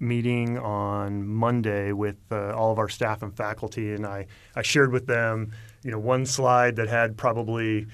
meeting 0.00 0.58
on 0.58 1.26
Monday 1.26 1.92
with 1.92 2.16
uh, 2.30 2.52
all 2.54 2.72
of 2.72 2.78
our 2.78 2.88
staff 2.88 3.22
and 3.22 3.34
faculty, 3.34 3.92
and 3.94 4.04
I, 4.04 4.26
I 4.56 4.62
shared 4.62 4.92
with 4.92 5.06
them, 5.06 5.52
you 5.84 5.92
know, 5.92 5.98
one 5.98 6.26
slide 6.26 6.76
that 6.76 6.88
had 6.88 7.16
probably 7.16 7.86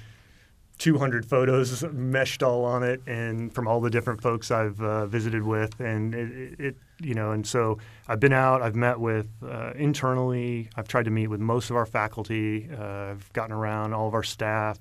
200 0.79 1.27
photos 1.27 1.85
meshed 1.93 2.43
all 2.43 2.65
on 2.65 2.83
it, 2.83 3.03
and 3.07 3.53
from 3.55 3.69
all 3.69 3.81
the 3.81 3.91
different 3.91 4.23
folks 4.23 4.51
I've 4.51 4.81
uh, 4.81 5.07
visited 5.07 5.43
with, 5.43 5.79
and 5.81 6.15
it, 6.15 6.61
it, 6.61 6.77
you 7.01 7.15
know, 7.15 7.33
and 7.33 7.47
so 7.47 7.79
I've 8.07 8.21
been 8.21 8.33
out. 8.33 8.63
I've 8.63 8.77
met 8.77 8.99
with 8.99 9.29
uh, 9.47 9.73
internally. 9.77 10.71
I've 10.77 10.89
tried 10.89 11.05
to 11.05 11.11
meet 11.11 11.27
with 11.27 11.41
most 11.41 11.69
of 11.69 11.77
our 11.77 11.87
faculty. 11.87 12.71
Uh, 12.73 13.11
I've 13.11 13.33
gotten 13.35 13.55
around 13.55 13.93
all 13.93 14.09
of 14.09 14.15
our 14.15 14.23
staff. 14.23 14.81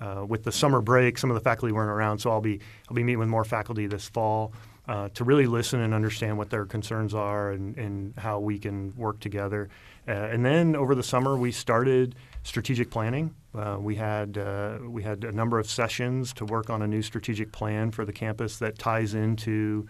Uh, 0.00 0.24
with 0.28 0.44
the 0.44 0.52
summer 0.52 0.80
break, 0.80 1.18
some 1.18 1.30
of 1.30 1.34
the 1.34 1.40
faculty 1.40 1.72
weren't 1.72 1.90
around, 1.90 2.18
so 2.18 2.30
I'll 2.30 2.40
be 2.40 2.60
I'll 2.88 2.94
be 2.94 3.02
meeting 3.02 3.18
with 3.18 3.28
more 3.28 3.44
faculty 3.44 3.86
this 3.86 4.08
fall 4.08 4.52
uh, 4.86 5.08
to 5.14 5.24
really 5.24 5.46
listen 5.46 5.80
and 5.80 5.92
understand 5.92 6.38
what 6.38 6.50
their 6.50 6.64
concerns 6.64 7.14
are 7.14 7.52
and, 7.52 7.76
and 7.76 8.14
how 8.16 8.38
we 8.38 8.58
can 8.58 8.94
work 8.96 9.20
together. 9.20 9.68
Uh, 10.06 10.12
and 10.12 10.44
then 10.44 10.76
over 10.76 10.94
the 10.94 11.02
summer, 11.02 11.36
we 11.36 11.52
started 11.52 12.14
strategic 12.42 12.90
planning 12.90 13.34
Uh, 13.54 13.76
we 13.80 13.96
had 13.96 14.38
uh, 14.38 14.78
we 14.88 15.02
had 15.02 15.24
a 15.24 15.32
number 15.32 15.58
of 15.58 15.66
sessions 15.66 16.32
to 16.32 16.44
work 16.44 16.70
on 16.70 16.82
a 16.82 16.86
new 16.86 17.02
strategic 17.02 17.50
plan 17.50 17.90
for 17.90 18.04
the 18.04 18.12
campus 18.12 18.58
that 18.58 18.78
ties 18.78 19.14
into 19.14 19.86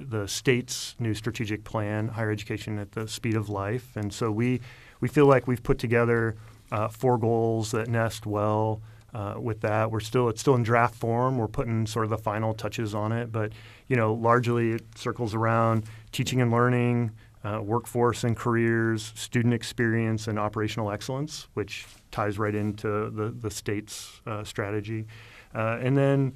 the 0.00 0.26
state's 0.26 0.96
new 0.98 1.14
strategic 1.14 1.62
plan, 1.64 2.08
higher 2.08 2.30
education 2.30 2.78
at 2.78 2.92
the 2.92 3.06
speed 3.06 3.36
of 3.36 3.48
life. 3.48 3.96
And 3.96 4.12
so 4.12 4.30
we 4.30 4.60
we 5.00 5.08
feel 5.08 5.26
like 5.26 5.46
we've 5.46 5.62
put 5.62 5.78
together 5.78 6.34
uh, 6.72 6.88
four 6.88 7.18
goals 7.18 7.70
that 7.70 7.88
nest 7.88 8.26
well 8.26 8.80
uh, 9.14 9.34
with 9.38 9.60
that. 9.60 9.90
We're 9.90 10.00
still 10.00 10.28
it's 10.28 10.40
still 10.40 10.54
in 10.54 10.62
draft 10.62 10.94
form. 10.94 11.38
We're 11.38 11.48
putting 11.48 11.86
sort 11.86 12.04
of 12.04 12.10
the 12.10 12.18
final 12.18 12.52
touches 12.52 12.94
on 12.94 13.12
it, 13.12 13.30
but 13.30 13.52
you 13.86 13.96
know, 13.96 14.12
largely 14.12 14.72
it 14.72 14.82
circles 14.96 15.34
around 15.34 15.84
teaching 16.12 16.40
and 16.40 16.50
learning, 16.50 17.12
uh, 17.44 17.60
workforce 17.62 18.24
and 18.24 18.36
careers, 18.36 19.12
student 19.14 19.54
experience, 19.54 20.26
and 20.26 20.38
operational 20.38 20.90
excellence, 20.90 21.48
which 21.54 21.86
ties 22.10 22.38
right 22.38 22.54
into 22.54 23.10
the 23.10 23.34
the 23.38 23.50
state's 23.50 24.20
uh, 24.26 24.44
strategy, 24.44 25.06
uh, 25.54 25.78
and 25.80 25.96
then. 25.96 26.34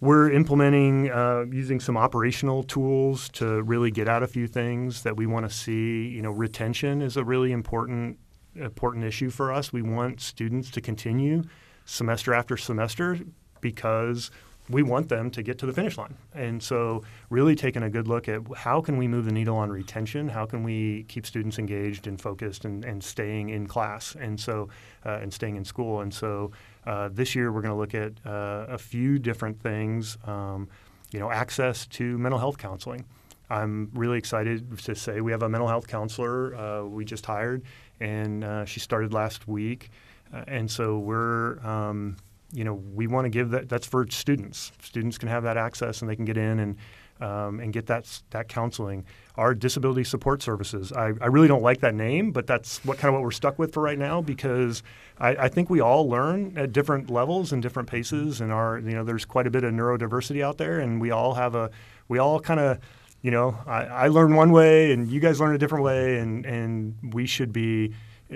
We're 0.00 0.30
implementing 0.30 1.10
uh, 1.10 1.46
using 1.50 1.80
some 1.80 1.96
operational 1.96 2.62
tools 2.62 3.28
to 3.30 3.64
really 3.64 3.90
get 3.90 4.06
at 4.06 4.22
a 4.22 4.28
few 4.28 4.46
things 4.46 5.02
that 5.02 5.16
we 5.16 5.26
want 5.26 5.50
to 5.50 5.52
see. 5.52 6.06
You 6.06 6.22
know, 6.22 6.30
retention 6.30 7.02
is 7.02 7.16
a 7.16 7.24
really 7.24 7.50
important 7.50 8.16
important 8.54 9.04
issue 9.04 9.28
for 9.28 9.52
us. 9.52 9.72
We 9.72 9.82
want 9.82 10.20
students 10.20 10.70
to 10.70 10.80
continue 10.80 11.42
semester 11.88 12.34
after 12.34 12.56
semester 12.56 13.18
because 13.60 14.30
we 14.70 14.82
want 14.82 15.08
them 15.08 15.30
to 15.30 15.42
get 15.42 15.56
to 15.58 15.66
the 15.66 15.72
finish 15.72 15.96
line. 15.96 16.14
And 16.34 16.62
so, 16.62 17.02
really 17.30 17.56
taking 17.56 17.82
a 17.82 17.88
good 17.88 18.06
look 18.06 18.28
at 18.28 18.42
how 18.54 18.82
can 18.82 18.98
we 18.98 19.08
move 19.08 19.24
the 19.24 19.32
needle 19.32 19.56
on 19.56 19.70
retention? 19.70 20.28
How 20.28 20.44
can 20.44 20.62
we 20.62 21.04
keep 21.08 21.24
students 21.24 21.58
engaged 21.58 22.06
and 22.06 22.20
focused 22.20 22.66
and, 22.66 22.84
and 22.84 23.02
staying 23.02 23.48
in 23.48 23.66
class? 23.66 24.14
And 24.20 24.38
so, 24.38 24.68
uh, 25.06 25.20
and 25.22 25.32
staying 25.32 25.56
in 25.56 25.64
school. 25.64 26.02
And 26.02 26.12
so, 26.12 26.52
uh, 26.86 27.08
this 27.10 27.34
year 27.34 27.50
we're 27.50 27.62
going 27.62 27.72
to 27.72 27.78
look 27.78 27.94
at 27.94 28.12
uh, 28.26 28.66
a 28.68 28.78
few 28.78 29.18
different 29.18 29.58
things. 29.60 30.18
Um, 30.24 30.68
you 31.10 31.18
know, 31.18 31.30
access 31.30 31.86
to 31.86 32.18
mental 32.18 32.38
health 32.38 32.58
counseling. 32.58 33.06
I'm 33.48 33.90
really 33.94 34.18
excited 34.18 34.78
to 34.80 34.94
say 34.94 35.22
we 35.22 35.32
have 35.32 35.42
a 35.42 35.48
mental 35.48 35.68
health 35.68 35.88
counselor 35.88 36.54
uh, 36.54 36.84
we 36.84 37.06
just 37.06 37.24
hired, 37.24 37.62
and 37.98 38.44
uh, 38.44 38.66
she 38.66 38.78
started 38.78 39.14
last 39.14 39.48
week. 39.48 39.90
Uh, 40.32 40.44
and 40.46 40.70
so 40.70 40.98
we're 40.98 41.58
um, 41.66 42.16
you 42.52 42.64
know, 42.64 42.74
we 42.74 43.06
want 43.06 43.26
to 43.26 43.28
give 43.28 43.50
that. 43.50 43.68
That's 43.68 43.86
for 43.86 44.06
students. 44.10 44.72
Students 44.82 45.18
can 45.18 45.28
have 45.28 45.42
that 45.42 45.56
access, 45.56 46.00
and 46.00 46.10
they 46.10 46.16
can 46.16 46.24
get 46.24 46.38
in 46.38 46.58
and 46.60 46.76
um, 47.20 47.60
and 47.60 47.72
get 47.72 47.86
that 47.86 48.22
that 48.30 48.48
counseling. 48.48 49.04
Our 49.36 49.54
disability 49.54 50.04
support 50.04 50.42
services. 50.42 50.90
I, 50.92 51.12
I, 51.20 51.26
really 51.26 51.46
don't 51.46 51.62
like 51.62 51.80
that 51.80 51.94
name, 51.94 52.32
but 52.32 52.46
that's 52.46 52.84
what 52.84 52.98
kind 52.98 53.08
of 53.08 53.14
what 53.14 53.22
we're 53.22 53.30
stuck 53.30 53.58
with 53.58 53.72
for 53.72 53.82
right 53.82 53.98
now 53.98 54.20
because 54.20 54.82
I, 55.18 55.30
I, 55.30 55.48
think 55.48 55.70
we 55.70 55.80
all 55.80 56.08
learn 56.08 56.56
at 56.56 56.72
different 56.72 57.08
levels 57.08 57.52
and 57.52 57.62
different 57.62 57.88
paces, 57.88 58.40
and 58.40 58.50
our 58.50 58.78
you 58.78 58.92
know 58.92 59.04
there's 59.04 59.24
quite 59.24 59.46
a 59.46 59.50
bit 59.50 59.64
of 59.64 59.72
neurodiversity 59.74 60.42
out 60.42 60.56
there, 60.56 60.80
and 60.80 61.00
we 61.00 61.10
all 61.10 61.34
have 61.34 61.54
a 61.54 61.70
we 62.08 62.18
all 62.18 62.40
kind 62.40 62.60
of 62.60 62.78
you 63.20 63.30
know 63.30 63.58
I, 63.66 63.84
I 63.84 64.08
learn 64.08 64.34
one 64.34 64.52
way, 64.52 64.92
and 64.92 65.08
you 65.08 65.20
guys 65.20 65.38
learn 65.38 65.54
a 65.54 65.58
different 65.58 65.84
way, 65.84 66.18
and 66.18 66.46
and 66.46 66.94
we 67.12 67.26
should 67.26 67.52
be 67.52 67.92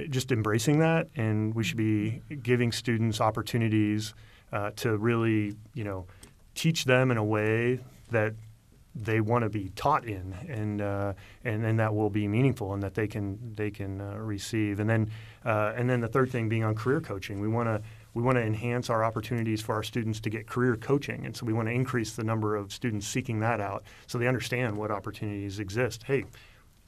just 0.09 0.33
embracing 0.33 0.79
that, 0.79 1.09
and 1.17 1.55
we 1.55 1.65
should 1.65 1.77
be 1.77 2.23
giving 2.43 2.73
students 2.73 3.21
opportunities 3.21 4.15
uh, 4.53 4.71
to 4.77 4.97
really, 4.97 5.55
you 5.75 5.85
know, 5.85 6.07
teach 6.55 6.85
them 6.85 7.11
in 7.11 7.17
a 7.17 7.25
way 7.25 7.81
that 8.11 8.35
they 8.95 9.21
want 9.21 9.43
to 9.43 9.49
be 9.49 9.71
taught 9.71 10.05
in, 10.05 10.35
and 10.49 10.83
uh, 10.83 11.15
and 11.45 11.79
that 11.79 11.95
will 11.95 12.11
be 12.11 12.29
meaningful, 12.29 12.75
and 12.75 12.83
that 12.83 12.95
they 12.95 13.07
can 13.07 13.39
they 13.55 13.71
can 13.71 14.01
uh, 14.01 14.17
receive. 14.17 14.81
And 14.81 14.89
then 14.89 15.11
uh, 15.45 15.73
and 15.77 15.89
then 15.89 16.01
the 16.01 16.09
third 16.09 16.31
thing 16.31 16.49
being 16.49 16.65
on 16.65 16.75
career 16.75 17.01
coaching, 17.01 17.41
we 17.41 17.49
want 17.49 17.69
to 17.69 17.81
we 18.15 18.23
want 18.23 18.37
to 18.37 18.43
enhance 18.43 18.91
our 18.91 19.03
opportunities 19.03 19.63
for 19.63 19.75
our 19.75 19.83
students 19.83 20.21
to 20.21 20.31
get 20.31 20.47
career 20.47 20.77
coaching, 20.77 21.25
and 21.25 21.35
so 21.35 21.47
we 21.47 21.55
want 21.55 21.69
to 21.69 21.73
increase 21.73 22.13
the 22.13 22.25
number 22.25 22.55
of 22.55 22.73
students 22.73 23.07
seeking 23.07 23.41
that 23.41 23.61
out, 23.61 23.83
so 24.07 24.19
they 24.19 24.29
understand 24.29 24.77
what 24.77 24.91
opportunities 24.91 25.59
exist. 25.59 26.03
Hey, 26.03 26.25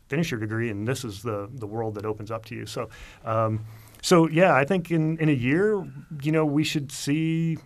finish 0.08 0.30
your 0.30 0.40
degree, 0.40 0.70
and 0.70 0.86
this 0.86 1.04
is 1.04 1.22
the 1.22 1.48
the 1.52 1.66
world 1.66 1.94
that 1.94 2.04
opens 2.04 2.30
up 2.30 2.44
to 2.46 2.54
you. 2.54 2.66
So, 2.66 2.88
um, 3.24 3.64
so 4.02 4.28
yeah, 4.28 4.54
I 4.54 4.64
think 4.64 4.90
in 4.90 5.18
in 5.18 5.28
a 5.28 5.32
year, 5.32 5.86
you 6.22 6.32
know, 6.32 6.44
we 6.44 6.64
should 6.64 6.92
see 6.92 7.58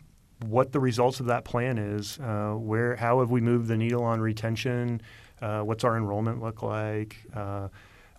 what 0.46 0.72
the 0.72 0.80
results 0.80 1.20
of 1.20 1.26
that 1.26 1.44
plan 1.44 1.78
is. 1.78 2.18
Uh, 2.18 2.54
where 2.54 2.96
how 2.96 3.20
have 3.20 3.30
we 3.30 3.40
moved 3.40 3.68
the 3.68 3.76
needle 3.76 4.04
on 4.04 4.20
retention? 4.20 5.00
Uh, 5.40 5.62
what's 5.62 5.84
our 5.84 5.96
enrollment 5.96 6.42
look 6.42 6.62
like? 6.62 7.16
Uh, 7.34 7.68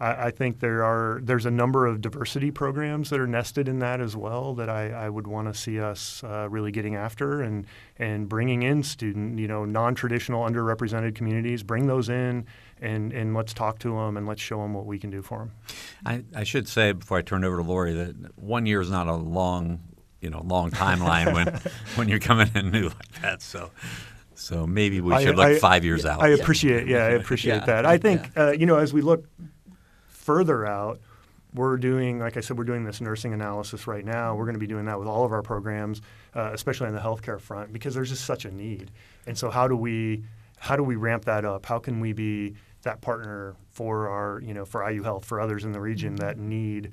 I, 0.02 0.32
think 0.32 0.62
there 0.62 0.84
are 0.86 1.20
there's 1.22 1.46
a 1.46 1.52
number 1.52 1.86
of 1.86 2.00
diversity 2.00 2.52
programs 2.52 3.10
that 3.10 3.20
are 3.20 3.28
nested 3.28 3.68
in 3.68 3.80
that 3.80 4.00
as 4.00 4.16
well 4.16 4.54
that 4.56 4.70
I, 4.70 4.92
I 4.92 5.10
would 5.10 5.28
want 5.28 5.54
to 5.54 5.60
see 5.60 5.80
us 5.80 6.24
uh, 6.24 6.48
really 6.50 6.72
getting 6.72 6.96
after 6.96 7.42
and 7.42 7.66
and 7.98 8.30
bringing 8.30 8.64
in 8.64 8.82
student 8.82 9.38
you 9.40 9.48
know 9.48 9.66
non-traditional 9.66 10.46
underrepresented 10.46 11.16
communities 11.16 11.64
bring 11.64 11.88
those 11.88 12.08
in 12.08 12.46
and 12.82 13.12
and 13.12 13.34
let's 13.34 13.54
talk 13.54 13.80
to 13.80 13.90
them 13.90 14.18
and 14.18 14.28
let's 14.28 14.42
show 14.42 14.62
them 14.62 14.74
what 14.74 14.86
we 14.86 15.00
can 15.00 15.10
do 15.10 15.22
for 15.22 15.40
them. 15.40 15.52
I, 16.06 16.24
I 16.36 16.44
should 16.44 16.68
say 16.68 16.92
before 16.92 17.18
I 17.18 17.22
turn 17.22 17.44
it 17.44 17.48
over 17.48 17.58
to 17.58 17.64
Lori 17.64 17.94
that 17.94 18.38
one 18.38 18.66
year 18.66 18.82
is 18.82 18.90
not 18.90 19.08
a 19.08 19.16
long 19.16 19.80
you 20.22 20.30
know 20.30 20.42
long 20.46 20.72
timeline 20.72 21.34
when 21.34 21.48
when 21.96 22.08
you're 22.08 22.20
coming 22.20 22.50
in 22.56 22.72
new 22.72 22.86
like 22.86 23.22
that. 23.22 23.42
So. 23.42 23.72
So 24.36 24.66
maybe 24.66 25.02
we 25.02 25.12
should 25.20 25.38
I, 25.38 25.50
look 25.50 25.58
I, 25.58 25.60
five 25.60 25.84
years 25.84 26.06
out. 26.06 26.22
I 26.22 26.30
appreciate, 26.30 26.88
yeah, 26.88 27.00
I 27.00 27.10
appreciate 27.10 27.56
yeah. 27.56 27.66
that. 27.66 27.86
I 27.86 27.98
think, 27.98 28.32
yeah. 28.38 28.44
uh, 28.44 28.52
you 28.52 28.66
know, 28.66 28.78
as 28.78 28.94
we 28.94 29.02
look 29.02 29.26
further 30.08 30.66
out, 30.66 31.02
we're 31.54 31.76
doing, 31.76 32.20
like 32.20 32.38
I 32.38 32.40
said, 32.40 32.58
we're 32.58 32.64
doing 32.64 32.86
this 32.86 33.02
nursing 33.02 33.34
analysis 33.34 33.88
right 33.88 34.06
now. 34.06 34.36
We're 34.36 34.46
going 34.46 34.56
to 34.56 34.60
be 34.60 34.68
doing 34.68 34.86
that 34.86 34.98
with 34.98 35.10
all 35.10 35.26
of 35.26 35.34
our 35.34 35.42
programs, 35.42 36.02
uh, 36.36 36.52
especially 36.54 36.88
on 36.88 36.94
the 36.94 37.02
healthcare 37.02 37.40
front, 37.40 37.74
because 37.74 37.96
there's 37.96 38.10
just 38.10 38.24
such 38.24 38.46
a 38.46 38.52
need. 38.52 38.92
And 39.28 39.38
so, 39.38 39.50
how 39.50 39.68
do 39.68 39.76
we 39.76 40.24
how 40.60 40.76
do 40.76 40.84
we 40.84 40.96
ramp 40.96 41.26
that 41.26 41.46
up? 41.46 41.66
How 41.66 41.80
can 41.80 42.00
we 42.00 42.14
be 42.14 42.56
that 42.84 43.02
partner 43.02 43.56
for 43.70 44.10
our, 44.10 44.42
you 44.42 44.54
know, 44.54 44.66
for 44.66 44.90
IU 44.90 45.04
Health, 45.04 45.26
for 45.26 45.40
others 45.40 45.66
in 45.66 45.72
the 45.72 45.82
region 45.82 46.16
that 46.18 46.38
mm-hmm. 46.38 46.50
need, 46.50 46.92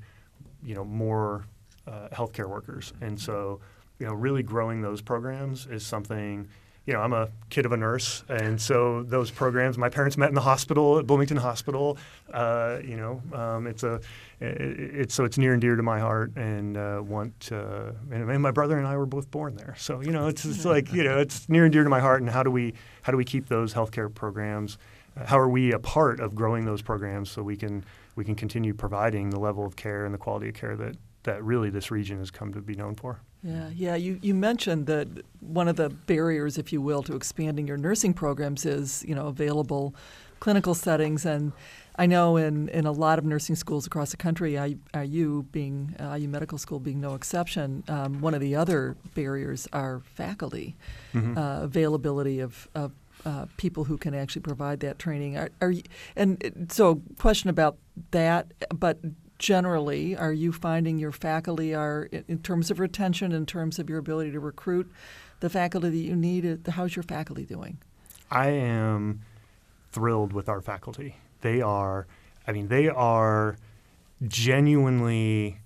you 0.63 0.75
know, 0.75 0.83
more 0.83 1.45
uh, 1.87 2.09
healthcare 2.11 2.49
workers? 2.49 2.93
And 3.01 3.19
so, 3.19 3.59
you 3.99 4.05
know, 4.05 4.13
really 4.13 4.43
growing 4.43 4.81
those 4.81 5.01
programs 5.01 5.67
is 5.67 5.85
something. 5.85 6.47
You 6.85 6.93
know, 6.93 7.01
I'm 7.01 7.11
a 7.11 7.27
kid 7.49 7.65
of 7.65 7.73
a 7.73 7.77
nurse, 7.77 8.23
and 8.29 8.61
so 8.61 9.03
those 9.03 9.29
programs. 9.29 9.77
My 9.77 9.89
parents 9.89 10.15
met 10.15 10.29
in 10.29 10.35
the 10.35 10.39
hospital 10.39 10.97
at 10.99 11.05
Bloomington 11.05 11.35
Hospital. 11.35 11.97
Uh, 12.31 12.77
you 12.81 12.95
know, 12.95 13.21
um, 13.37 13.67
it's 13.67 13.83
a, 13.83 13.99
it's 14.39 15.13
so 15.13 15.25
it's 15.25 15.37
near 15.37 15.51
and 15.51 15.59
dear 15.59 15.75
to 15.75 15.83
my 15.83 15.99
heart, 15.99 16.31
and 16.37 16.77
uh, 16.77 17.01
want. 17.05 17.49
Uh, 17.51 17.91
and, 18.09 18.31
and, 18.31 18.41
my 18.41 18.51
brother 18.51 18.77
and 18.77 18.87
I 18.87 18.95
were 18.95 19.05
both 19.05 19.29
born 19.31 19.57
there, 19.57 19.75
so 19.77 19.99
you 19.99 20.11
know, 20.11 20.27
it's, 20.29 20.45
it's 20.45 20.63
like 20.63 20.93
you 20.93 21.03
know, 21.03 21.19
it's 21.19 21.49
near 21.49 21.65
and 21.65 21.73
dear 21.73 21.83
to 21.83 21.89
my 21.89 21.99
heart. 21.99 22.21
And 22.21 22.29
how 22.29 22.41
do 22.41 22.51
we 22.51 22.73
how 23.01 23.11
do 23.11 23.17
we 23.17 23.25
keep 23.25 23.49
those 23.49 23.73
healthcare 23.73 24.13
programs? 24.13 24.77
How 25.25 25.39
are 25.39 25.49
we 25.49 25.71
a 25.71 25.79
part 25.79 26.19
of 26.19 26.35
growing 26.35 26.65
those 26.65 26.81
programs 26.81 27.29
so 27.29 27.43
we 27.43 27.55
can 27.55 27.83
we 28.15 28.25
can 28.25 28.35
continue 28.35 28.73
providing 28.73 29.29
the 29.29 29.39
level 29.39 29.65
of 29.65 29.75
care 29.75 30.05
and 30.05 30.13
the 30.13 30.17
quality 30.17 30.49
of 30.49 30.55
care 30.55 30.75
that 30.75 30.95
that 31.23 31.43
really 31.43 31.69
this 31.69 31.91
region 31.91 32.19
has 32.19 32.31
come 32.31 32.53
to 32.53 32.61
be 32.61 32.75
known 32.75 32.95
for? 32.95 33.19
Yeah, 33.43 33.69
yeah. 33.75 33.95
You, 33.95 34.19
you 34.21 34.33
mentioned 34.33 34.87
that 34.87 35.07
one 35.39 35.67
of 35.67 35.75
the 35.75 35.89
barriers, 35.89 36.57
if 36.57 36.73
you 36.73 36.81
will, 36.81 37.03
to 37.03 37.15
expanding 37.15 37.67
your 37.67 37.77
nursing 37.77 38.13
programs 38.13 38.65
is 38.65 39.03
you 39.07 39.15
know 39.15 39.27
available 39.27 39.95
clinical 40.39 40.75
settings 40.75 41.25
and 41.25 41.51
I 41.99 42.05
know 42.05 42.37
in, 42.37 42.69
in 42.69 42.85
a 42.85 42.91
lot 42.91 43.17
of 43.17 43.25
nursing 43.25 43.55
schools 43.55 43.87
across 43.87 44.11
the 44.11 44.17
country, 44.17 44.53
IU 44.93 45.43
being 45.51 45.95
uh, 45.99 46.13
IU 46.13 46.27
Medical 46.27 46.59
School 46.59 46.79
being 46.79 47.01
no 47.01 47.15
exception, 47.15 47.83
um, 47.87 48.21
one 48.21 48.35
of 48.35 48.39
the 48.39 48.55
other 48.55 48.95
barriers 49.15 49.67
are 49.73 50.01
faculty 50.13 50.75
mm-hmm. 51.13 51.35
uh, 51.35 51.61
availability 51.61 52.39
of, 52.39 52.67
of 52.75 52.91
uh, 53.27 53.45
people 53.57 53.83
who 53.83 53.97
can 53.97 54.13
actually 54.13 54.41
provide 54.41 54.79
that 54.79 54.97
training. 54.99 55.37
Are, 55.37 55.49
are 55.61 55.71
you, 55.71 55.83
and 56.15 56.67
so, 56.69 57.01
question 57.19 57.49
about 57.49 57.77
that, 58.11 58.53
but 58.73 58.99
generally, 59.37 60.15
are 60.15 60.33
you 60.33 60.51
finding 60.51 60.97
your 60.97 61.11
faculty 61.11 61.75
are 61.75 62.09
in 62.27 62.39
terms 62.39 62.71
of 62.71 62.79
retention, 62.79 63.31
in 63.31 63.45
terms 63.45 63.79
of 63.79 63.89
your 63.89 63.99
ability 63.99 64.31
to 64.31 64.39
recruit 64.39 64.91
the 65.41 65.49
faculty 65.49 65.89
that 65.89 65.97
you 65.97 66.15
need? 66.15 66.67
How's 66.67 66.95
your 66.95 67.03
faculty 67.03 67.43
doing? 67.43 67.77
I 68.31 68.49
am 68.49 69.21
thrilled 69.91 70.33
with 70.33 70.49
our 70.49 70.61
faculty 70.61 71.15
they 71.41 71.61
are, 71.61 72.07
I 72.47 72.51
mean, 72.51 72.67
they 72.67 72.89
are 72.89 73.57
genuinely, 74.27 75.59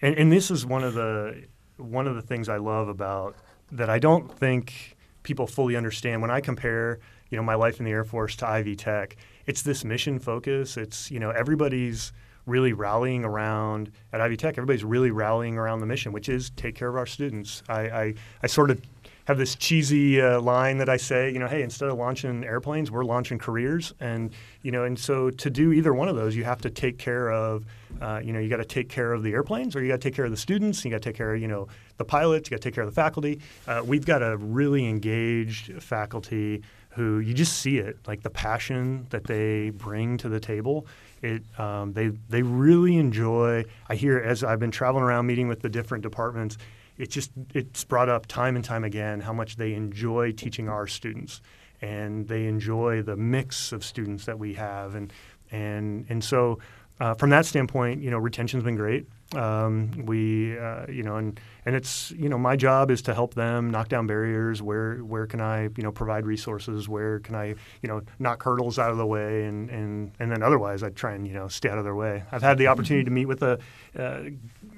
and, 0.00 0.16
and 0.16 0.32
this 0.32 0.50
is 0.50 0.66
one 0.66 0.84
of 0.84 0.94
the 0.94 1.44
one 1.76 2.06
of 2.06 2.14
the 2.14 2.22
things 2.22 2.48
I 2.48 2.58
love 2.58 2.88
about 2.88 3.36
that 3.72 3.90
I 3.90 3.98
don't 3.98 4.30
think 4.30 4.93
people 5.24 5.48
fully 5.48 5.74
understand 5.74 6.22
when 6.22 6.30
I 6.30 6.40
compare, 6.40 7.00
you 7.30 7.36
know, 7.36 7.42
my 7.42 7.56
life 7.56 7.80
in 7.80 7.84
the 7.84 7.90
Air 7.90 8.04
Force 8.04 8.36
to 8.36 8.46
Ivy 8.46 8.76
Tech. 8.76 9.16
It's 9.46 9.62
this 9.62 9.84
mission 9.84 10.20
focus. 10.20 10.76
It's 10.76 11.10
you 11.10 11.18
know 11.18 11.30
everybody's 11.30 12.12
really 12.46 12.72
rallying 12.72 13.24
around 13.24 13.90
at 14.12 14.20
Ivy 14.20 14.36
Tech. 14.36 14.56
Everybody's 14.56 14.84
really 14.84 15.10
rallying 15.10 15.56
around 15.58 15.80
the 15.80 15.86
mission, 15.86 16.12
which 16.12 16.28
is 16.28 16.50
take 16.50 16.74
care 16.74 16.88
of 16.88 16.96
our 16.96 17.06
students. 17.06 17.62
I, 17.68 17.80
I, 17.80 18.14
I 18.42 18.46
sort 18.46 18.70
of 18.70 18.80
have 19.24 19.38
this 19.38 19.54
cheesy 19.54 20.20
uh, 20.20 20.40
line 20.40 20.76
that 20.78 20.88
I 20.88 20.98
say, 20.98 21.32
you 21.32 21.38
know, 21.38 21.46
hey, 21.46 21.62
instead 21.62 21.88
of 21.88 21.96
launching 21.96 22.44
airplanes, 22.44 22.90
we're 22.90 23.04
launching 23.04 23.38
careers, 23.38 23.94
and 24.00 24.30
you 24.62 24.70
know, 24.70 24.84
and 24.84 24.98
so 24.98 25.30
to 25.30 25.50
do 25.50 25.72
either 25.72 25.94
one 25.94 26.08
of 26.08 26.16
those, 26.16 26.36
you 26.36 26.44
have 26.44 26.60
to 26.62 26.70
take 26.70 26.98
care 26.98 27.30
of, 27.30 27.64
uh, 28.00 28.20
you 28.22 28.32
know, 28.32 28.38
you 28.38 28.48
got 28.48 28.58
to 28.58 28.64
take 28.64 28.88
care 28.88 29.12
of 29.12 29.22
the 29.22 29.32
airplanes, 29.32 29.74
or 29.74 29.82
you 29.82 29.88
got 29.88 30.00
to 30.00 30.08
take 30.08 30.14
care 30.14 30.24
of 30.24 30.30
the 30.30 30.36
students, 30.36 30.84
you 30.84 30.90
got 30.90 31.02
to 31.02 31.08
take 31.08 31.16
care 31.16 31.34
of, 31.34 31.40
you 31.40 31.48
know, 31.48 31.68
the 31.96 32.04
pilots, 32.04 32.50
you 32.50 32.56
got 32.56 32.62
to 32.62 32.68
take 32.68 32.74
care 32.74 32.84
of 32.84 32.90
the 32.90 32.94
faculty. 32.94 33.40
Uh, 33.66 33.82
we've 33.84 34.06
got 34.06 34.22
a 34.22 34.36
really 34.36 34.86
engaged 34.88 35.82
faculty 35.82 36.62
who 36.90 37.18
you 37.18 37.34
just 37.34 37.58
see 37.58 37.78
it, 37.78 37.98
like 38.06 38.22
the 38.22 38.30
passion 38.30 39.06
that 39.10 39.24
they 39.24 39.70
bring 39.70 40.16
to 40.16 40.28
the 40.28 40.38
table. 40.38 40.86
It, 41.22 41.42
um, 41.58 41.92
they 41.92 42.08
they 42.28 42.42
really 42.42 42.96
enjoy. 42.96 43.64
I 43.88 43.96
hear 43.96 44.18
as 44.18 44.44
I've 44.44 44.60
been 44.60 44.70
traveling 44.70 45.02
around 45.02 45.26
meeting 45.26 45.48
with 45.48 45.60
the 45.60 45.68
different 45.68 46.02
departments 46.02 46.56
it 46.96 47.10
just 47.10 47.30
it's 47.52 47.84
brought 47.84 48.08
up 48.08 48.26
time 48.26 48.56
and 48.56 48.64
time 48.64 48.84
again 48.84 49.20
how 49.20 49.32
much 49.32 49.56
they 49.56 49.74
enjoy 49.74 50.32
teaching 50.32 50.68
our 50.68 50.86
students 50.86 51.40
and 51.82 52.28
they 52.28 52.46
enjoy 52.46 53.02
the 53.02 53.16
mix 53.16 53.72
of 53.72 53.84
students 53.84 54.24
that 54.26 54.38
we 54.38 54.54
have 54.54 54.94
and 54.94 55.12
and 55.50 56.06
and 56.08 56.22
so 56.22 56.58
uh, 57.00 57.14
from 57.14 57.30
that 57.30 57.44
standpoint, 57.44 58.02
you 58.02 58.10
know, 58.10 58.18
retention's 58.18 58.62
been 58.62 58.76
great. 58.76 59.06
Um, 59.34 59.90
we, 60.06 60.56
uh, 60.56 60.86
you 60.88 61.02
know, 61.02 61.16
and 61.16 61.40
and 61.66 61.74
it's 61.74 62.12
you 62.12 62.28
know 62.28 62.38
my 62.38 62.54
job 62.54 62.90
is 62.90 63.02
to 63.02 63.14
help 63.14 63.34
them 63.34 63.68
knock 63.70 63.88
down 63.88 64.06
barriers. 64.06 64.62
Where 64.62 64.98
where 64.98 65.26
can 65.26 65.40
I 65.40 65.64
you 65.64 65.82
know 65.82 65.90
provide 65.90 66.24
resources? 66.24 66.88
Where 66.88 67.18
can 67.18 67.34
I 67.34 67.46
you 67.82 67.88
know 67.88 68.02
knock 68.20 68.42
hurdles 68.44 68.78
out 68.78 68.92
of 68.92 68.96
the 68.96 69.06
way? 69.06 69.44
And 69.44 69.70
and 69.70 70.12
and 70.20 70.30
then 70.30 70.42
otherwise 70.42 70.84
I 70.84 70.90
try 70.90 71.14
and 71.14 71.26
you 71.26 71.34
know 71.34 71.48
stay 71.48 71.68
out 71.68 71.78
of 71.78 71.84
their 71.84 71.96
way. 71.96 72.22
I've 72.30 72.42
had 72.42 72.58
the 72.58 72.68
opportunity 72.68 73.04
to 73.04 73.10
meet 73.10 73.26
with 73.26 73.42
a 73.42 73.58
uh, 73.98 74.24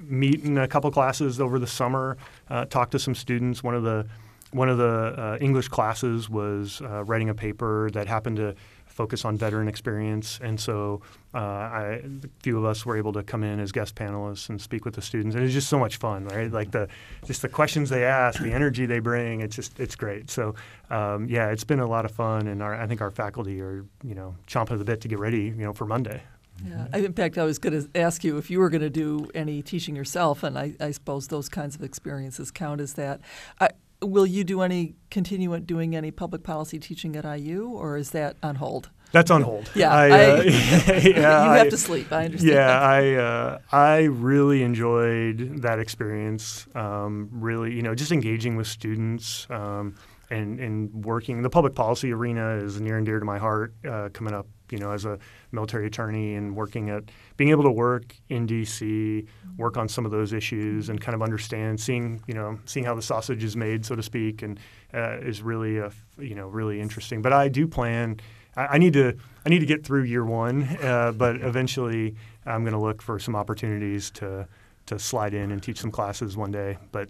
meet 0.01 0.43
in 0.43 0.57
a 0.57 0.69
couple 0.69 0.91
classes 0.91 1.39
over 1.39 1.59
the 1.59 1.67
summer, 1.67 2.17
uh, 2.49 2.65
talk 2.65 2.91
to 2.93 2.99
some 2.99 3.15
students. 3.15 3.63
One 3.63 3.75
of 3.75 3.83
the 3.83 4.07
one 4.53 4.69
of 4.69 4.79
the 4.79 5.15
uh, 5.19 5.39
English 5.41 5.69
classes 5.69 6.31
was 6.31 6.81
uh, 6.81 7.05
writing 7.05 7.29
a 7.29 7.35
paper 7.35 7.91
that 7.93 8.07
happened 8.07 8.37
to 8.37 8.55
focus 8.97 9.27
on 9.27 9.37
veteran 9.37 9.69
experience. 9.69 10.41
And 10.43 10.59
so 10.59 11.03
uh, 11.35 11.39
I, 11.39 11.83
a 12.03 12.29
few 12.43 12.57
of 12.57 12.65
us 12.65 12.87
were 12.87 12.97
able 12.97 13.13
to 13.13 13.23
come 13.23 13.45
in 13.45 13.61
as 13.61 13.71
guest 13.71 13.95
panelists 13.95 14.49
and 14.49 14.59
speak 14.59 14.87
with 14.87 14.95
the 14.95 15.03
students. 15.03 15.35
And 15.35 15.43
it 15.43 15.47
was 15.47 15.53
just 15.53 15.69
so 15.69 15.79
much 15.79 15.99
fun, 15.99 16.25
right? 16.25 16.51
Like 16.51 16.71
the 16.71 16.89
just 17.27 17.43
the 17.43 17.49
questions 17.51 17.91
they 17.91 18.05
ask, 18.05 18.41
the 18.41 18.53
energy 18.53 18.87
they 18.87 19.01
bring. 19.01 19.43
It's 19.43 19.55
just 19.55 19.79
it's 19.79 19.97
great. 19.97 20.31
So 20.31 20.55
um, 20.89 21.29
yeah, 21.29 21.51
it's 21.51 21.65
been 21.65 21.81
a 21.81 21.87
lot 21.87 22.07
of 22.07 22.11
fun, 22.11 22.47
and 22.47 22.63
our, 22.63 22.75
I 22.75 22.87
think 22.87 23.03
our 23.03 23.11
faculty 23.11 23.61
are 23.61 23.85
you 24.03 24.15
know 24.15 24.35
chomping 24.47 24.73
at 24.73 24.79
the 24.79 24.85
bit 24.85 25.03
to 25.03 25.09
get 25.09 25.19
ready, 25.19 25.45
you 25.45 25.65
know, 25.65 25.75
for 25.75 25.85
Monday. 25.85 26.23
Yeah. 26.65 26.87
In 26.97 27.13
fact, 27.13 27.37
I 27.37 27.45
was 27.45 27.59
going 27.59 27.83
to 27.83 28.01
ask 28.01 28.25
you 28.25 28.39
if 28.39 28.51
you 28.51 28.61
were 28.61 28.71
going 28.71 28.81
to 28.83 28.89
do 28.89 29.29
any 29.35 29.61
teaching 29.61 29.95
yourself, 29.95 30.43
and 30.43 30.59
I, 30.59 30.75
I 30.81 30.91
suppose 30.91 31.29
those 31.29 31.51
kinds 31.51 31.75
of 31.75 31.83
experiences 31.83 32.51
count 32.51 32.81
as 32.81 32.95
that. 32.95 33.21
I, 33.61 33.69
will 34.03 34.27
you 34.27 34.45
do 34.45 34.63
any 34.63 34.97
continue 35.11 35.59
doing 35.61 35.97
any 35.97 36.11
public 36.11 36.43
policy 36.43 36.79
teaching 36.79 37.17
at 37.17 37.25
IU, 37.25 37.69
or 37.69 37.97
is 37.97 38.11
that 38.11 38.37
on 38.43 38.57
hold? 38.57 38.91
That's 39.13 39.31
on 39.31 39.43
hold. 39.43 39.71
Yeah, 39.75 39.95
I, 39.95 40.11
uh, 40.11 40.43
yeah 40.43 41.01
you 41.03 41.13
have 41.15 41.71
to 41.71 41.79
sleep. 41.79 42.13
I 42.13 42.27
understand. 42.27 42.55
Yeah, 42.55 42.81
I 42.81 43.15
uh, 43.15 43.59
I 43.73 44.03
really 44.03 44.63
enjoyed 44.63 45.63
that 45.63 45.79
experience. 45.79 46.67
Um, 46.75 47.29
really, 47.33 47.73
you 47.73 47.83
know, 47.83 47.95
just 47.95 48.13
engaging 48.13 48.57
with 48.57 48.67
students 48.67 49.47
um, 49.49 49.95
and 50.31 50.61
and 50.61 51.05
working. 51.05 51.43
The 51.43 51.51
public 51.51 51.75
policy 51.75 52.13
arena 52.13 52.57
is 52.57 52.81
near 52.81 52.97
and 52.97 53.07
dear 53.07 53.19
to 53.19 53.25
my 53.25 53.39
heart. 53.39 53.75
Uh, 53.89 54.09
coming 54.13 54.35
up, 54.35 54.47
you 54.71 54.79
know, 54.79 54.93
as 54.93 55.05
a 55.05 55.19
military 55.53 55.87
attorney 55.87 56.35
and 56.35 56.57
working 56.57 56.91
at 56.91 57.05
being 57.37 57.51
able 57.51 57.65
to 57.65 57.71
work 57.71 58.15
in 58.29 58.47
DC, 58.47 59.27
work 59.57 59.77
on 59.77 59.89
some 59.89 60.05
of 60.05 60.11
those 60.11 60.33
issues, 60.33 60.89
and 60.89 61.01
kind 61.01 61.15
of 61.15 61.23
understand, 61.23 61.81
seeing 61.81 62.23
you 62.27 62.35
know, 62.35 62.59
seeing 62.65 62.85
how 62.85 62.95
the 62.95 63.03
sausage 63.03 63.45
is 63.45 63.57
made, 63.57 63.85
so 63.85 63.95
to 63.95 64.03
speak, 64.03 64.43
and 64.43 64.59
uh, 64.95 65.19
is 65.21 65.43
really 65.43 65.79
a, 65.79 65.91
you 66.19 66.35
know 66.35 66.49
really 66.49 66.81
interesting. 66.81 67.23
But 67.23 67.33
I 67.33 67.49
do 67.49 67.67
plan. 67.67 68.21
I, 68.57 68.67
I 68.67 68.79
need 68.79 68.95
to 68.95 69.17
I 69.45 69.49
need 69.49 69.61
to 69.61 69.67
get 69.67 69.85
through 69.85 70.05
year 70.05 70.25
one, 70.25 70.63
uh, 70.83 71.13
but 71.13 71.37
eventually 71.37 72.17
I'm 72.45 72.63
going 72.63 72.75
to 72.75 72.81
look 72.81 73.03
for 73.03 73.19
some 73.19 73.37
opportunities 73.37 74.11
to 74.13 74.49
to 74.87 74.99
slide 74.99 75.35
in 75.35 75.51
and 75.51 75.63
teach 75.63 75.81
some 75.81 75.91
classes 75.91 76.37
one 76.37 76.51
day. 76.53 76.79
But 76.93 77.09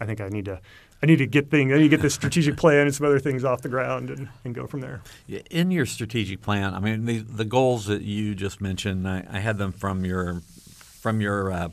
I 0.00 0.06
think 0.06 0.20
I 0.20 0.28
need 0.28 0.44
to 0.46 0.60
I 1.02 1.06
need 1.06 1.16
to 1.16 1.26
get 1.26 1.50
things, 1.50 1.72
I 1.72 1.76
need 1.76 1.84
to 1.84 1.88
get 1.88 2.00
this 2.00 2.14
strategic 2.14 2.56
plan 2.56 2.86
and 2.86 2.94
some 2.94 3.06
other 3.06 3.18
things 3.18 3.44
off 3.44 3.60
the 3.60 3.68
ground 3.68 4.08
and, 4.08 4.28
and 4.44 4.54
go 4.54 4.66
from 4.66 4.80
there. 4.80 5.02
In 5.50 5.70
your 5.70 5.84
strategic 5.84 6.40
plan, 6.40 6.72
I 6.72 6.80
mean, 6.80 7.04
the, 7.04 7.18
the 7.18 7.44
goals 7.44 7.84
that 7.86 8.00
you 8.00 8.34
just 8.34 8.62
mentioned, 8.62 9.06
I, 9.06 9.22
I 9.30 9.40
had 9.40 9.58
them 9.58 9.72
from 9.72 10.04
your 10.04 10.40
from 11.00 11.20
your 11.20 11.52
uh, 11.52 11.68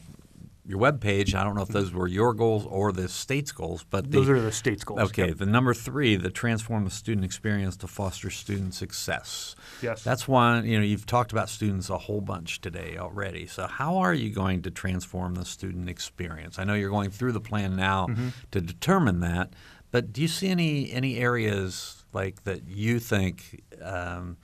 your 0.66 0.78
web 0.78 1.01
page. 1.01 1.36
I 1.36 1.43
don't 1.43 1.55
know 1.55 1.61
if 1.61 1.70
those 1.70 1.91
were 1.91 2.07
your 2.07 2.34
goals 2.34 2.66
or 2.66 2.91
the 2.91 3.09
state's 3.09 3.51
goals, 3.51 3.86
but 3.89 4.05
the, 4.09 4.20
those 4.20 4.30
are 4.30 4.39
the 4.39 4.51
state's 4.51 4.84
goals. 4.84 5.01
Okay, 5.01 5.28
yep. 5.28 5.38
the 5.38 5.45
number 5.45 5.74
three, 5.74 6.16
the 6.16 6.30
transform 6.30 6.86
the 6.86 6.91
student 6.91 7.26
experience 7.26 7.76
to 7.78 7.88
foster 7.88 8.30
student 8.30 8.74
success. 8.74 9.55
Yes, 9.82 10.03
that's 10.03 10.28
one. 10.28 10.66
You 10.66 10.80
know, 10.80 10.86
you've 10.86 11.05
talked 11.05 11.32
about 11.32 11.49
students 11.49 11.89
a 11.89 11.97
whole 11.97 12.22
bunch 12.22 12.61
today 12.61 12.97
already. 12.97 13.45
So, 13.45 13.68
how 13.68 13.97
are 13.97 14.14
you 14.14 14.34
going 14.34 14.61
to 14.61 14.72
transform 14.72 15.36
the 15.36 15.45
student 15.45 15.89
experience? 15.89 16.57
I 16.59 16.64
know 16.64 16.76
you're 16.76 16.89
going 16.89 17.09
through 17.09 17.34
the 17.34 17.41
plan 17.41 17.76
now 17.76 18.07
mm-hmm. 18.07 18.30
to 18.51 18.61
determine 18.61 19.20
that, 19.20 19.53
but 19.91 20.14
do 20.14 20.22
you 20.22 20.30
see 20.30 20.47
any 20.47 20.91
any 20.91 21.18
areas 21.18 22.05
like 22.14 22.43
that 22.45 22.68
you 22.68 22.99
think? 22.99 23.64
Um, 23.82 24.38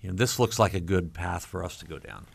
you 0.00 0.10
know, 0.10 0.16
this 0.16 0.38
looks 0.38 0.58
like 0.58 0.72
a 0.72 0.80
good 0.80 1.12
path 1.12 1.44
for 1.44 1.64
us 1.64 1.78
to 1.78 1.86
go 1.86 1.98
down. 1.98 2.26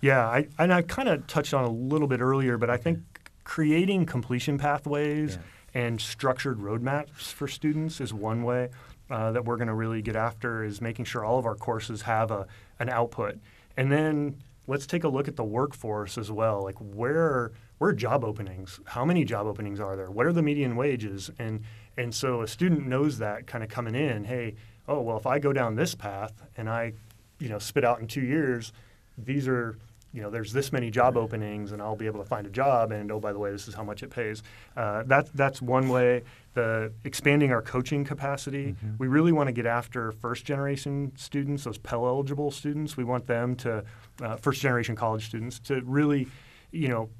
Yeah, 0.00 0.26
I, 0.26 0.48
and 0.58 0.72
I 0.72 0.82
kind 0.82 1.08
of 1.08 1.26
touched 1.26 1.52
on 1.52 1.64
a 1.64 1.70
little 1.70 2.08
bit 2.08 2.20
earlier, 2.20 2.56
but 2.56 2.70
I 2.70 2.76
think 2.76 3.00
creating 3.44 4.06
completion 4.06 4.58
pathways 4.58 5.36
yeah. 5.36 5.82
and 5.82 6.00
structured 6.00 6.58
roadmaps 6.58 7.32
for 7.32 7.48
students 7.48 8.00
is 8.00 8.14
one 8.14 8.42
way 8.42 8.70
uh, 9.10 9.32
that 9.32 9.44
we're 9.44 9.56
going 9.56 9.68
to 9.68 9.74
really 9.74 10.00
get 10.00 10.16
after 10.16 10.62
is 10.64 10.80
making 10.80 11.04
sure 11.04 11.24
all 11.24 11.38
of 11.38 11.44
our 11.44 11.56
courses 11.56 12.02
have 12.02 12.30
a, 12.30 12.46
an 12.78 12.88
output. 12.88 13.38
And 13.76 13.90
then 13.90 14.36
let's 14.66 14.86
take 14.86 15.04
a 15.04 15.08
look 15.08 15.26
at 15.26 15.36
the 15.36 15.44
workforce 15.44 16.16
as 16.16 16.30
well. 16.30 16.62
Like 16.62 16.76
where 16.78 17.52
where 17.78 17.90
are 17.90 17.94
job 17.94 18.24
openings? 18.24 18.78
How 18.84 19.04
many 19.04 19.24
job 19.24 19.46
openings 19.46 19.80
are 19.80 19.96
there? 19.96 20.10
What 20.10 20.26
are 20.26 20.32
the 20.32 20.42
median 20.42 20.76
wages? 20.76 21.30
And 21.38 21.62
and 21.96 22.14
so 22.14 22.42
a 22.42 22.48
student 22.48 22.86
knows 22.86 23.18
that 23.18 23.46
kind 23.46 23.64
of 23.64 23.70
coming 23.70 23.94
in, 23.94 24.24
hey, 24.24 24.54
oh 24.86 25.00
well 25.00 25.16
if 25.16 25.26
I 25.26 25.38
go 25.38 25.52
down 25.52 25.74
this 25.74 25.94
path 25.94 26.42
and 26.56 26.70
I, 26.70 26.92
you 27.38 27.48
know, 27.48 27.58
spit 27.58 27.84
out 27.84 28.00
in 28.00 28.06
two 28.06 28.20
years, 28.20 28.72
these 29.18 29.48
are 29.48 29.76
you 30.12 30.20
know, 30.22 30.30
there's 30.30 30.52
this 30.52 30.72
many 30.72 30.90
job 30.90 31.16
openings, 31.16 31.70
and 31.72 31.80
I'll 31.80 31.96
be 31.96 32.06
able 32.06 32.20
to 32.20 32.28
find 32.28 32.46
a 32.46 32.50
job. 32.50 32.90
And 32.90 33.12
oh, 33.12 33.20
by 33.20 33.32
the 33.32 33.38
way, 33.38 33.52
this 33.52 33.68
is 33.68 33.74
how 33.74 33.84
much 33.84 34.02
it 34.02 34.10
pays. 34.10 34.42
Uh, 34.76 35.04
that 35.04 35.32
that's 35.34 35.62
one 35.62 35.88
way. 35.88 36.22
The 36.54 36.92
expanding 37.04 37.52
our 37.52 37.62
coaching 37.62 38.04
capacity. 38.04 38.72
Mm-hmm. 38.72 38.96
We 38.98 39.06
really 39.06 39.30
want 39.30 39.46
to 39.46 39.52
get 39.52 39.66
after 39.66 40.10
first 40.10 40.44
generation 40.44 41.12
students, 41.16 41.64
those 41.64 41.78
Pell 41.78 42.06
eligible 42.06 42.50
students. 42.50 42.96
We 42.96 43.04
want 43.04 43.26
them 43.26 43.54
to 43.56 43.84
uh, 44.20 44.36
first 44.36 44.60
generation 44.60 44.96
college 44.96 45.26
students 45.26 45.60
to 45.60 45.80
really, 45.82 46.26
you 46.72 46.88
know, 46.88 47.10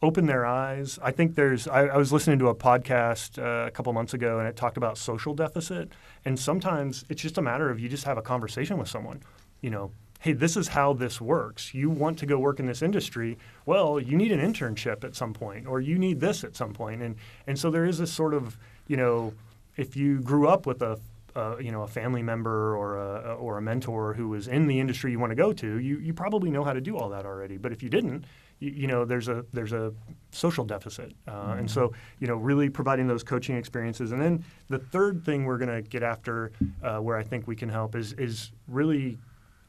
open 0.00 0.26
their 0.26 0.46
eyes. 0.46 1.00
I 1.02 1.10
think 1.10 1.34
there's. 1.34 1.66
I, 1.66 1.86
I 1.86 1.96
was 1.96 2.12
listening 2.12 2.38
to 2.38 2.48
a 2.48 2.54
podcast 2.54 3.42
uh, 3.42 3.66
a 3.66 3.70
couple 3.72 3.92
months 3.92 4.14
ago, 4.14 4.38
and 4.38 4.46
it 4.46 4.54
talked 4.54 4.76
about 4.76 4.98
social 4.98 5.34
deficit. 5.34 5.90
And 6.24 6.38
sometimes 6.38 7.04
it's 7.08 7.22
just 7.22 7.38
a 7.38 7.42
matter 7.42 7.70
of 7.70 7.80
you 7.80 7.88
just 7.88 8.04
have 8.04 8.18
a 8.18 8.22
conversation 8.22 8.78
with 8.78 8.88
someone. 8.88 9.20
You 9.62 9.70
know, 9.70 9.90
hey, 10.20 10.34
this 10.34 10.56
is 10.56 10.68
how 10.68 10.92
this 10.92 11.20
works. 11.20 11.72
You 11.74 11.88
want 11.88 12.18
to 12.18 12.26
go 12.26 12.38
work 12.38 12.60
in 12.60 12.66
this 12.66 12.82
industry. 12.82 13.38
Well, 13.64 13.98
you 13.98 14.16
need 14.16 14.32
an 14.32 14.40
internship 14.40 15.02
at 15.02 15.16
some 15.16 15.32
point, 15.32 15.66
or 15.66 15.80
you 15.80 15.98
need 15.98 16.20
this 16.20 16.44
at 16.44 16.54
some 16.54 16.74
point. 16.74 17.02
And, 17.02 17.16
and 17.46 17.58
so 17.58 17.70
there 17.70 17.86
is 17.86 17.98
this 17.98 18.12
sort 18.12 18.34
of, 18.34 18.58
you 18.86 18.98
know, 18.98 19.32
if 19.76 19.96
you 19.96 20.20
grew 20.20 20.46
up 20.46 20.66
with 20.66 20.82
a, 20.82 20.98
uh, 21.34 21.56
you 21.58 21.72
know, 21.72 21.82
a 21.82 21.86
family 21.86 22.22
member 22.22 22.76
or 22.76 22.98
a, 22.98 23.34
or 23.34 23.56
a 23.56 23.62
mentor 23.62 24.12
who 24.12 24.28
was 24.28 24.46
in 24.46 24.66
the 24.66 24.78
industry 24.78 25.10
you 25.10 25.18
want 25.18 25.30
to 25.30 25.36
go 25.36 25.54
to, 25.54 25.78
you, 25.78 25.98
you 25.98 26.12
probably 26.12 26.50
know 26.50 26.64
how 26.64 26.74
to 26.74 26.82
do 26.82 26.98
all 26.98 27.08
that 27.08 27.24
already. 27.24 27.56
But 27.56 27.72
if 27.72 27.82
you 27.82 27.88
didn't, 27.88 28.26
you, 28.58 28.72
you 28.72 28.86
know, 28.88 29.06
there's 29.06 29.28
a 29.28 29.46
there's 29.54 29.72
a 29.72 29.94
social 30.32 30.64
deficit, 30.64 31.14
uh, 31.26 31.32
mm-hmm. 31.32 31.58
and 31.60 31.70
so 31.70 31.92
you 32.18 32.26
know, 32.26 32.34
really 32.34 32.68
providing 32.68 33.06
those 33.06 33.22
coaching 33.22 33.56
experiences. 33.56 34.12
And 34.12 34.20
then 34.20 34.44
the 34.68 34.78
third 34.78 35.24
thing 35.24 35.44
we're 35.44 35.56
going 35.56 35.74
to 35.74 35.82
get 35.82 36.02
after, 36.02 36.52
uh, 36.82 36.98
where 36.98 37.16
I 37.16 37.22
think 37.22 37.46
we 37.46 37.56
can 37.56 37.68
help, 37.68 37.94
is 37.94 38.12
is 38.14 38.52
really 38.68 39.16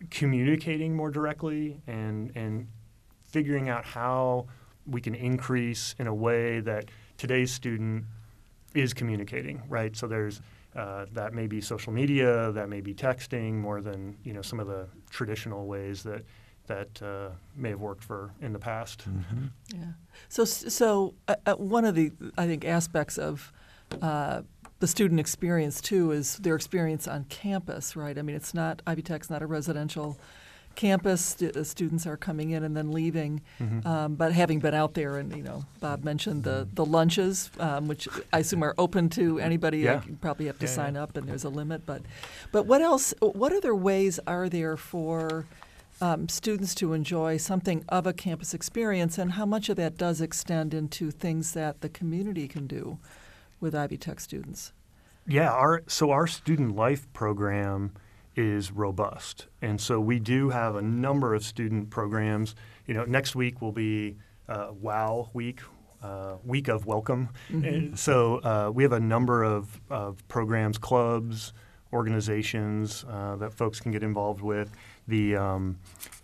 communicating 0.09 0.95
more 0.95 1.11
directly 1.11 1.81
and 1.87 2.31
and 2.35 2.67
figuring 3.23 3.69
out 3.69 3.85
how 3.85 4.47
we 4.85 4.99
can 4.99 5.15
increase 5.15 5.95
in 5.99 6.07
a 6.07 6.13
way 6.13 6.59
that 6.59 6.85
today's 7.17 7.51
student 7.51 8.05
is 8.73 8.93
communicating, 8.93 9.61
right? 9.69 9.95
So 9.95 10.07
there's 10.07 10.41
uh, 10.75 11.05
that 11.11 11.33
may 11.33 11.47
be 11.47 11.59
social 11.59 11.91
media, 11.91 12.51
that 12.53 12.69
may 12.69 12.81
be 12.81 12.93
texting, 12.93 13.55
more 13.55 13.81
than 13.81 14.17
you 14.23 14.33
know 14.33 14.41
some 14.41 14.59
of 14.59 14.67
the 14.67 14.87
traditional 15.09 15.65
ways 15.67 16.03
that 16.03 16.23
that 16.67 17.01
uh, 17.01 17.29
may 17.55 17.69
have 17.69 17.81
worked 17.81 18.03
for 18.03 18.31
in 18.41 18.53
the 18.53 18.59
past. 18.59 19.03
Mm-hmm. 19.09 19.45
Yeah. 19.73 19.91
So 20.29 20.45
so 20.45 21.13
uh, 21.27 21.35
uh 21.45 21.55
one 21.55 21.85
of 21.85 21.95
the 21.95 22.11
I 22.37 22.47
think 22.47 22.65
aspects 22.65 23.17
of 23.17 23.51
uh, 24.01 24.41
the 24.81 24.87
student 24.87 25.19
experience 25.19 25.79
too 25.79 26.11
is 26.11 26.37
their 26.37 26.55
experience 26.55 27.07
on 27.07 27.23
campus, 27.25 27.95
right? 27.95 28.17
I 28.17 28.23
mean, 28.23 28.35
it's 28.35 28.53
not 28.53 28.81
Ivy 28.85 29.03
Tech's 29.03 29.29
not 29.29 29.41
a 29.41 29.45
residential 29.47 30.19
campus. 30.73 31.39
Uh, 31.41 31.63
students 31.63 32.07
are 32.07 32.17
coming 32.17 32.49
in 32.49 32.63
and 32.63 32.75
then 32.75 32.91
leaving. 32.91 33.41
Um, 33.85 34.15
but 34.15 34.31
having 34.33 34.59
been 34.59 34.73
out 34.73 34.95
there, 34.95 35.17
and 35.17 35.35
you 35.35 35.43
know, 35.43 35.65
Bob 35.79 36.03
mentioned 36.03 36.43
the 36.43 36.67
the 36.73 36.83
lunches, 36.83 37.51
um, 37.59 37.87
which 37.87 38.07
I 38.33 38.39
assume 38.39 38.63
are 38.63 38.73
open 38.77 39.07
to 39.09 39.39
anybody. 39.39 39.79
Yeah. 39.79 40.01
You 40.05 40.17
probably 40.19 40.47
have 40.47 40.57
to 40.59 40.65
Yeah, 40.65 40.71
yeah. 40.71 40.75
sign 40.75 40.97
up, 40.97 41.15
and 41.15 41.27
there's 41.27 41.43
a 41.43 41.49
limit. 41.49 41.85
But 41.85 42.01
but 42.51 42.65
what 42.65 42.81
else? 42.81 43.13
What 43.21 43.53
other 43.53 43.75
ways 43.75 44.19
are 44.25 44.49
there 44.49 44.77
for 44.77 45.45
um, 46.01 46.27
students 46.27 46.73
to 46.75 46.93
enjoy 46.93 47.37
something 47.37 47.85
of 47.87 48.07
a 48.07 48.13
campus 48.13 48.53
experience, 48.55 49.19
and 49.19 49.33
how 49.33 49.45
much 49.45 49.69
of 49.69 49.75
that 49.77 49.95
does 49.97 50.21
extend 50.21 50.73
into 50.73 51.11
things 51.11 51.51
that 51.53 51.81
the 51.81 51.89
community 51.89 52.47
can 52.47 52.65
do 52.65 52.97
with 53.61 53.73
Ivy 53.73 53.97
Tech 53.97 54.19
students? 54.19 54.73
Yeah, 55.27 55.51
our 55.51 55.83
so 55.87 56.11
our 56.11 56.27
student 56.27 56.75
life 56.75 57.11
program 57.13 57.93
is 58.35 58.71
robust, 58.71 59.47
and 59.61 59.79
so 59.79 59.99
we 59.99 60.19
do 60.19 60.49
have 60.49 60.75
a 60.75 60.81
number 60.81 61.33
of 61.33 61.43
student 61.43 61.89
programs. 61.89 62.55
You 62.87 62.95
know, 62.95 63.05
next 63.05 63.35
week 63.35 63.61
will 63.61 63.71
be 63.71 64.17
uh, 64.49 64.71
Wow 64.73 65.29
Week, 65.33 65.61
uh, 66.01 66.37
Week 66.43 66.67
of 66.67 66.85
Welcome. 66.85 67.29
And 67.49 67.97
so 67.97 68.37
uh, 68.37 68.71
we 68.73 68.83
have 68.83 68.93
a 68.93 68.99
number 68.99 69.43
of, 69.43 69.79
of 69.89 70.27
programs, 70.27 70.77
clubs, 70.77 71.53
organizations 71.93 73.05
uh, 73.09 73.35
that 73.37 73.53
folks 73.53 73.79
can 73.79 73.91
get 73.91 74.03
involved 74.03 74.41
with. 74.41 74.71
The 75.07 75.35
um, 75.35 75.77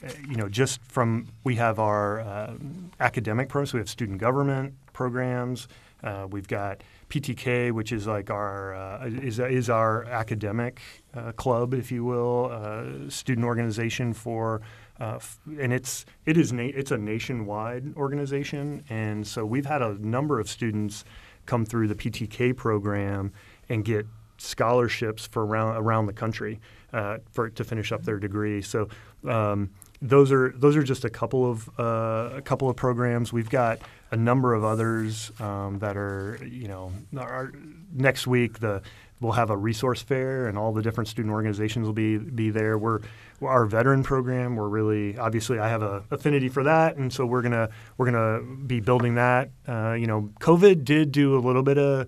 uh, 0.04 0.10
you 0.30 0.36
know 0.36 0.48
just 0.50 0.82
from 0.84 1.28
we 1.44 1.56
have 1.56 1.80
our 1.80 2.22
uh, 2.22 2.54
academic 3.00 3.50
programs. 3.50 3.74
We 3.74 3.80
have 3.80 3.90
student 3.90 4.20
government 4.20 4.74
programs. 4.94 5.68
Uh, 6.04 6.28
we've 6.30 6.48
got 6.48 6.84
PTK, 7.10 7.72
which 7.72 7.92
is 7.92 8.06
like 8.08 8.30
our 8.30 8.76
uh, 8.76 9.06
is 9.08 9.40
is 9.40 9.70
our 9.70 10.04
academic 10.06 10.82
uh, 11.14 11.32
club, 11.34 11.74
if 11.74 11.92
you 11.92 12.04
will, 12.04 12.50
uh, 12.52 13.10
student 13.10 13.46
organization 13.46 14.14
for. 14.14 14.62
Uh, 15.00 15.16
f- 15.18 15.40
and 15.60 15.72
it's 15.72 16.06
it 16.26 16.38
is 16.38 16.52
na- 16.52 16.72
it's 16.74 16.92
a 16.92 16.98
nationwide 16.98 17.96
organization, 17.96 18.84
and 18.90 19.26
so 19.26 19.46
we've 19.46 19.68
had 19.68 19.82
a 19.82 19.94
number 20.06 20.40
of 20.40 20.50
students 20.50 21.06
come 21.46 21.66
through 21.66 21.88
the 21.88 21.96
PTK 21.96 22.56
program 22.56 23.32
and 23.70 23.86
get 23.86 24.06
scholarships 24.38 25.28
for 25.28 25.46
around 25.46 25.78
around 25.78 26.08
the 26.08 26.14
country 26.14 26.60
uh, 26.94 27.18
for 27.32 27.50
to 27.50 27.64
finish 27.64 27.92
up 27.92 28.04
their 28.04 28.20
degree. 28.20 28.62
So 28.62 28.90
um, 29.28 29.70
those 30.02 30.32
are 30.32 30.54
those 30.56 30.76
are 30.76 30.84
just 30.84 31.06
a 31.06 31.10
couple 31.10 31.50
of 31.50 31.70
uh, 31.80 32.30
a 32.36 32.42
couple 32.42 32.70
of 32.70 32.76
programs. 32.76 33.34
We've 33.34 33.50
got 33.50 33.80
a 34.12 34.18
number 34.18 34.54
of 34.54 34.64
others 34.64 35.32
um, 35.40 35.80
that 35.80 35.98
are 35.98 36.40
you 36.46 36.68
know 36.68 36.92
our, 37.18 37.52
next 37.94 38.28
week 38.28 38.60
the 38.60 38.82
we'll 39.20 39.32
have 39.32 39.50
a 39.50 39.58
resource 39.58 40.02
fair 40.02 40.48
and 40.48 40.58
all 40.58 40.72
the 40.72 40.82
different 40.82 41.08
student 41.08 41.34
organizations 41.34 41.86
will 41.86 41.94
be 41.94 42.18
be 42.18 42.50
there. 42.50 42.78
We're 42.78 43.00
our 43.42 43.66
veteran 43.66 44.04
program. 44.04 44.56
We're 44.56 44.70
really 44.70 45.18
obviously 45.18 45.60
I 45.60 45.70
have 45.70 45.82
a 45.82 46.04
affinity 46.12 46.50
for 46.50 46.64
that, 46.64 46.98
and 46.98 47.12
so 47.12 47.26
we're 47.26 47.42
gonna 47.42 47.70
we're 47.98 48.12
gonna 48.12 48.42
be 48.42 48.80
building 48.80 49.16
that. 49.16 49.50
Uh, 49.68 49.94
you 49.94 50.08
know, 50.08 50.32
COVID 50.40 50.84
did 50.86 51.12
do 51.12 51.38
a 51.38 51.42
little 51.42 51.64
bit 51.64 51.78
of 51.78 52.08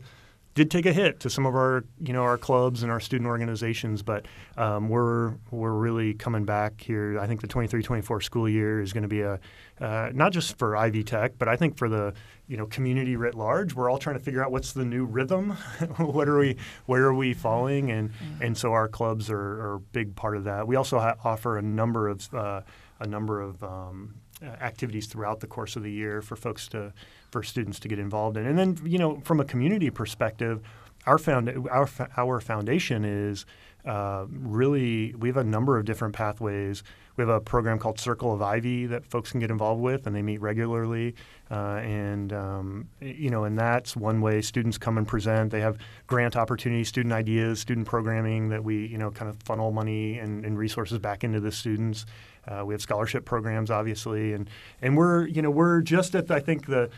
did 0.59 0.69
take 0.69 0.85
a 0.85 0.91
hit 0.91 1.21
to 1.21 1.29
some 1.29 1.45
of 1.45 1.55
our 1.55 1.85
you 2.01 2.11
know 2.11 2.21
our 2.21 2.37
clubs 2.37 2.83
and 2.83 2.91
our 2.91 2.99
student 2.99 3.29
organizations, 3.29 4.03
but 4.03 4.25
um, 4.57 4.89
we're 4.89 5.35
we're 5.51 5.71
really 5.71 6.13
coming 6.13 6.43
back 6.43 6.81
here. 6.81 7.17
I 7.17 7.27
think 7.27 7.39
the 7.39 7.47
23-24 7.47 8.21
school 8.21 8.49
year 8.49 8.81
is 8.81 8.91
going 8.91 9.03
to 9.03 9.07
be 9.07 9.21
a 9.21 9.39
uh, 9.79 10.11
not 10.13 10.33
just 10.33 10.57
for 10.57 10.75
Ivy 10.75 11.05
Tech, 11.05 11.37
but 11.37 11.47
I 11.47 11.55
think 11.55 11.77
for 11.77 11.87
the 11.87 12.13
you 12.49 12.57
know 12.57 12.65
community 12.65 13.15
writ 13.15 13.35
large. 13.35 13.73
We're 13.73 13.89
all 13.89 13.99
trying 13.99 14.17
to 14.17 14.21
figure 14.21 14.43
out 14.43 14.51
what's 14.51 14.73
the 14.73 14.83
new 14.83 15.05
rhythm. 15.05 15.51
what 15.97 16.27
are 16.27 16.37
we 16.37 16.57
where 16.87 17.05
are 17.05 17.13
we 17.13 17.33
falling? 17.33 17.89
And 17.89 18.11
and 18.41 18.57
so 18.57 18.73
our 18.73 18.89
clubs 18.89 19.29
are, 19.29 19.61
are 19.61 19.75
a 19.75 19.79
big 19.79 20.13
part 20.13 20.35
of 20.35 20.43
that. 20.43 20.67
We 20.67 20.75
also 20.75 20.99
ha- 20.99 21.15
offer 21.23 21.57
a 21.57 21.61
number 21.61 22.09
of 22.09 22.33
uh, 22.33 22.61
a 22.99 23.07
number 23.07 23.39
of 23.39 23.63
um, 23.63 24.15
activities 24.43 25.07
throughout 25.07 25.39
the 25.39 25.47
course 25.47 25.77
of 25.77 25.83
the 25.83 25.91
year 25.91 26.21
for 26.21 26.35
folks 26.35 26.67
to 26.69 26.91
for 27.31 27.43
students 27.43 27.79
to 27.79 27.87
get 27.87 27.99
involved 27.99 28.37
in. 28.37 28.45
And 28.45 28.57
then 28.57 28.77
you 28.83 28.97
know 28.97 29.21
from 29.23 29.39
a 29.39 29.45
community 29.45 29.89
perspective, 29.89 30.61
our 31.05 31.17
found 31.17 31.67
our 31.69 31.89
our 32.17 32.39
foundation 32.41 33.05
is 33.05 33.45
uh, 33.85 34.25
really 34.29 35.15
we 35.15 35.29
have 35.29 35.37
a 35.37 35.43
number 35.43 35.77
of 35.77 35.85
different 35.85 36.13
pathways. 36.13 36.83
We 37.15 37.23
have 37.23 37.29
a 37.29 37.41
program 37.41 37.79
called 37.79 37.99
Circle 37.99 38.33
of 38.33 38.41
Ivy 38.41 38.85
that 38.85 39.05
folks 39.05 39.31
can 39.31 39.41
get 39.41 39.51
involved 39.51 39.81
with, 39.81 40.07
and 40.07 40.15
they 40.15 40.21
meet 40.21 40.39
regularly. 40.39 41.15
Uh, 41.51 41.81
and 41.83 42.31
um, 42.31 42.87
you 43.01 43.29
know, 43.29 43.43
and 43.43 43.57
that's 43.57 43.95
one 43.95 44.21
way 44.21 44.41
students 44.41 44.77
come 44.77 44.97
and 44.97 45.07
present. 45.07 45.51
They 45.51 45.59
have 45.59 45.77
grant 46.07 46.37
opportunities, 46.37 46.87
student 46.87 47.13
ideas, 47.13 47.59
student 47.59 47.87
programming 47.87 48.49
that 48.49 48.63
we 48.63 48.85
you 48.85 48.97
know 48.97 49.11
kind 49.11 49.29
of 49.29 49.41
funnel 49.43 49.71
money 49.71 50.19
and, 50.19 50.45
and 50.45 50.57
resources 50.57 50.99
back 50.99 51.23
into 51.23 51.39
the 51.39 51.51
students. 51.51 52.05
Uh, 52.47 52.63
we 52.65 52.73
have 52.73 52.81
scholarship 52.81 53.25
programs, 53.25 53.69
obviously, 53.69 54.33
and 54.33 54.49
and 54.81 54.95
we're 54.95 55.27
you 55.27 55.41
know 55.41 55.51
we're 55.51 55.81
just 55.81 56.15
at 56.15 56.29
I 56.31 56.39
think 56.39 56.67
the 56.67 56.89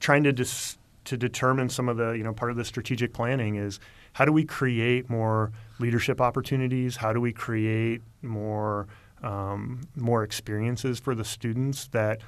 trying 0.00 0.24
to 0.24 0.32
dis, 0.32 0.78
to 1.04 1.16
determine 1.16 1.68
some 1.68 1.88
of 1.88 1.96
the 1.96 2.12
you 2.12 2.24
know 2.24 2.32
part 2.32 2.50
of 2.50 2.56
the 2.56 2.64
strategic 2.64 3.12
planning 3.12 3.56
is 3.56 3.80
how 4.14 4.24
do 4.24 4.32
we 4.32 4.44
create 4.44 5.10
more 5.10 5.52
leadership 5.78 6.20
opportunities? 6.20 6.96
How 6.96 7.12
do 7.12 7.20
we 7.20 7.32
create 7.32 8.00
more 8.22 8.86
um, 9.22 9.82
more 9.96 10.22
experiences 10.22 11.00
for 11.00 11.14
the 11.14 11.24
students 11.24 11.88
that 11.88 12.20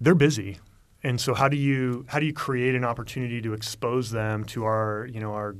they're 0.00 0.14
busy, 0.14 0.58
and 1.02 1.20
so 1.20 1.34
how 1.34 1.48
do 1.48 1.56
you 1.56 2.04
how 2.08 2.18
do 2.18 2.26
you 2.26 2.32
create 2.32 2.74
an 2.74 2.84
opportunity 2.84 3.40
to 3.42 3.52
expose 3.52 4.10
them 4.10 4.44
to 4.44 4.64
our 4.64 5.08
you 5.12 5.20
know 5.20 5.32
our 5.34 5.56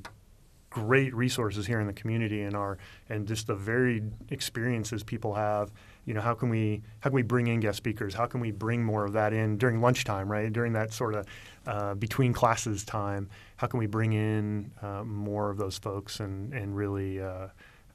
great 0.71 1.15
resources 1.15 1.67
here 1.67 1.81
in 1.81 1.87
the 1.87 1.93
community 1.93 2.43
and 2.43 2.55
our 2.55 2.79
and 3.09 3.27
just 3.27 3.47
the 3.47 3.55
varied 3.55 4.13
experiences 4.31 5.03
people 5.03 5.35
have 5.35 5.71
you 6.09 6.15
know 6.15 6.23
how 6.23 6.33
can 6.33 6.49
we 6.49 6.81
how 7.01 7.11
can 7.11 7.15
we 7.15 7.23
bring 7.23 7.49
in 7.49 7.61
guest 7.61 7.77
speakers 7.77 8.15
how 8.15 8.25
can 8.25 8.41
we 8.41 8.51
bring 8.51 8.83
more 8.83 9.05
of 9.05 9.13
that 9.13 9.35
in 9.35 9.59
during 9.59 9.83
lunchtime 9.83 10.33
right 10.33 10.51
during 10.51 10.73
that 10.73 10.91
sort 10.91 11.15
of 11.15 11.27
uh, 11.67 11.95
between 11.95 12.33
classes 12.33 12.83
time 12.83 13.29
how 13.57 13.67
can 13.67 13.79
we 13.79 13.87
bring 13.87 14.15
in 14.15 14.71
uh, 14.81 15.05
more 15.05 15.51
of 15.51 15.59
those 15.59 15.77
folks 15.77 16.21
and 16.21 16.55
and 16.55 16.75
really 16.75 17.21
uh, 17.21 17.49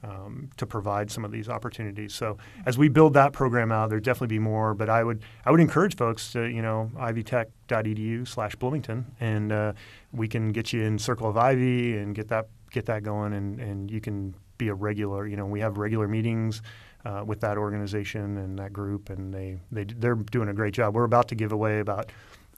um, 0.04 0.50
to 0.58 0.66
provide 0.66 1.10
some 1.10 1.24
of 1.24 1.32
these 1.32 1.48
opportunities. 1.48 2.14
So 2.14 2.38
as 2.66 2.78
we 2.78 2.90
build 2.90 3.14
that 3.14 3.32
program 3.32 3.72
out, 3.72 3.90
there'd 3.90 4.04
definitely 4.04 4.36
be 4.36 4.40
more. 4.40 4.74
But 4.74 4.90
I 4.90 5.02
would 5.04 5.22
I 5.46 5.52
would 5.52 5.62
encourage 5.62 5.96
folks 5.96 6.32
to 6.34 6.44
you 6.44 6.62
know 6.62 6.92
ivytech.edu 6.98 8.28
slash 8.28 8.56
Bloomington, 8.56 9.06
and 9.22 9.52
uh, 9.52 9.74
we 10.12 10.28
can 10.28 10.52
get 10.52 10.74
you 10.74 10.84
in 10.84 11.00
Circle 11.00 11.30
of 11.30 11.38
Ivy 11.38 11.98
and 11.98 12.14
get 12.14 12.28
that 12.28 12.48
get 12.72 12.86
that 12.88 13.04
going, 13.04 13.34
and, 13.34 13.60
and 13.60 13.90
you 13.90 14.02
can 14.02 14.36
be 14.58 14.68
a 14.68 14.74
regular. 14.74 15.26
You 15.26 15.38
know, 15.38 15.46
we 15.46 15.62
have 15.62 15.78
regular 15.78 16.08
meetings. 16.08 16.62
Uh, 17.06 17.22
with 17.26 17.42
that 17.42 17.58
organization 17.58 18.38
and 18.38 18.58
that 18.58 18.72
group, 18.72 19.10
and 19.10 19.34
they, 19.34 19.60
they 19.74 19.84
they're 19.84 20.16
doing 20.16 20.48
a 20.48 20.54
great 20.54 20.74
job. 20.74 20.96
We're 20.96 21.04
about 21.04 21.28
to 21.28 21.36
give 21.36 21.52
away 21.52 21.80
about 21.80 22.10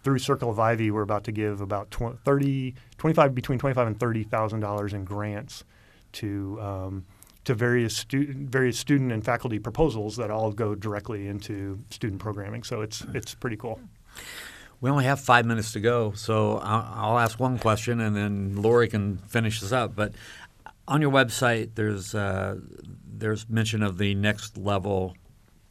through 0.06 0.20
Circle 0.20 0.52
of 0.52 0.60
Ivy, 0.60 0.92
we're 0.92 1.02
about 1.02 1.24
to 1.24 1.32
give 1.32 1.62
about 1.62 1.90
20, 1.90 2.20
30, 2.24 2.76
25 3.00 3.34
between 3.34 3.58
twenty 3.58 3.74
five 3.74 3.88
and 3.88 4.00
thirty 4.00 4.24
thousand 4.24 4.60
dollars 4.60 4.94
in 4.94 5.04
grants 5.04 5.64
to 6.12 6.62
um, 6.62 7.06
to 7.46 7.56
various 7.56 7.98
student 7.98 8.50
various 8.50 8.78
student 8.78 9.12
and 9.12 9.26
faculty 9.26 9.58
proposals 9.58 10.18
that 10.18 10.30
all 10.30 10.52
go 10.52 10.76
directly 10.76 11.28
into 11.28 11.80
student 11.90 12.22
programming. 12.22 12.62
So 12.62 12.82
it's 12.82 13.02
it's 13.14 13.34
pretty 13.34 13.58
cool. 13.58 13.80
We 14.80 14.92
only 14.92 15.06
have 15.06 15.20
five 15.20 15.46
minutes 15.46 15.72
to 15.72 15.80
go, 15.80 16.12
so 16.12 16.58
I'll, 16.58 17.12
I'll 17.14 17.20
ask 17.20 17.40
one 17.40 17.58
question 17.58 18.00
and 18.00 18.16
then 18.16 18.62
Lori 18.62 18.88
can 18.88 19.18
finish 19.18 19.60
this 19.60 19.72
up. 19.72 19.96
But 19.96 20.14
on 20.88 21.02
your 21.02 21.12
website, 21.12 21.72
there's 21.74 22.14
uh, 22.14 22.58
there's 23.20 23.48
mention 23.50 23.82
of 23.84 23.98
the 23.98 24.16
next 24.16 24.58
level 24.58 25.16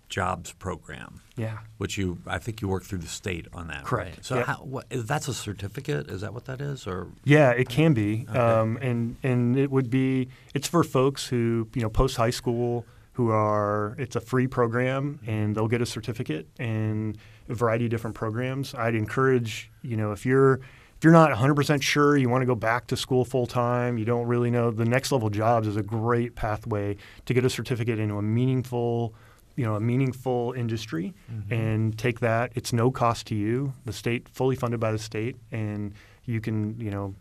jobs 0.09 0.53
program, 0.53 1.21
Yeah. 1.37 1.59
which 1.79 1.97
you 1.99 2.19
I 2.27 2.39
think 2.39 2.61
you 2.61 2.69
work 2.69 2.85
through 2.85 2.99
the 2.99 3.07
state 3.09 3.47
on 3.53 3.69
that. 3.69 3.85
Correct. 3.85 4.17
Right? 4.17 4.25
So 4.25 4.37
Yeah. 4.37 4.45
how, 4.45 4.55
what, 4.57 4.87
is 4.91 5.07
that's 5.07 5.29
a 5.29 5.35
certificate? 5.35 6.09
Is 6.11 6.21
that 6.21 6.33
what 6.35 6.45
that 6.45 6.61
is, 6.61 6.87
or 6.87 7.09
Yeah, 7.25 7.51
it 7.51 7.69
can 7.69 7.95
be, 7.95 8.27
um, 8.29 8.77
and 8.81 9.17
and 9.23 9.57
it 9.57 9.71
would 9.71 9.91
be. 9.91 10.29
It's 10.55 10.69
for 10.69 10.85
folks 10.85 11.27
who 11.27 11.69
you 11.75 11.83
know 11.83 11.91
post 11.91 12.17
high 12.17 12.31
school 12.31 12.85
who 13.15 13.31
are. 13.31 13.95
It's 13.99 14.15
a 14.17 14.21
free 14.21 14.47
program, 14.47 15.21
and 15.27 15.55
they'll 15.57 15.69
get 15.69 15.81
a 15.81 15.87
certificate 15.87 16.49
and 16.59 17.17
a 17.49 17.55
variety 17.55 17.87
of 17.87 17.91
different 17.91 18.15
programs. 18.15 18.75
I'd 18.75 18.95
encourage 18.95 19.71
you 19.83 19.97
know 19.97 20.13
if 20.13 20.25
you're 20.27 20.61
you're 21.05 21.13
not 21.13 21.31
100% 21.31 21.83
sure 21.83 22.17
you 22.17 22.29
want 22.29 22.43
to 22.43 22.47
go 22.47 22.55
back 22.55 22.87
to 22.89 22.97
school 22.97 23.25
full 23.25 23.47
time, 23.47 23.99
you 23.99 24.05
don't 24.05 24.27
really 24.27 24.51
know. 24.51 24.71
The 24.71 24.85
next 24.85 25.13
level 25.13 25.31
jobs 25.31 25.69
is 25.69 25.77
a 25.77 25.83
great 25.83 26.35
pathway 26.35 26.97
to 27.27 27.35
get 27.35 27.45
a 27.45 27.51
certificate 27.51 27.99
into 27.99 28.17
a 28.17 28.23
meaningful 28.23 29.15
you 29.57 29.65
know 29.65 29.77
a 29.77 29.81
meaningful 29.81 30.53
industry 30.57 31.15
and 31.51 31.97
take 31.97 32.21
that. 32.21 32.53
It's 32.55 32.73
no 32.73 32.91
cost 32.91 33.27
to 33.29 33.35
you. 33.35 33.73
The 33.85 33.93
state 33.93 34.29
fully 34.29 34.57
funded 34.57 34.81
by 34.81 34.93
the 34.93 34.99
state 34.99 35.37
and 35.53 35.95
you 36.25 36.41
can 36.41 36.81
you 36.81 36.91
know 36.91 37.15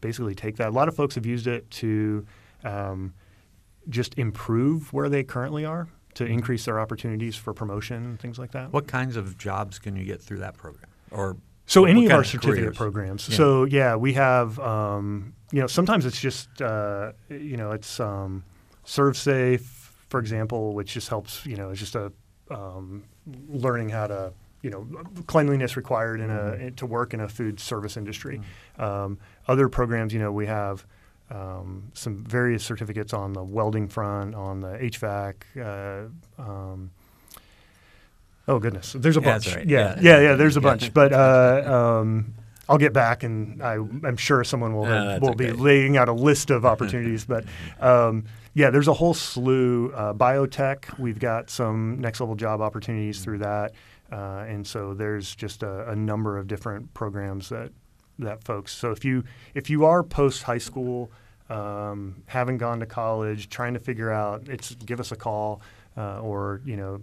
basically 0.00 0.34
take 0.34 0.56
that. 0.56 0.68
A 0.68 0.70
lot 0.70 0.88
of 0.88 0.94
folks 0.94 1.14
have 1.16 1.26
used 1.26 1.46
it 1.46 1.68
to 1.72 2.24
um, 2.64 3.12
just 3.88 4.16
improve 4.18 4.92
where 4.92 5.08
they 5.08 5.24
currently 5.24 5.64
are 5.64 5.88
to 6.14 6.24
increase 6.24 6.64
their 6.64 6.80
opportunities 6.80 7.36
for 7.36 7.52
promotion 7.52 7.96
and 7.96 8.20
things 8.20 8.38
like 8.38 8.52
that. 8.52 8.72
What 8.72 8.86
kinds 8.86 9.16
of 9.16 9.38
jobs 9.38 9.78
can 9.78 9.96
you 9.96 10.04
get 10.04 10.20
through 10.20 10.38
that 10.38 10.56
program? 10.56 10.86
Or 11.10 11.36
so 11.70 11.84
any 11.84 12.06
of 12.06 12.12
our 12.12 12.24
certificate 12.24 12.64
careers? 12.64 12.76
programs. 12.76 13.28
Yeah. 13.28 13.36
So 13.36 13.64
yeah, 13.64 13.94
we 13.94 14.14
have 14.14 14.58
um, 14.58 15.34
you 15.52 15.60
know 15.60 15.68
sometimes 15.68 16.04
it's 16.04 16.20
just 16.20 16.60
uh, 16.60 17.12
you 17.28 17.56
know 17.56 17.70
it's 17.70 18.00
um, 18.00 18.42
ServSafe, 18.84 19.60
for 20.08 20.18
example, 20.18 20.74
which 20.74 20.92
just 20.92 21.08
helps. 21.08 21.46
You 21.46 21.56
know, 21.56 21.70
it's 21.70 21.78
just 21.78 21.94
a 21.94 22.12
um, 22.50 23.04
learning 23.48 23.90
how 23.90 24.08
to 24.08 24.32
you 24.62 24.70
know 24.70 24.84
cleanliness 25.28 25.76
required 25.76 26.20
in 26.20 26.30
a 26.30 26.72
to 26.72 26.86
work 26.86 27.14
in 27.14 27.20
a 27.20 27.28
food 27.28 27.60
service 27.60 27.96
industry. 27.96 28.40
Um, 28.76 29.18
other 29.46 29.68
programs, 29.68 30.12
you 30.12 30.18
know, 30.20 30.32
we 30.32 30.46
have. 30.46 30.84
Um, 31.32 31.92
some 31.94 32.24
various 32.24 32.64
certificates 32.64 33.12
on 33.12 33.34
the 33.34 33.44
welding 33.44 33.86
front, 33.86 34.34
on 34.34 34.58
the 34.58 34.70
HVAC, 34.70 35.34
uh, 35.62 36.42
um, 36.42 36.90
Oh 38.48 38.58
goodness, 38.58 38.94
there's 38.98 39.16
a 39.16 39.20
Yeah, 39.20 39.32
bunch. 39.32 39.54
right. 39.56 39.66
Yeah, 39.66 39.78
Yeah. 39.78 40.00
yeah, 40.00 40.20
yeah. 40.30 40.34
There's 40.34 40.56
a 40.56 40.60
bunch, 40.60 40.92
but 40.92 41.12
uh, 41.12 41.98
um, 42.00 42.34
I'll 42.68 42.78
get 42.78 42.92
back, 42.92 43.22
and 43.22 43.62
I, 43.62 43.74
I'm 43.74 44.16
sure 44.16 44.42
someone 44.44 44.74
will 44.74 44.86
No, 44.86 45.18
will 45.20 45.34
be 45.34 45.52
laying 45.52 45.96
out 45.96 46.08
a 46.08 46.12
list 46.12 46.50
of 46.50 46.64
opportunities. 46.72 47.24
but 47.24 47.44
um, 47.80 48.24
yeah, 48.54 48.70
there's 48.70 48.88
a 48.88 48.94
whole 48.94 49.14
slew. 49.14 49.92
Uh, 49.94 50.12
biotech, 50.14 50.98
we've 50.98 51.18
got 51.20 51.50
some 51.50 52.00
next 52.00 52.20
level 52.20 52.34
job 52.34 52.60
opportunities 52.60 53.22
through 53.22 53.38
that, 53.38 53.72
uh, 54.10 54.44
and 54.48 54.66
so 54.66 54.94
there's 54.94 55.34
just 55.36 55.62
a, 55.62 55.90
a 55.90 55.94
number 55.96 56.36
of 56.38 56.46
different 56.48 56.92
programs 56.94 57.48
that 57.50 57.70
that 58.18 58.42
folks. 58.44 58.72
So 58.72 58.90
if 58.90 59.04
you 59.04 59.24
if 59.54 59.70
you 59.70 59.84
are 59.84 60.02
post 60.02 60.42
high 60.44 60.58
school, 60.58 61.10
um, 61.48 62.22
haven't 62.26 62.58
gone 62.58 62.80
to 62.80 62.86
college, 62.86 63.48
trying 63.48 63.74
to 63.74 63.80
figure 63.80 64.10
out, 64.10 64.48
it's 64.48 64.74
give 64.74 65.00
us 65.00 65.10
a 65.12 65.16
call 65.16 65.60
uh, 65.96 66.20
or 66.20 66.60
you 66.64 66.76
know 66.76 67.00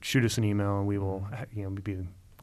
shoot 0.00 0.24
us 0.24 0.38
an 0.38 0.44
email 0.44 0.78
and 0.78 0.86
we 0.86 0.98
will 0.98 1.26
you 1.52 1.62
know 1.62 1.70
be 1.70 1.96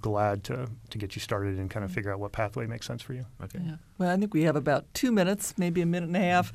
glad 0.03 0.43
to 0.43 0.67
to 0.89 0.97
get 0.99 1.15
you 1.15 1.21
started 1.21 1.57
and 1.57 1.71
kind 1.71 1.83
of 1.83 1.91
figure 1.91 2.13
out 2.13 2.19
what 2.19 2.31
pathway 2.31 2.67
makes 2.67 2.85
sense 2.85 3.01
for 3.01 3.13
you. 3.13 3.25
Okay. 3.41 3.59
Yeah. 3.65 3.75
Well, 3.97 4.09
I 4.09 4.17
think 4.17 4.33
we 4.33 4.43
have 4.43 4.55
about 4.55 4.85
two 4.93 5.11
minutes, 5.11 5.55
maybe 5.57 5.81
a 5.81 5.85
minute 5.87 6.07
and 6.07 6.17
a 6.17 6.19
half. 6.19 6.51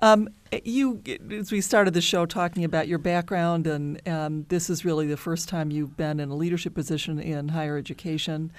Um, 0.00 0.28
you, 0.64 1.02
as 1.30 1.52
we 1.52 1.60
started 1.60 1.92
the 1.92 2.00
show 2.00 2.24
talking 2.24 2.64
about 2.64 2.88
your 2.88 2.98
background, 2.98 3.66
and 3.66 4.08
um, 4.08 4.46
this 4.48 4.70
is 4.70 4.84
really 4.84 5.06
the 5.06 5.16
first 5.16 5.48
time 5.48 5.70
you've 5.70 5.96
been 5.96 6.20
in 6.20 6.30
a 6.30 6.36
leadership 6.36 6.74
position 6.74 7.18
in 7.18 7.48
higher 7.48 7.76
education. 7.76 8.52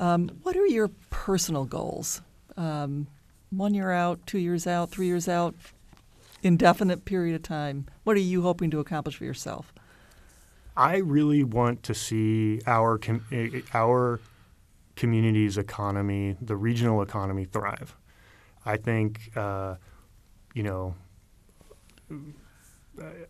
Um, 0.00 0.28
what 0.42 0.56
are 0.56 0.66
your 0.66 0.90
personal 1.10 1.64
goals? 1.64 2.20
Um, 2.56 3.06
one 3.50 3.74
year 3.74 3.92
out, 3.92 4.26
two 4.26 4.38
years 4.38 4.66
out, 4.66 4.90
three 4.90 5.06
years 5.06 5.28
out, 5.28 5.54
indefinite 6.44 7.04
period 7.04 7.34
of 7.34 7.42
time. 7.42 7.86
What 8.04 8.16
are 8.16 8.20
you 8.20 8.42
hoping 8.42 8.70
to 8.70 8.78
accomplish 8.78 9.16
for 9.16 9.24
yourself? 9.24 9.72
I 10.76 10.98
really 10.98 11.44
want 11.44 11.82
to 11.84 11.94
see 11.94 12.60
our 12.66 12.98
com- 12.98 13.24
eh, 13.32 13.60
our 13.72 14.20
community's 14.96 15.56
economy, 15.56 16.36
the 16.40 16.56
regional 16.56 17.02
economy, 17.02 17.44
thrive. 17.44 17.96
I 18.66 18.76
think 18.76 19.30
uh, 19.36 19.76
you 20.52 20.62
know 20.62 20.94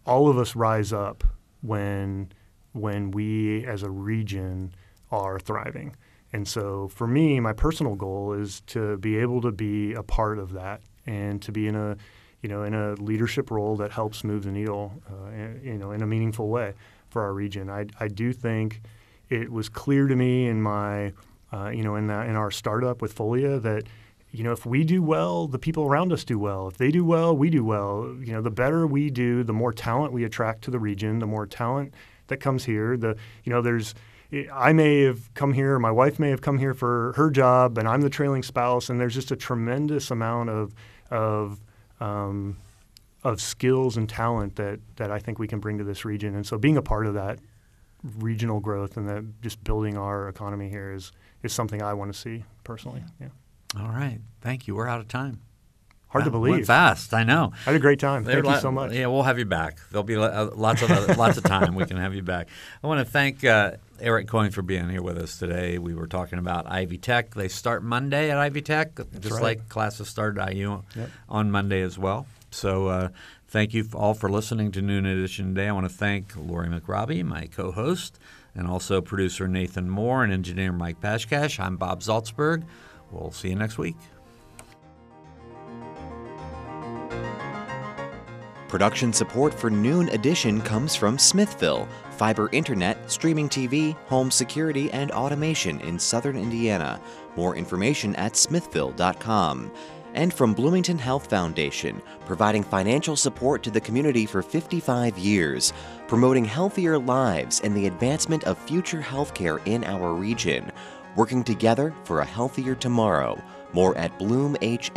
all 0.04 0.28
of 0.28 0.38
us 0.38 0.56
rise 0.56 0.92
up 0.92 1.24
when 1.62 2.32
when 2.72 3.10
we 3.10 3.64
as 3.66 3.82
a 3.82 3.90
region 3.90 4.74
are 5.10 5.38
thriving. 5.38 5.94
And 6.32 6.48
so 6.48 6.88
for 6.88 7.06
me, 7.06 7.38
my 7.38 7.52
personal 7.52 7.94
goal 7.94 8.32
is 8.32 8.60
to 8.62 8.96
be 8.96 9.16
able 9.18 9.40
to 9.42 9.52
be 9.52 9.92
a 9.92 10.02
part 10.02 10.38
of 10.40 10.52
that 10.54 10.80
and 11.06 11.40
to 11.42 11.52
be 11.52 11.68
in 11.68 11.76
a 11.76 11.96
you 12.44 12.50
know 12.50 12.62
in 12.62 12.74
a 12.74 12.92
leadership 12.96 13.50
role 13.50 13.74
that 13.76 13.90
helps 13.90 14.22
move 14.22 14.44
the 14.44 14.52
needle 14.52 14.92
uh, 15.10 15.30
in, 15.30 15.60
you 15.64 15.78
know 15.78 15.92
in 15.92 16.02
a 16.02 16.06
meaningful 16.06 16.48
way 16.48 16.74
for 17.08 17.22
our 17.22 17.32
region. 17.32 17.70
I, 17.70 17.86
I 17.98 18.08
do 18.08 18.34
think 18.34 18.82
it 19.30 19.50
was 19.50 19.70
clear 19.70 20.06
to 20.06 20.14
me 20.14 20.46
in 20.46 20.60
my 20.60 21.14
uh, 21.54 21.70
you 21.70 21.82
know 21.82 21.96
in 21.96 22.06
that 22.08 22.28
in 22.28 22.36
our 22.36 22.50
startup 22.50 23.00
with 23.00 23.16
Folia 23.16 23.60
that 23.62 23.84
you 24.30 24.44
know 24.44 24.52
if 24.52 24.66
we 24.66 24.84
do 24.84 25.02
well, 25.02 25.48
the 25.48 25.58
people 25.58 25.84
around 25.84 26.12
us 26.12 26.22
do 26.22 26.38
well. 26.38 26.68
If 26.68 26.76
they 26.76 26.90
do 26.90 27.02
well, 27.02 27.34
we 27.34 27.48
do 27.48 27.64
well. 27.64 28.14
You 28.20 28.34
know, 28.34 28.42
the 28.42 28.50
better 28.50 28.86
we 28.86 29.08
do, 29.08 29.42
the 29.42 29.54
more 29.54 29.72
talent 29.72 30.12
we 30.12 30.24
attract 30.24 30.62
to 30.64 30.70
the 30.70 30.78
region, 30.78 31.20
the 31.20 31.26
more 31.26 31.46
talent 31.46 31.94
that 32.26 32.36
comes 32.38 32.66
here. 32.66 32.98
The 32.98 33.16
you 33.44 33.52
know 33.54 33.62
there's 33.62 33.94
I 34.52 34.74
may 34.74 35.00
have 35.00 35.32
come 35.32 35.54
here, 35.54 35.78
my 35.78 35.92
wife 35.92 36.18
may 36.18 36.28
have 36.28 36.42
come 36.42 36.58
here 36.58 36.74
for 36.74 37.14
her 37.16 37.30
job, 37.30 37.78
and 37.78 37.88
I'm 37.88 38.02
the 38.02 38.10
trailing 38.10 38.42
spouse, 38.42 38.90
and 38.90 39.00
there's 39.00 39.14
just 39.14 39.30
a 39.30 39.36
tremendous 39.36 40.10
amount 40.10 40.50
of 40.50 40.74
of 41.10 41.58
um, 42.00 42.56
of 43.22 43.40
skills 43.40 43.96
and 43.96 44.08
talent 44.08 44.56
that 44.56 44.80
that 44.96 45.10
I 45.10 45.18
think 45.18 45.38
we 45.38 45.48
can 45.48 45.60
bring 45.60 45.78
to 45.78 45.84
this 45.84 46.04
region. 46.04 46.34
And 46.34 46.46
so, 46.46 46.58
being 46.58 46.76
a 46.76 46.82
part 46.82 47.06
of 47.06 47.14
that 47.14 47.38
regional 48.18 48.60
growth 48.60 48.96
and 48.96 49.08
that 49.08 49.24
just 49.40 49.62
building 49.64 49.96
our 49.96 50.28
economy 50.28 50.68
here 50.68 50.92
is 50.92 51.12
is 51.42 51.52
something 51.52 51.82
I 51.82 51.94
want 51.94 52.12
to 52.12 52.18
see 52.18 52.44
personally. 52.64 53.02
Yeah, 53.20 53.28
All 53.78 53.88
right. 53.88 54.20
Thank 54.40 54.66
you. 54.66 54.74
We're 54.74 54.88
out 54.88 55.00
of 55.00 55.08
time. 55.08 55.40
Hard 56.14 56.26
to 56.26 56.30
Wow, 56.30 56.38
Went 56.38 56.52
believe. 56.52 56.66
fast. 56.68 57.12
I 57.12 57.24
know. 57.24 57.52
I 57.66 57.70
had 57.70 57.74
a 57.74 57.80
great 57.80 57.98
time. 57.98 58.22
There 58.22 58.40
Thank 58.40 58.54
you 58.54 58.60
so 58.60 58.70
much. 58.70 58.92
Yeah, 58.92 59.08
we'll 59.08 59.24
have 59.24 59.36
you 59.36 59.44
back. 59.44 59.78
There'll 59.90 60.04
be 60.04 60.14
uh, 60.14 60.44
lots 60.54 60.80
of 60.80 60.92
other, 60.92 61.12
lots 61.14 61.36
of 61.38 61.42
time 61.42 61.74
we 61.74 61.84
can 61.86 61.96
have 61.96 62.14
you 62.14 62.22
back. 62.22 62.46
I 62.84 62.86
want 62.86 63.04
to 63.04 63.04
thank 63.04 63.44
uh, 63.44 63.72
Erik 64.00 64.28
Coyne 64.28 64.52
for 64.52 64.62
being 64.62 64.88
here 64.88 65.02
with 65.02 65.18
us 65.18 65.38
today. 65.38 65.76
We 65.78 65.92
were 65.92 66.06
talking 66.06 66.38
about 66.38 66.70
Ivy 66.70 66.98
Tech. 66.98 67.34
They 67.34 67.48
start 67.48 67.82
Monday 67.82 68.30
at 68.30 68.38
Ivy 68.38 68.62
Tech, 68.62 68.94
just 69.18 69.32
right. 69.34 69.42
like 69.42 69.68
classes 69.68 70.08
start 70.08 70.38
at 70.38 70.54
IU 70.54 70.82
Yep. 70.94 71.10
on 71.28 71.50
Monday 71.50 71.82
as 71.82 71.98
well. 71.98 72.28
So 72.52 72.86
uh, 72.86 73.08
thank 73.48 73.74
you 73.74 73.84
all 73.92 74.14
for 74.14 74.30
listening 74.30 74.70
to 74.70 74.82
Noon 74.82 75.06
Edition 75.06 75.48
today. 75.48 75.66
I 75.66 75.72
want 75.72 75.88
to 75.90 75.92
thank 75.92 76.36
Lori 76.36 76.68
McRobbie, 76.68 77.24
my 77.24 77.46
co-host, 77.46 78.20
and 78.54 78.68
also 78.68 79.00
producer 79.00 79.48
Nathan 79.48 79.90
Moore 79.90 80.22
and 80.22 80.32
engineer 80.32 80.70
Mike 80.70 81.00
Pashkash. 81.00 81.58
I'm 81.58 81.76
Bob 81.76 82.02
Zaltsberg. 82.02 82.62
We'll 83.10 83.32
see 83.32 83.48
you 83.48 83.56
next 83.56 83.78
week. 83.78 83.96
Production 88.74 89.12
support 89.12 89.54
for 89.54 89.70
Noon 89.70 90.08
Edition 90.08 90.60
comes 90.60 90.96
from 90.96 91.16
Smithville, 91.16 91.88
fiber 92.16 92.48
internet, 92.50 93.08
streaming 93.08 93.48
TV, 93.48 93.94
home 94.06 94.32
security, 94.32 94.90
and 94.90 95.12
automation 95.12 95.80
in 95.82 95.96
southern 95.96 96.36
Indiana. 96.36 97.00
More 97.36 97.54
information 97.54 98.16
at 98.16 98.34
smithville.com. 98.34 99.70
And 100.14 100.34
from 100.34 100.54
Bloomington 100.54 100.98
Health 100.98 101.30
Foundation, 101.30 102.02
providing 102.26 102.64
financial 102.64 103.14
support 103.14 103.62
to 103.62 103.70
the 103.70 103.80
community 103.80 104.26
for 104.26 104.42
55 104.42 105.16
years, 105.18 105.72
promoting 106.08 106.44
healthier 106.44 106.98
lives 106.98 107.60
and 107.60 107.76
the 107.76 107.86
advancement 107.86 108.42
of 108.42 108.58
future 108.58 109.00
healthcare 109.00 109.64
in 109.68 109.84
our 109.84 110.14
region. 110.14 110.72
Working 111.14 111.44
together 111.44 111.94
for 112.02 112.22
a 112.22 112.26
healthier 112.26 112.74
tomorrow. 112.74 113.40
More 113.72 113.96
at 113.96 114.18
bloomhf.org 114.18 114.90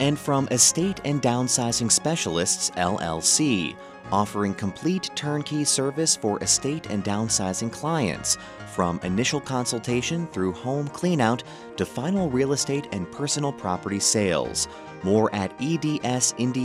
and 0.00 0.18
from 0.18 0.48
Estate 0.50 1.00
and 1.04 1.22
Downsizing 1.22 1.90
Specialists 1.90 2.70
LLC, 2.70 3.76
offering 4.12 4.54
complete 4.54 5.10
turnkey 5.14 5.64
service 5.64 6.16
for 6.16 6.42
estate 6.42 6.90
and 6.90 7.04
downsizing 7.04 7.72
clients, 7.72 8.36
from 8.74 9.00
initial 9.02 9.40
consultation 9.40 10.26
through 10.28 10.52
home 10.52 10.88
cleanout 10.88 11.42
to 11.76 11.86
final 11.86 12.30
real 12.30 12.52
estate 12.52 12.88
and 12.92 13.10
personal 13.10 13.52
property 13.52 13.98
sales. 14.00 14.68
More 15.02 15.34
at 15.34 15.56
edsindiana.com. 15.58 16.56